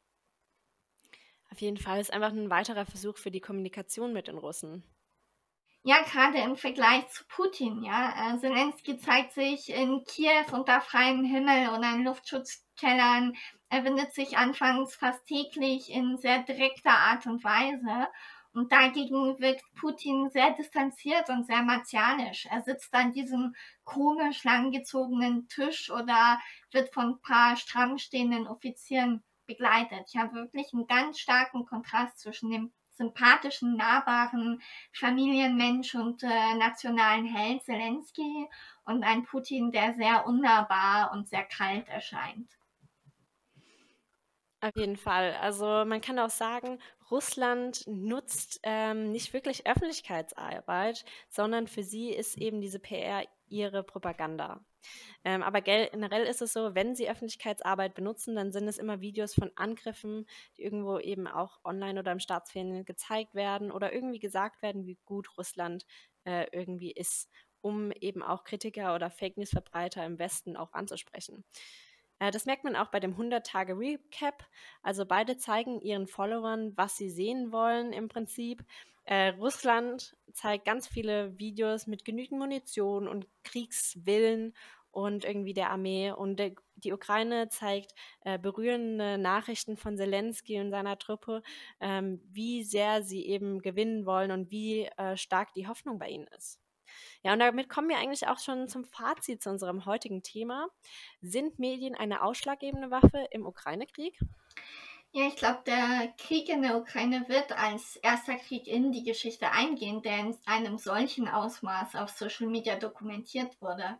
Auf 1.51 1.61
jeden 1.61 1.77
Fall 1.77 2.01
ist 2.01 2.11
einfach 2.11 2.31
ein 2.31 2.49
weiterer 2.49 2.85
Versuch 2.85 3.17
für 3.17 3.31
die 3.31 3.41
Kommunikation 3.41 4.11
mit 4.11 4.27
den 4.27 4.37
Russen. 4.37 4.83
Ja, 5.87 6.01
gerade 6.01 6.39
im 6.39 6.55
Vergleich 6.55 7.07
zu 7.09 7.23
Putin, 7.27 7.83
ja. 7.83 8.33
Äh, 8.33 8.39
Zelensky 8.39 8.97
zeigt 8.97 9.33
sich 9.33 9.69
in 9.69 10.03
Kiew 10.03 10.51
unter 10.51 10.81
freiem 10.81 11.23
Himmel 11.23 11.69
und 11.69 11.83
in 11.83 12.03
Luftschutzkellern 12.03 13.35
er 13.69 13.83
wendet 13.83 14.13
sich 14.13 14.37
anfangs 14.37 14.95
fast 14.95 15.25
täglich 15.25 15.89
in 15.91 16.17
sehr 16.17 16.43
direkter 16.43 16.91
Art 16.91 17.25
und 17.25 17.43
Weise. 17.43 18.07
Und 18.53 18.71
dagegen 18.71 19.37
wirkt 19.39 19.65
Putin 19.75 20.29
sehr 20.29 20.51
distanziert 20.51 21.29
und 21.29 21.45
sehr 21.45 21.61
martialisch. 21.61 22.45
Er 22.49 22.61
sitzt 22.61 22.93
an 22.93 23.11
diesem 23.11 23.53
komisch 23.83 24.45
langgezogenen 24.45 25.49
Tisch 25.49 25.91
oder 25.91 26.39
wird 26.71 26.93
von 26.93 27.15
ein 27.15 27.21
paar 27.21 27.57
stramm 27.57 27.97
stehenden 27.97 28.47
Offizieren 28.47 29.23
begleitet. 29.45 30.05
Ich 30.07 30.17
habe 30.17 30.35
wirklich 30.35 30.73
einen 30.73 30.87
ganz 30.87 31.19
starken 31.19 31.65
Kontrast 31.65 32.19
zwischen 32.19 32.49
dem 32.49 32.71
sympathischen, 32.91 33.75
nahbaren 33.75 34.61
Familienmensch 34.93 35.95
und 35.95 36.23
äh, 36.23 36.55
nationalen 36.55 37.25
Held 37.25 37.63
Zelensky 37.63 38.47
und 38.85 39.03
ein 39.03 39.23
Putin, 39.23 39.71
der 39.71 39.95
sehr 39.95 40.25
unnahbar 40.25 41.11
und 41.11 41.27
sehr 41.27 41.43
kalt 41.43 41.89
erscheint. 41.89 42.49
Auf 44.65 44.75
jeden 44.77 44.97
Fall. 44.97 45.35
Also 45.41 45.85
man 45.85 46.01
kann 46.01 46.17
auch 46.17 46.31
sagen, 46.31 46.79
Russland 47.11 47.83
nutzt 47.85 48.59
ähm, 48.63 49.11
nicht 49.11 49.31
wirklich 49.31 49.67
Öffentlichkeitsarbeit, 49.67 51.05
sondern 51.29 51.67
für 51.67 51.83
sie 51.83 52.09
ist 52.09 52.35
eben 52.35 52.61
diese 52.61 52.79
PR 52.79 53.25
ihre 53.47 53.83
Propaganda. 53.83 54.65
Ähm, 55.23 55.43
aber 55.43 55.61
generell 55.61 56.25
ist 56.25 56.41
es 56.41 56.53
so, 56.53 56.73
wenn 56.73 56.95
sie 56.95 57.07
Öffentlichkeitsarbeit 57.07 57.93
benutzen, 57.93 58.35
dann 58.35 58.51
sind 58.51 58.67
es 58.67 58.79
immer 58.79 59.01
Videos 59.01 59.35
von 59.35 59.51
Angriffen, 59.55 60.25
die 60.57 60.63
irgendwo 60.63 60.97
eben 60.97 61.27
auch 61.27 61.59
online 61.63 61.99
oder 61.99 62.11
im 62.11 62.19
Staatsfernsehen 62.19 62.85
gezeigt 62.85 63.35
werden 63.35 63.71
oder 63.71 63.93
irgendwie 63.93 64.19
gesagt 64.19 64.63
werden, 64.63 64.87
wie 64.87 64.97
gut 65.05 65.37
Russland 65.37 65.85
äh, 66.23 66.47
irgendwie 66.51 66.91
ist, 66.91 67.29
um 67.61 67.91
eben 67.91 68.23
auch 68.23 68.43
Kritiker 68.43 68.95
oder 68.95 69.11
Fake 69.11 69.37
News-Verbreiter 69.37 70.03
im 70.03 70.17
Westen 70.17 70.57
auch 70.57 70.73
anzusprechen. 70.73 71.45
Äh, 72.19 72.31
das 72.31 72.45
merkt 72.45 72.63
man 72.63 72.75
auch 72.75 72.87
bei 72.87 72.99
dem 72.99 73.15
100-Tage-Recap. 73.15 74.45
Also 74.81 75.05
beide 75.05 75.37
zeigen 75.37 75.81
ihren 75.81 76.07
Followern, 76.07 76.73
was 76.75 76.97
sie 76.97 77.09
sehen 77.09 77.51
wollen 77.51 77.93
im 77.93 78.07
Prinzip. 78.07 78.63
Äh, 79.05 79.29
Russland 79.29 80.15
zeigt 80.33 80.65
ganz 80.65 80.87
viele 80.87 81.37
Videos 81.37 81.87
mit 81.87 82.05
genügend 82.05 82.39
Munition 82.39 83.07
und 83.07 83.27
Kriegswillen 83.43 84.53
und 84.91 85.25
irgendwie 85.25 85.53
der 85.53 85.69
Armee. 85.69 86.11
Und 86.11 86.37
der, 86.39 86.53
die 86.75 86.93
Ukraine 86.93 87.49
zeigt 87.49 87.93
äh, 88.21 88.39
berührende 88.39 89.17
Nachrichten 89.17 89.77
von 89.77 89.97
Zelensky 89.97 90.59
und 90.59 90.71
seiner 90.71 90.97
Truppe, 90.97 91.43
ähm, 91.81 92.21
wie 92.31 92.63
sehr 92.63 93.03
sie 93.03 93.25
eben 93.25 93.61
gewinnen 93.61 94.05
wollen 94.05 94.31
und 94.31 94.49
wie 94.51 94.85
äh, 94.97 95.17
stark 95.17 95.53
die 95.53 95.67
Hoffnung 95.67 95.99
bei 95.99 96.09
ihnen 96.09 96.27
ist. 96.37 96.64
Ja, 97.23 97.33
und 97.33 97.39
damit 97.39 97.69
kommen 97.69 97.89
wir 97.89 97.97
eigentlich 97.97 98.27
auch 98.27 98.39
schon 98.39 98.67
zum 98.67 98.85
Fazit 98.85 99.41
zu 99.41 99.49
unserem 99.49 99.85
heutigen 99.85 100.23
Thema. 100.23 100.67
Sind 101.21 101.59
Medien 101.59 101.95
eine 101.95 102.23
ausschlaggebende 102.23 102.91
Waffe 102.91 103.27
im 103.31 103.45
Ukraine-Krieg? 103.45 104.19
Ja, 105.17 105.27
ich 105.27 105.37
glaube, 105.37 105.61
der 105.65 106.13
Krieg 106.17 106.49
in 106.49 106.61
der 106.61 106.75
Ukraine 106.75 107.29
wird 107.29 107.57
als 107.57 107.95
erster 107.95 108.35
Krieg 108.35 108.67
in 108.67 108.91
die 108.91 109.03
Geschichte 109.03 109.49
eingehen, 109.49 110.01
der 110.01 110.19
in 110.19 110.35
einem 110.45 110.77
solchen 110.77 111.29
Ausmaß 111.29 111.95
auf 111.95 112.09
Social 112.09 112.47
Media 112.47 112.75
dokumentiert 112.75 113.61
wurde. 113.61 113.97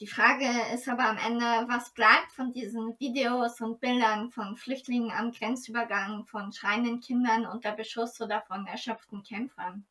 Die 0.00 0.06
Frage 0.06 0.46
ist 0.72 0.88
aber 0.88 1.04
am 1.04 1.18
Ende, 1.18 1.44
was 1.68 1.92
bleibt 1.92 2.32
von 2.32 2.54
diesen 2.54 2.98
Videos 2.98 3.60
und 3.60 3.78
Bildern 3.78 4.30
von 4.30 4.56
Flüchtlingen 4.56 5.10
am 5.10 5.32
Grenzübergang, 5.32 6.24
von 6.24 6.50
schreienden 6.50 7.00
Kindern 7.00 7.44
unter 7.44 7.72
Beschuss 7.72 8.18
oder 8.22 8.40
von 8.40 8.66
erschöpften 8.66 9.22
Kämpfern? 9.22 9.84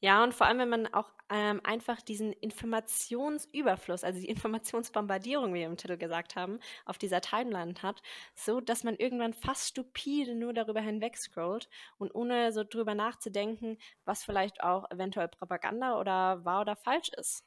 Ja, 0.00 0.22
und 0.24 0.34
vor 0.34 0.46
allem, 0.46 0.58
wenn 0.58 0.68
man 0.68 0.86
auch 0.92 1.12
ähm, 1.30 1.60
einfach 1.64 2.02
diesen 2.02 2.32
Informationsüberfluss, 2.32 4.04
also 4.04 4.20
die 4.20 4.28
Informationsbombardierung, 4.28 5.54
wie 5.54 5.60
wir 5.60 5.66
im 5.66 5.76
Titel 5.76 5.96
gesagt 5.96 6.36
haben, 6.36 6.58
auf 6.84 6.98
dieser 6.98 7.20
Timeline 7.20 7.74
hat, 7.82 8.02
so 8.34 8.60
dass 8.60 8.84
man 8.84 8.96
irgendwann 8.96 9.32
fast 9.34 9.68
stupide 9.68 10.34
nur 10.34 10.52
darüber 10.52 10.80
hinweg 10.80 11.16
scrollt 11.16 11.68
und 11.98 12.14
ohne 12.14 12.52
so 12.52 12.64
drüber 12.64 12.94
nachzudenken, 12.94 13.78
was 14.04 14.24
vielleicht 14.24 14.62
auch 14.62 14.90
eventuell 14.90 15.28
Propaganda 15.28 15.98
oder 15.98 16.44
wahr 16.44 16.62
oder 16.62 16.76
falsch 16.76 17.10
ist. 17.16 17.44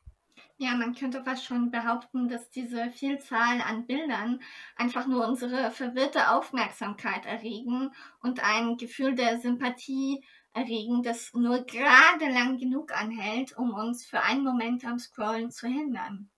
Ja, 0.58 0.76
man 0.76 0.94
könnte 0.96 1.24
fast 1.24 1.46
schon 1.46 1.72
behaupten, 1.72 2.28
dass 2.30 2.50
diese 2.50 2.92
Vielzahl 2.92 3.62
an 3.62 3.86
Bildern 3.88 4.42
einfach 4.76 5.06
nur 5.08 5.28
unsere 5.28 5.72
verwirrte 5.72 6.32
Aufmerksamkeit 6.32 7.26
erregen 7.26 7.92
und 8.22 8.42
ein 8.44 8.78
Gefühl 8.78 9.16
der 9.16 9.40
Sympathie 9.40 10.24
erregen, 10.56 11.04
das 11.04 11.34
nur 11.34 11.66
gerade 11.66 12.30
lang 12.30 12.58
genug 12.58 12.92
anhält, 12.98 13.58
um 13.58 13.74
uns 13.74 14.06
für 14.06 14.22
einen 14.22 14.44
Moment 14.44 14.86
am 14.86 14.98
Scrollen 14.98 15.52
zu 15.52 15.68
hindern. 15.68 16.30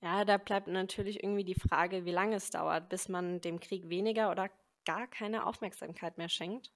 Ja, 0.00 0.24
da 0.24 0.38
bleibt 0.38 0.68
natürlich 0.68 1.22
irgendwie 1.22 1.44
die 1.44 1.54
Frage, 1.54 2.04
wie 2.06 2.12
lange 2.12 2.36
es 2.36 2.50
dauert, 2.50 2.88
bis 2.88 3.08
man 3.08 3.40
dem 3.40 3.60
Krieg 3.60 3.88
weniger 3.90 4.30
oder 4.30 4.48
gar 4.86 5.06
keine 5.06 5.46
Aufmerksamkeit 5.46 6.16
mehr 6.16 6.30
schenkt. 6.30 6.72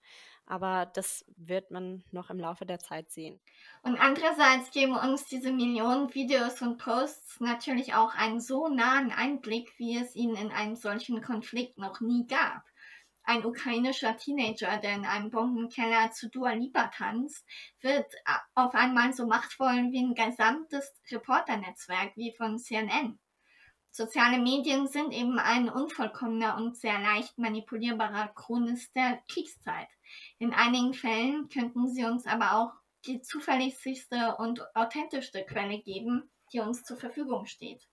Aber 0.47 0.85
das 0.85 1.25
wird 1.37 1.71
man 1.71 2.05
noch 2.11 2.29
im 2.29 2.39
Laufe 2.39 2.67
der 2.67 2.79
Zeit 2.79 3.11
sehen. 3.11 3.41
Und 3.83 3.99
andererseits 3.99 4.71
geben 4.73 4.95
uns 4.95 5.25
diese 5.25 5.53
Millionen 5.53 6.13
Videos 6.13 6.61
und 6.61 6.77
Posts 6.77 7.41
natürlich 7.41 7.95
auch 7.95 8.15
einen 8.15 8.41
so 8.41 8.69
nahen 8.69 9.11
Einblick, 9.11 9.73
wie 9.79 9.97
es 9.97 10.15
ihn 10.15 10.35
in 10.35 10.51
einem 10.51 10.77
solchen 10.77 11.23
Konflikt 11.23 11.79
noch 11.79 12.01
nie 12.01 12.27
gab 12.27 12.63
ein 13.25 13.45
ukrainischer 13.45 14.17
Teenager, 14.17 14.77
der 14.79 14.95
in 14.95 15.07
einem 15.07 15.31
Bombenkeller 15.31 16.13
zu 16.13 16.29
Dua 16.29 16.53
Lipa 16.53 16.89
tanzt, 16.89 17.45
wird 17.81 18.07
auf 18.55 18.75
einmal 18.75 19.13
so 19.13 19.27
machtvoll 19.27 19.91
wie 19.91 20.03
ein 20.03 20.15
gesamtes 20.15 20.93
Reporternetzwerk 21.11 22.17
wie 22.17 22.35
von 22.37 22.59
CNN. 22.59 23.19
Soziale 23.91 24.39
Medien 24.39 24.89
sind 24.89 25.13
eben 25.13 25.39
ein 25.39 25.69
unvollkommener 25.69 26.57
und 26.57 26.77
sehr 26.77 26.99
leicht 26.99 27.39
manipulierbarer 27.39 28.29
Chronist 28.35 28.95
der 28.97 29.23
Kriegszeit. 29.29 29.89
In 30.39 30.53
einigen 30.53 30.95
Fällen 30.95 31.49
könnten 31.49 31.89
sie 31.89 32.05
uns 32.05 32.27
aber 32.27 32.57
auch 32.57 32.73
die 33.07 33.21
zuverlässigste 33.21 34.37
und 34.39 34.63
authentischste 34.75 35.45
Quelle 35.45 35.81
geben, 35.81 36.31
die 36.53 36.61
uns 36.61 36.83
zur 36.83 36.97
Verfügung 36.97 37.47
steht. 37.47 37.87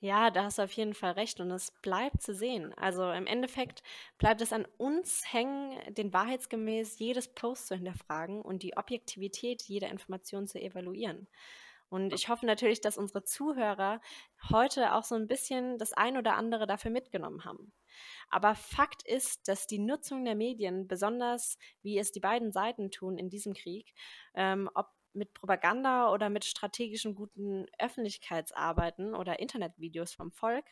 Ja, 0.00 0.30
da 0.30 0.44
hast 0.44 0.58
du 0.58 0.62
auf 0.62 0.72
jeden 0.72 0.94
Fall 0.94 1.12
recht 1.12 1.40
und 1.40 1.50
es 1.50 1.72
bleibt 1.82 2.22
zu 2.22 2.32
sehen. 2.32 2.72
Also 2.74 3.10
im 3.10 3.26
Endeffekt 3.26 3.82
bleibt 4.18 4.40
es 4.40 4.52
an 4.52 4.64
uns 4.76 5.32
hängen, 5.32 5.76
den 5.94 6.12
wahrheitsgemäß 6.12 7.00
jedes 7.00 7.34
Post 7.34 7.66
zu 7.66 7.74
hinterfragen 7.74 8.40
und 8.40 8.62
die 8.62 8.76
Objektivität 8.76 9.62
jeder 9.62 9.88
Information 9.88 10.46
zu 10.46 10.60
evaluieren. 10.60 11.26
Und 11.88 12.12
ich 12.12 12.28
hoffe 12.28 12.46
natürlich, 12.46 12.80
dass 12.80 12.98
unsere 12.98 13.24
Zuhörer 13.24 14.00
heute 14.50 14.94
auch 14.94 15.04
so 15.04 15.16
ein 15.16 15.26
bisschen 15.26 15.78
das 15.78 15.92
ein 15.92 16.16
oder 16.16 16.36
andere 16.36 16.66
dafür 16.66 16.90
mitgenommen 16.92 17.44
haben. 17.44 17.72
Aber 18.30 18.54
Fakt 18.54 19.02
ist, 19.04 19.48
dass 19.48 19.66
die 19.66 19.78
Nutzung 19.78 20.24
der 20.24 20.36
Medien, 20.36 20.86
besonders 20.86 21.58
wie 21.82 21.98
es 21.98 22.12
die 22.12 22.20
beiden 22.20 22.52
Seiten 22.52 22.90
tun 22.90 23.18
in 23.18 23.30
diesem 23.30 23.54
Krieg, 23.54 23.94
ähm, 24.34 24.70
ob 24.74 24.88
mit 25.18 25.34
Propaganda 25.34 26.10
oder 26.12 26.30
mit 26.30 26.44
strategischen 26.44 27.14
guten 27.14 27.66
Öffentlichkeitsarbeiten 27.78 29.14
oder 29.14 29.40
Internetvideos 29.40 30.14
vom 30.14 30.32
Volk, 30.32 30.64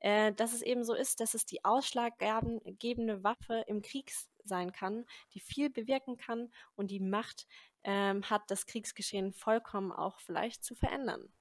äh, 0.00 0.32
dass 0.32 0.52
es 0.52 0.62
eben 0.62 0.84
so 0.84 0.94
ist, 0.94 1.20
dass 1.20 1.34
es 1.34 1.46
die 1.46 1.64
ausschlaggebende 1.64 3.24
Waffe 3.24 3.64
im 3.66 3.82
Krieg 3.82 4.12
sein 4.44 4.72
kann, 4.72 5.04
die 5.34 5.40
viel 5.40 5.70
bewirken 5.70 6.16
kann 6.16 6.52
und 6.76 6.90
die 6.90 7.00
Macht 7.00 7.46
ähm, 7.84 8.22
hat, 8.28 8.42
das 8.48 8.66
Kriegsgeschehen 8.66 9.32
vollkommen 9.32 9.92
auch 9.92 10.20
vielleicht 10.20 10.64
zu 10.64 10.74
verändern. 10.74 11.32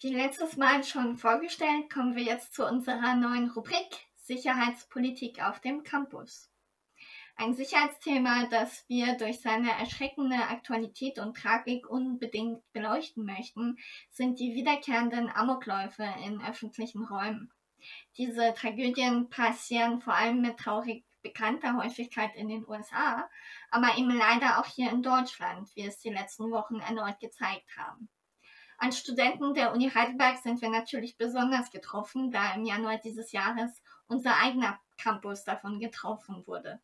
Wie 0.00 0.14
letztes 0.14 0.56
Mal 0.56 0.82
schon 0.82 1.16
vorgestellt, 1.16 1.88
kommen 1.92 2.16
wir 2.16 2.24
jetzt 2.24 2.54
zu 2.54 2.66
unserer 2.66 3.14
neuen 3.14 3.50
Rubrik 3.50 4.06
Sicherheitspolitik 4.16 5.42
auf 5.42 5.60
dem 5.60 5.82
Campus. 5.82 6.51
Ein 7.42 7.54
Sicherheitsthema, 7.54 8.46
das 8.46 8.84
wir 8.86 9.16
durch 9.16 9.40
seine 9.40 9.72
erschreckende 9.72 10.36
Aktualität 10.36 11.18
und 11.18 11.36
Tragik 11.36 11.90
unbedingt 11.90 12.62
beleuchten 12.72 13.24
möchten, 13.24 13.78
sind 14.12 14.38
die 14.38 14.54
wiederkehrenden 14.54 15.28
Amokläufe 15.28 16.04
in 16.24 16.40
öffentlichen 16.40 17.04
Räumen. 17.04 17.50
Diese 18.16 18.54
Tragödien 18.54 19.28
passieren 19.28 20.00
vor 20.00 20.14
allem 20.14 20.40
mit 20.40 20.56
traurig 20.56 21.04
bekannter 21.22 21.76
Häufigkeit 21.76 22.30
in 22.36 22.46
den 22.46 22.64
USA, 22.68 23.28
aber 23.72 23.98
eben 23.98 24.16
leider 24.16 24.60
auch 24.60 24.66
hier 24.66 24.92
in 24.92 25.02
Deutschland, 25.02 25.68
wie 25.74 25.84
es 25.84 25.98
die 25.98 26.10
letzten 26.10 26.48
Wochen 26.52 26.78
erneut 26.78 27.18
gezeigt 27.18 27.76
haben. 27.76 28.08
Als 28.78 29.00
Studenten 29.00 29.52
der 29.54 29.72
Uni 29.72 29.90
Heidelberg 29.90 30.38
sind 30.38 30.62
wir 30.62 30.70
natürlich 30.70 31.16
besonders 31.16 31.72
getroffen, 31.72 32.30
da 32.30 32.54
im 32.54 32.64
Januar 32.64 32.98
dieses 32.98 33.32
Jahres 33.32 33.82
unser 34.06 34.36
eigener 34.36 34.78
Campus 34.96 35.42
davon 35.42 35.80
getroffen 35.80 36.46
wurde. 36.46 36.80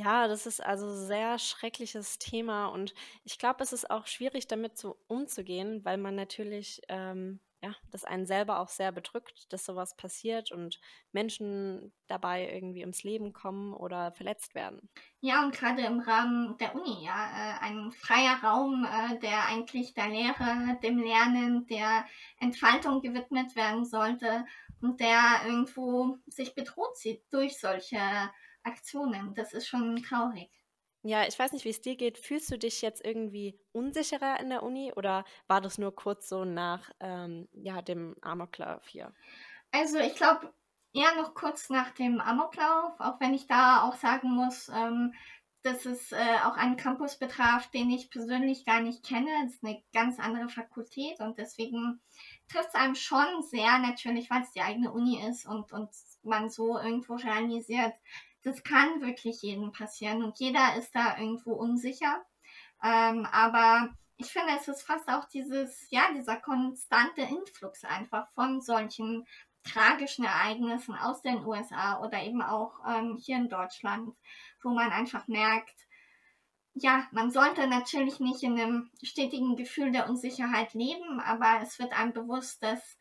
Ja, 0.00 0.28
das 0.28 0.46
ist 0.46 0.64
also 0.64 0.94
sehr 0.94 1.40
schreckliches 1.40 2.18
Thema 2.20 2.66
und 2.68 2.94
ich 3.24 3.36
glaube, 3.36 3.64
es 3.64 3.72
ist 3.72 3.90
auch 3.90 4.06
schwierig, 4.06 4.46
damit 4.46 4.78
so 4.78 4.96
umzugehen, 5.08 5.84
weil 5.84 5.96
man 5.98 6.14
natürlich, 6.14 6.80
ähm, 6.88 7.40
ja, 7.64 7.74
das 7.90 8.04
einen 8.04 8.24
selber 8.24 8.60
auch 8.60 8.68
sehr 8.68 8.92
bedrückt, 8.92 9.52
dass 9.52 9.64
sowas 9.64 9.96
passiert 9.96 10.52
und 10.52 10.78
Menschen 11.10 11.92
dabei 12.06 12.48
irgendwie 12.48 12.82
ums 12.82 13.02
Leben 13.02 13.32
kommen 13.32 13.74
oder 13.74 14.12
verletzt 14.12 14.54
werden. 14.54 14.88
Ja, 15.20 15.42
und 15.44 15.52
gerade 15.52 15.82
im 15.82 15.98
Rahmen 15.98 16.56
der 16.58 16.76
Uni, 16.76 17.04
ja, 17.04 17.56
äh, 17.56 17.58
ein 17.60 17.90
freier 17.90 18.40
Raum, 18.42 18.84
äh, 18.84 19.18
der 19.18 19.46
eigentlich 19.46 19.92
der 19.94 20.08
Lehre, 20.08 20.78
dem 20.80 20.98
Lernen, 20.98 21.66
der 21.66 22.06
Entfaltung 22.38 23.00
gewidmet 23.02 23.56
werden 23.56 23.84
sollte 23.84 24.44
und 24.80 25.00
der 25.00 25.40
irgendwo 25.44 26.18
sich 26.26 26.54
bedroht 26.54 26.96
sieht 26.96 27.22
durch 27.32 27.58
solche 27.58 27.98
Aktionen. 28.62 29.34
Das 29.34 29.52
ist 29.52 29.68
schon 29.68 30.02
traurig. 30.02 30.50
Ja, 31.02 31.26
ich 31.26 31.38
weiß 31.38 31.52
nicht, 31.52 31.64
wie 31.64 31.70
es 31.70 31.80
dir 31.80 31.96
geht. 31.96 32.18
Fühlst 32.18 32.50
du 32.50 32.58
dich 32.58 32.82
jetzt 32.82 33.04
irgendwie 33.04 33.58
unsicherer 33.72 34.40
in 34.40 34.50
der 34.50 34.62
Uni 34.62 34.92
oder 34.94 35.24
war 35.46 35.60
das 35.60 35.78
nur 35.78 35.94
kurz 35.94 36.28
so 36.28 36.44
nach 36.44 36.90
ähm, 37.00 37.48
ja, 37.52 37.82
dem 37.82 38.16
Amoklauf 38.20 38.86
hier? 38.88 39.14
Also 39.70 39.98
ich 39.98 40.16
glaube 40.16 40.52
eher 40.92 41.14
noch 41.14 41.34
kurz 41.34 41.70
nach 41.70 41.90
dem 41.92 42.20
Amoklauf, 42.20 42.98
auch 42.98 43.20
wenn 43.20 43.34
ich 43.34 43.46
da 43.46 43.82
auch 43.82 43.96
sagen 43.96 44.30
muss, 44.30 44.68
ähm, 44.68 45.14
dass 45.62 45.86
es 45.86 46.12
äh, 46.12 46.38
auch 46.44 46.56
einen 46.56 46.76
Campus 46.76 47.18
betraf, 47.18 47.68
den 47.70 47.90
ich 47.90 48.10
persönlich 48.10 48.64
gar 48.64 48.80
nicht 48.80 49.04
kenne. 49.04 49.28
Das 49.42 49.54
ist 49.54 49.64
eine 49.64 49.82
ganz 49.92 50.18
andere 50.18 50.48
Fakultät 50.48 51.20
und 51.20 51.38
deswegen 51.38 52.00
trifft 52.48 52.68
es 52.68 52.74
einem 52.74 52.94
schon 52.94 53.42
sehr 53.42 53.78
natürlich, 53.78 54.30
weil 54.30 54.42
es 54.42 54.52
die 54.52 54.62
eigene 54.62 54.92
Uni 54.92 55.20
ist 55.28 55.46
und, 55.46 55.72
und 55.72 55.90
man 56.22 56.48
so 56.50 56.78
irgendwo 56.78 57.14
realisiert, 57.16 57.94
das 58.42 58.62
kann 58.62 59.00
wirklich 59.00 59.42
jedem 59.42 59.72
passieren 59.72 60.22
und 60.22 60.38
jeder 60.38 60.76
ist 60.76 60.94
da 60.94 61.18
irgendwo 61.18 61.54
unsicher. 61.54 62.24
Ähm, 62.82 63.26
aber 63.32 63.90
ich 64.16 64.28
finde, 64.28 64.52
es 64.58 64.68
ist 64.68 64.82
fast 64.82 65.08
auch 65.08 65.28
dieses, 65.28 65.88
ja, 65.90 66.12
dieser 66.12 66.36
konstante 66.36 67.22
Influx 67.22 67.84
einfach 67.84 68.28
von 68.32 68.60
solchen 68.60 69.26
tragischen 69.64 70.24
Ereignissen 70.24 70.94
aus 70.94 71.22
den 71.22 71.44
USA 71.44 72.00
oder 72.00 72.22
eben 72.22 72.42
auch 72.42 72.80
ähm, 72.86 73.16
hier 73.16 73.36
in 73.36 73.48
Deutschland, 73.48 74.14
wo 74.62 74.70
man 74.70 74.90
einfach 74.90 75.26
merkt, 75.28 75.74
ja, 76.74 77.06
man 77.10 77.30
sollte 77.30 77.66
natürlich 77.66 78.20
nicht 78.20 78.42
in 78.42 78.58
einem 78.58 78.90
stetigen 79.02 79.56
Gefühl 79.56 79.90
der 79.90 80.08
Unsicherheit 80.08 80.74
leben, 80.74 81.20
aber 81.20 81.60
es 81.62 81.78
wird 81.78 81.92
einem 81.92 82.12
bewusst, 82.12 82.62
dass 82.62 82.98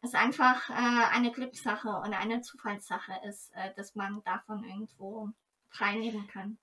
es 0.00 0.14
einfach 0.14 0.70
äh, 0.70 0.72
eine 0.72 1.32
Glückssache 1.32 1.88
oder 1.88 2.18
eine 2.18 2.40
Zufallssache 2.40 3.12
ist, 3.28 3.52
äh, 3.54 3.74
dass 3.74 3.94
man 3.94 4.22
davon 4.24 4.62
irgendwo 4.64 5.30
frei 5.70 5.96
leben 5.96 6.26
kann. 6.28 6.58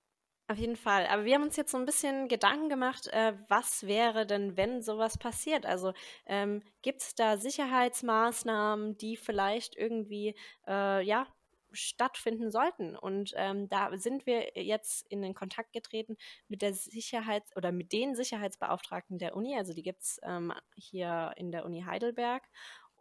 Auf 0.50 0.58
jeden 0.58 0.76
Fall. 0.76 1.08
Aber 1.08 1.24
wir 1.24 1.36
haben 1.36 1.44
uns 1.44 1.56
jetzt 1.56 1.72
so 1.72 1.78
ein 1.78 1.86
bisschen 1.86 2.28
Gedanken 2.28 2.68
gemacht, 2.68 3.08
äh, 3.08 3.34
was 3.48 3.88
wäre 3.88 4.26
denn, 4.26 4.58
wenn 4.58 4.82
sowas 4.82 5.18
passiert? 5.18 5.66
Also 5.66 5.94
ähm, 6.26 6.62
gibt 6.82 7.02
es 7.02 7.16
da 7.16 7.38
Sicherheitsmaßnahmen, 7.38 8.98
die 8.98 9.16
vielleicht 9.16 9.78
irgendwie 9.78 10.36
äh, 10.68 11.02
ja, 11.06 11.28
stattfinden 11.72 12.52
sollten. 12.52 12.96
Und 12.96 13.34
ähm, 13.36 13.70
da 13.70 13.98
sind 13.98 14.26
wir 14.26 14.52
jetzt 14.56 15.08
in 15.10 15.22
den 15.22 15.34
Kontakt 15.34 15.74
getreten 15.74 16.18
mit 16.48 16.62
der 16.62 16.74
Sicherheits- 16.74 17.56
oder 17.56 17.72
mit 17.72 17.91
den 17.94 18.16
Sicherheitsbeauftragten 18.16 19.18
der 19.18 19.36
Uni. 19.36 19.58
Also 19.58 19.74
die 19.74 19.84
gibt 19.84 20.02
es 20.02 20.20
ähm, 20.24 20.54
hier 20.76 21.34
in 21.38 21.52
der 21.52 21.66
Uni 21.66 21.84
Heidelberg. 21.84 22.44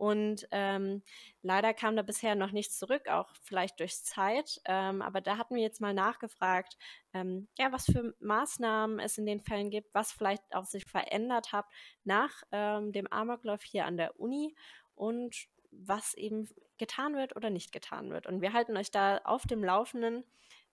Und 0.03 0.49
ähm, 0.51 1.01
leider 1.43 1.73
kam 1.73 1.95
da 1.95 2.03
bisher 2.03 2.35
noch 2.35 2.51
nichts 2.51 2.77
zurück, 2.77 3.07
auch 3.07 3.31
vielleicht 3.41 3.79
durch 3.79 4.03
Zeit. 4.03 4.61
Ähm, 4.65 5.01
aber 5.01 5.21
da 5.21 5.39
hatten 5.39 5.55
wir 5.55 5.63
jetzt 5.63 5.81
mal 5.81 5.95
nachgefragt, 5.95 6.77
ähm, 7.15 7.47
ja, 7.57 7.71
was 7.71 7.85
für 7.85 8.13
Maßnahmen 8.19 8.99
es 8.99 9.17
in 9.17 9.27
den 9.27 9.41
Fällen 9.41 9.71
gibt, 9.71 9.95
was 9.95 10.11
vielleicht 10.11 10.43
auch 10.57 10.65
sich 10.65 10.87
verändert 10.87 11.53
hat 11.53 11.67
nach 12.03 12.43
ähm, 12.51 12.91
dem 12.91 13.07
Amoklauf 13.13 13.63
hier 13.63 13.87
an 13.87 13.97
der 13.97 14.19
Uni 14.19 14.57
und 14.97 15.47
was 15.71 16.15
eben 16.15 16.49
getan 16.79 17.15
wird 17.15 17.37
oder 17.37 17.51
nicht 17.51 17.71
getan 17.71 18.11
wird. 18.11 18.27
Und 18.27 18.41
wir 18.41 18.55
halten 18.55 18.77
euch 18.77 18.91
da 18.91 19.19
auf 19.19 19.45
dem 19.45 19.63
Laufenden, 19.63 20.25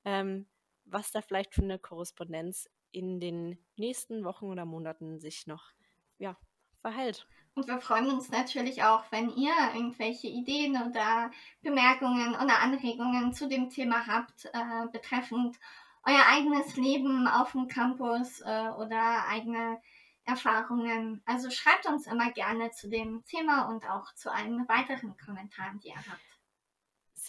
ähm, 0.06 0.48
was 0.86 1.12
da 1.12 1.22
vielleicht 1.22 1.54
für 1.54 1.62
eine 1.62 1.78
Korrespondenz 1.78 2.68
in 2.92 3.20
den 3.20 3.60
nächsten 3.76 4.24
Wochen 4.24 4.46
oder 4.46 4.66
Monaten 4.66 5.20
sich 5.20 5.46
noch 5.46 5.74
ja, 6.18 6.36
verhält. 6.82 7.28
Und 7.56 7.68
wir 7.68 7.80
freuen 7.80 8.10
uns 8.10 8.30
natürlich 8.30 8.84
auch, 8.84 9.04
wenn 9.12 9.30
ihr 9.30 9.54
irgendwelche 9.74 10.28
Ideen 10.28 10.82
oder 10.82 11.32
Bemerkungen 11.62 12.36
oder 12.36 12.60
Anregungen 12.60 13.34
zu 13.34 13.48
dem 13.48 13.70
Thema 13.70 14.08
habt, 14.08 14.46
äh, 14.46 14.88
betreffend 14.92 15.58
euer 16.04 16.26
eigenes 16.28 16.78
Leben 16.78 17.28
auf 17.28 17.52
dem 17.52 17.68
Campus 17.68 18.42
äh, 18.42 18.70
oder 18.78 19.28
eigene 19.28 19.82
Erfahrungen. 20.24 21.22
Also 21.26 21.50
schreibt 21.50 21.86
uns 21.88 22.08
immer 22.08 22.32
gerne 22.32 22.72
zu 22.72 22.90
dem 22.90 23.26
Thema 23.26 23.64
und 23.70 23.90
auch 23.90 24.14
zu 24.14 24.32
allen 24.32 24.68
weiteren 24.70 25.18
Kommentaren, 25.18 25.80
die 25.80 25.90
ihr 25.90 25.96
habt. 25.96 26.39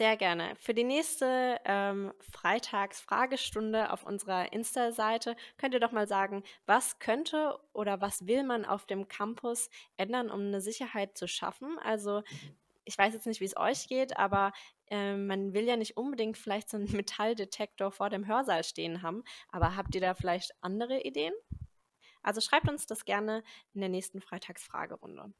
Sehr 0.01 0.17
gerne. 0.17 0.57
Für 0.57 0.73
die 0.73 0.83
nächste 0.83 1.61
ähm, 1.67 2.15
Freitags-Fragestunde 2.21 3.93
auf 3.93 4.03
unserer 4.03 4.51
Insta-Seite 4.51 5.37
könnt 5.59 5.75
ihr 5.75 5.81
doch 5.81 5.93
mal 5.93 6.09
sagen, 6.09 6.43
was 6.65 7.01
könnte 7.01 7.61
oder 7.75 8.01
was 8.01 8.27
will 8.27 8.43
man 8.43 8.65
auf 8.65 8.87
dem 8.87 9.09
Campus 9.09 9.69
ändern, 9.99 10.31
um 10.31 10.41
eine 10.41 10.63
Sicherheit 10.63 11.19
zu 11.19 11.29
schaffen? 11.29 11.79
Also 11.81 12.23
ich 12.87 12.97
weiß 12.97 13.13
jetzt 13.13 13.27
nicht, 13.27 13.43
wie 13.43 13.45
es 13.45 13.59
euch 13.59 13.89
geht, 13.89 14.17
aber 14.17 14.55
äh, 14.87 15.17
man 15.17 15.53
will 15.53 15.65
ja 15.65 15.77
nicht 15.77 15.99
unbedingt 15.99 16.39
vielleicht 16.39 16.71
so 16.71 16.79
einen 16.79 16.91
Metalldetektor 16.97 17.93
vor 17.93 18.09
dem 18.09 18.27
Hörsaal 18.27 18.65
stehen 18.65 19.03
haben. 19.03 19.23
Aber 19.51 19.77
habt 19.77 19.95
ihr 19.95 20.01
da 20.01 20.15
vielleicht 20.15 20.53
andere 20.63 21.03
Ideen? 21.03 21.35
Also 22.23 22.41
schreibt 22.41 22.71
uns 22.71 22.87
das 22.87 23.05
gerne 23.05 23.45
in 23.75 23.83
der 23.83 23.91
nächsten 23.91 24.23
Freitagsfragerunde. 24.23 25.35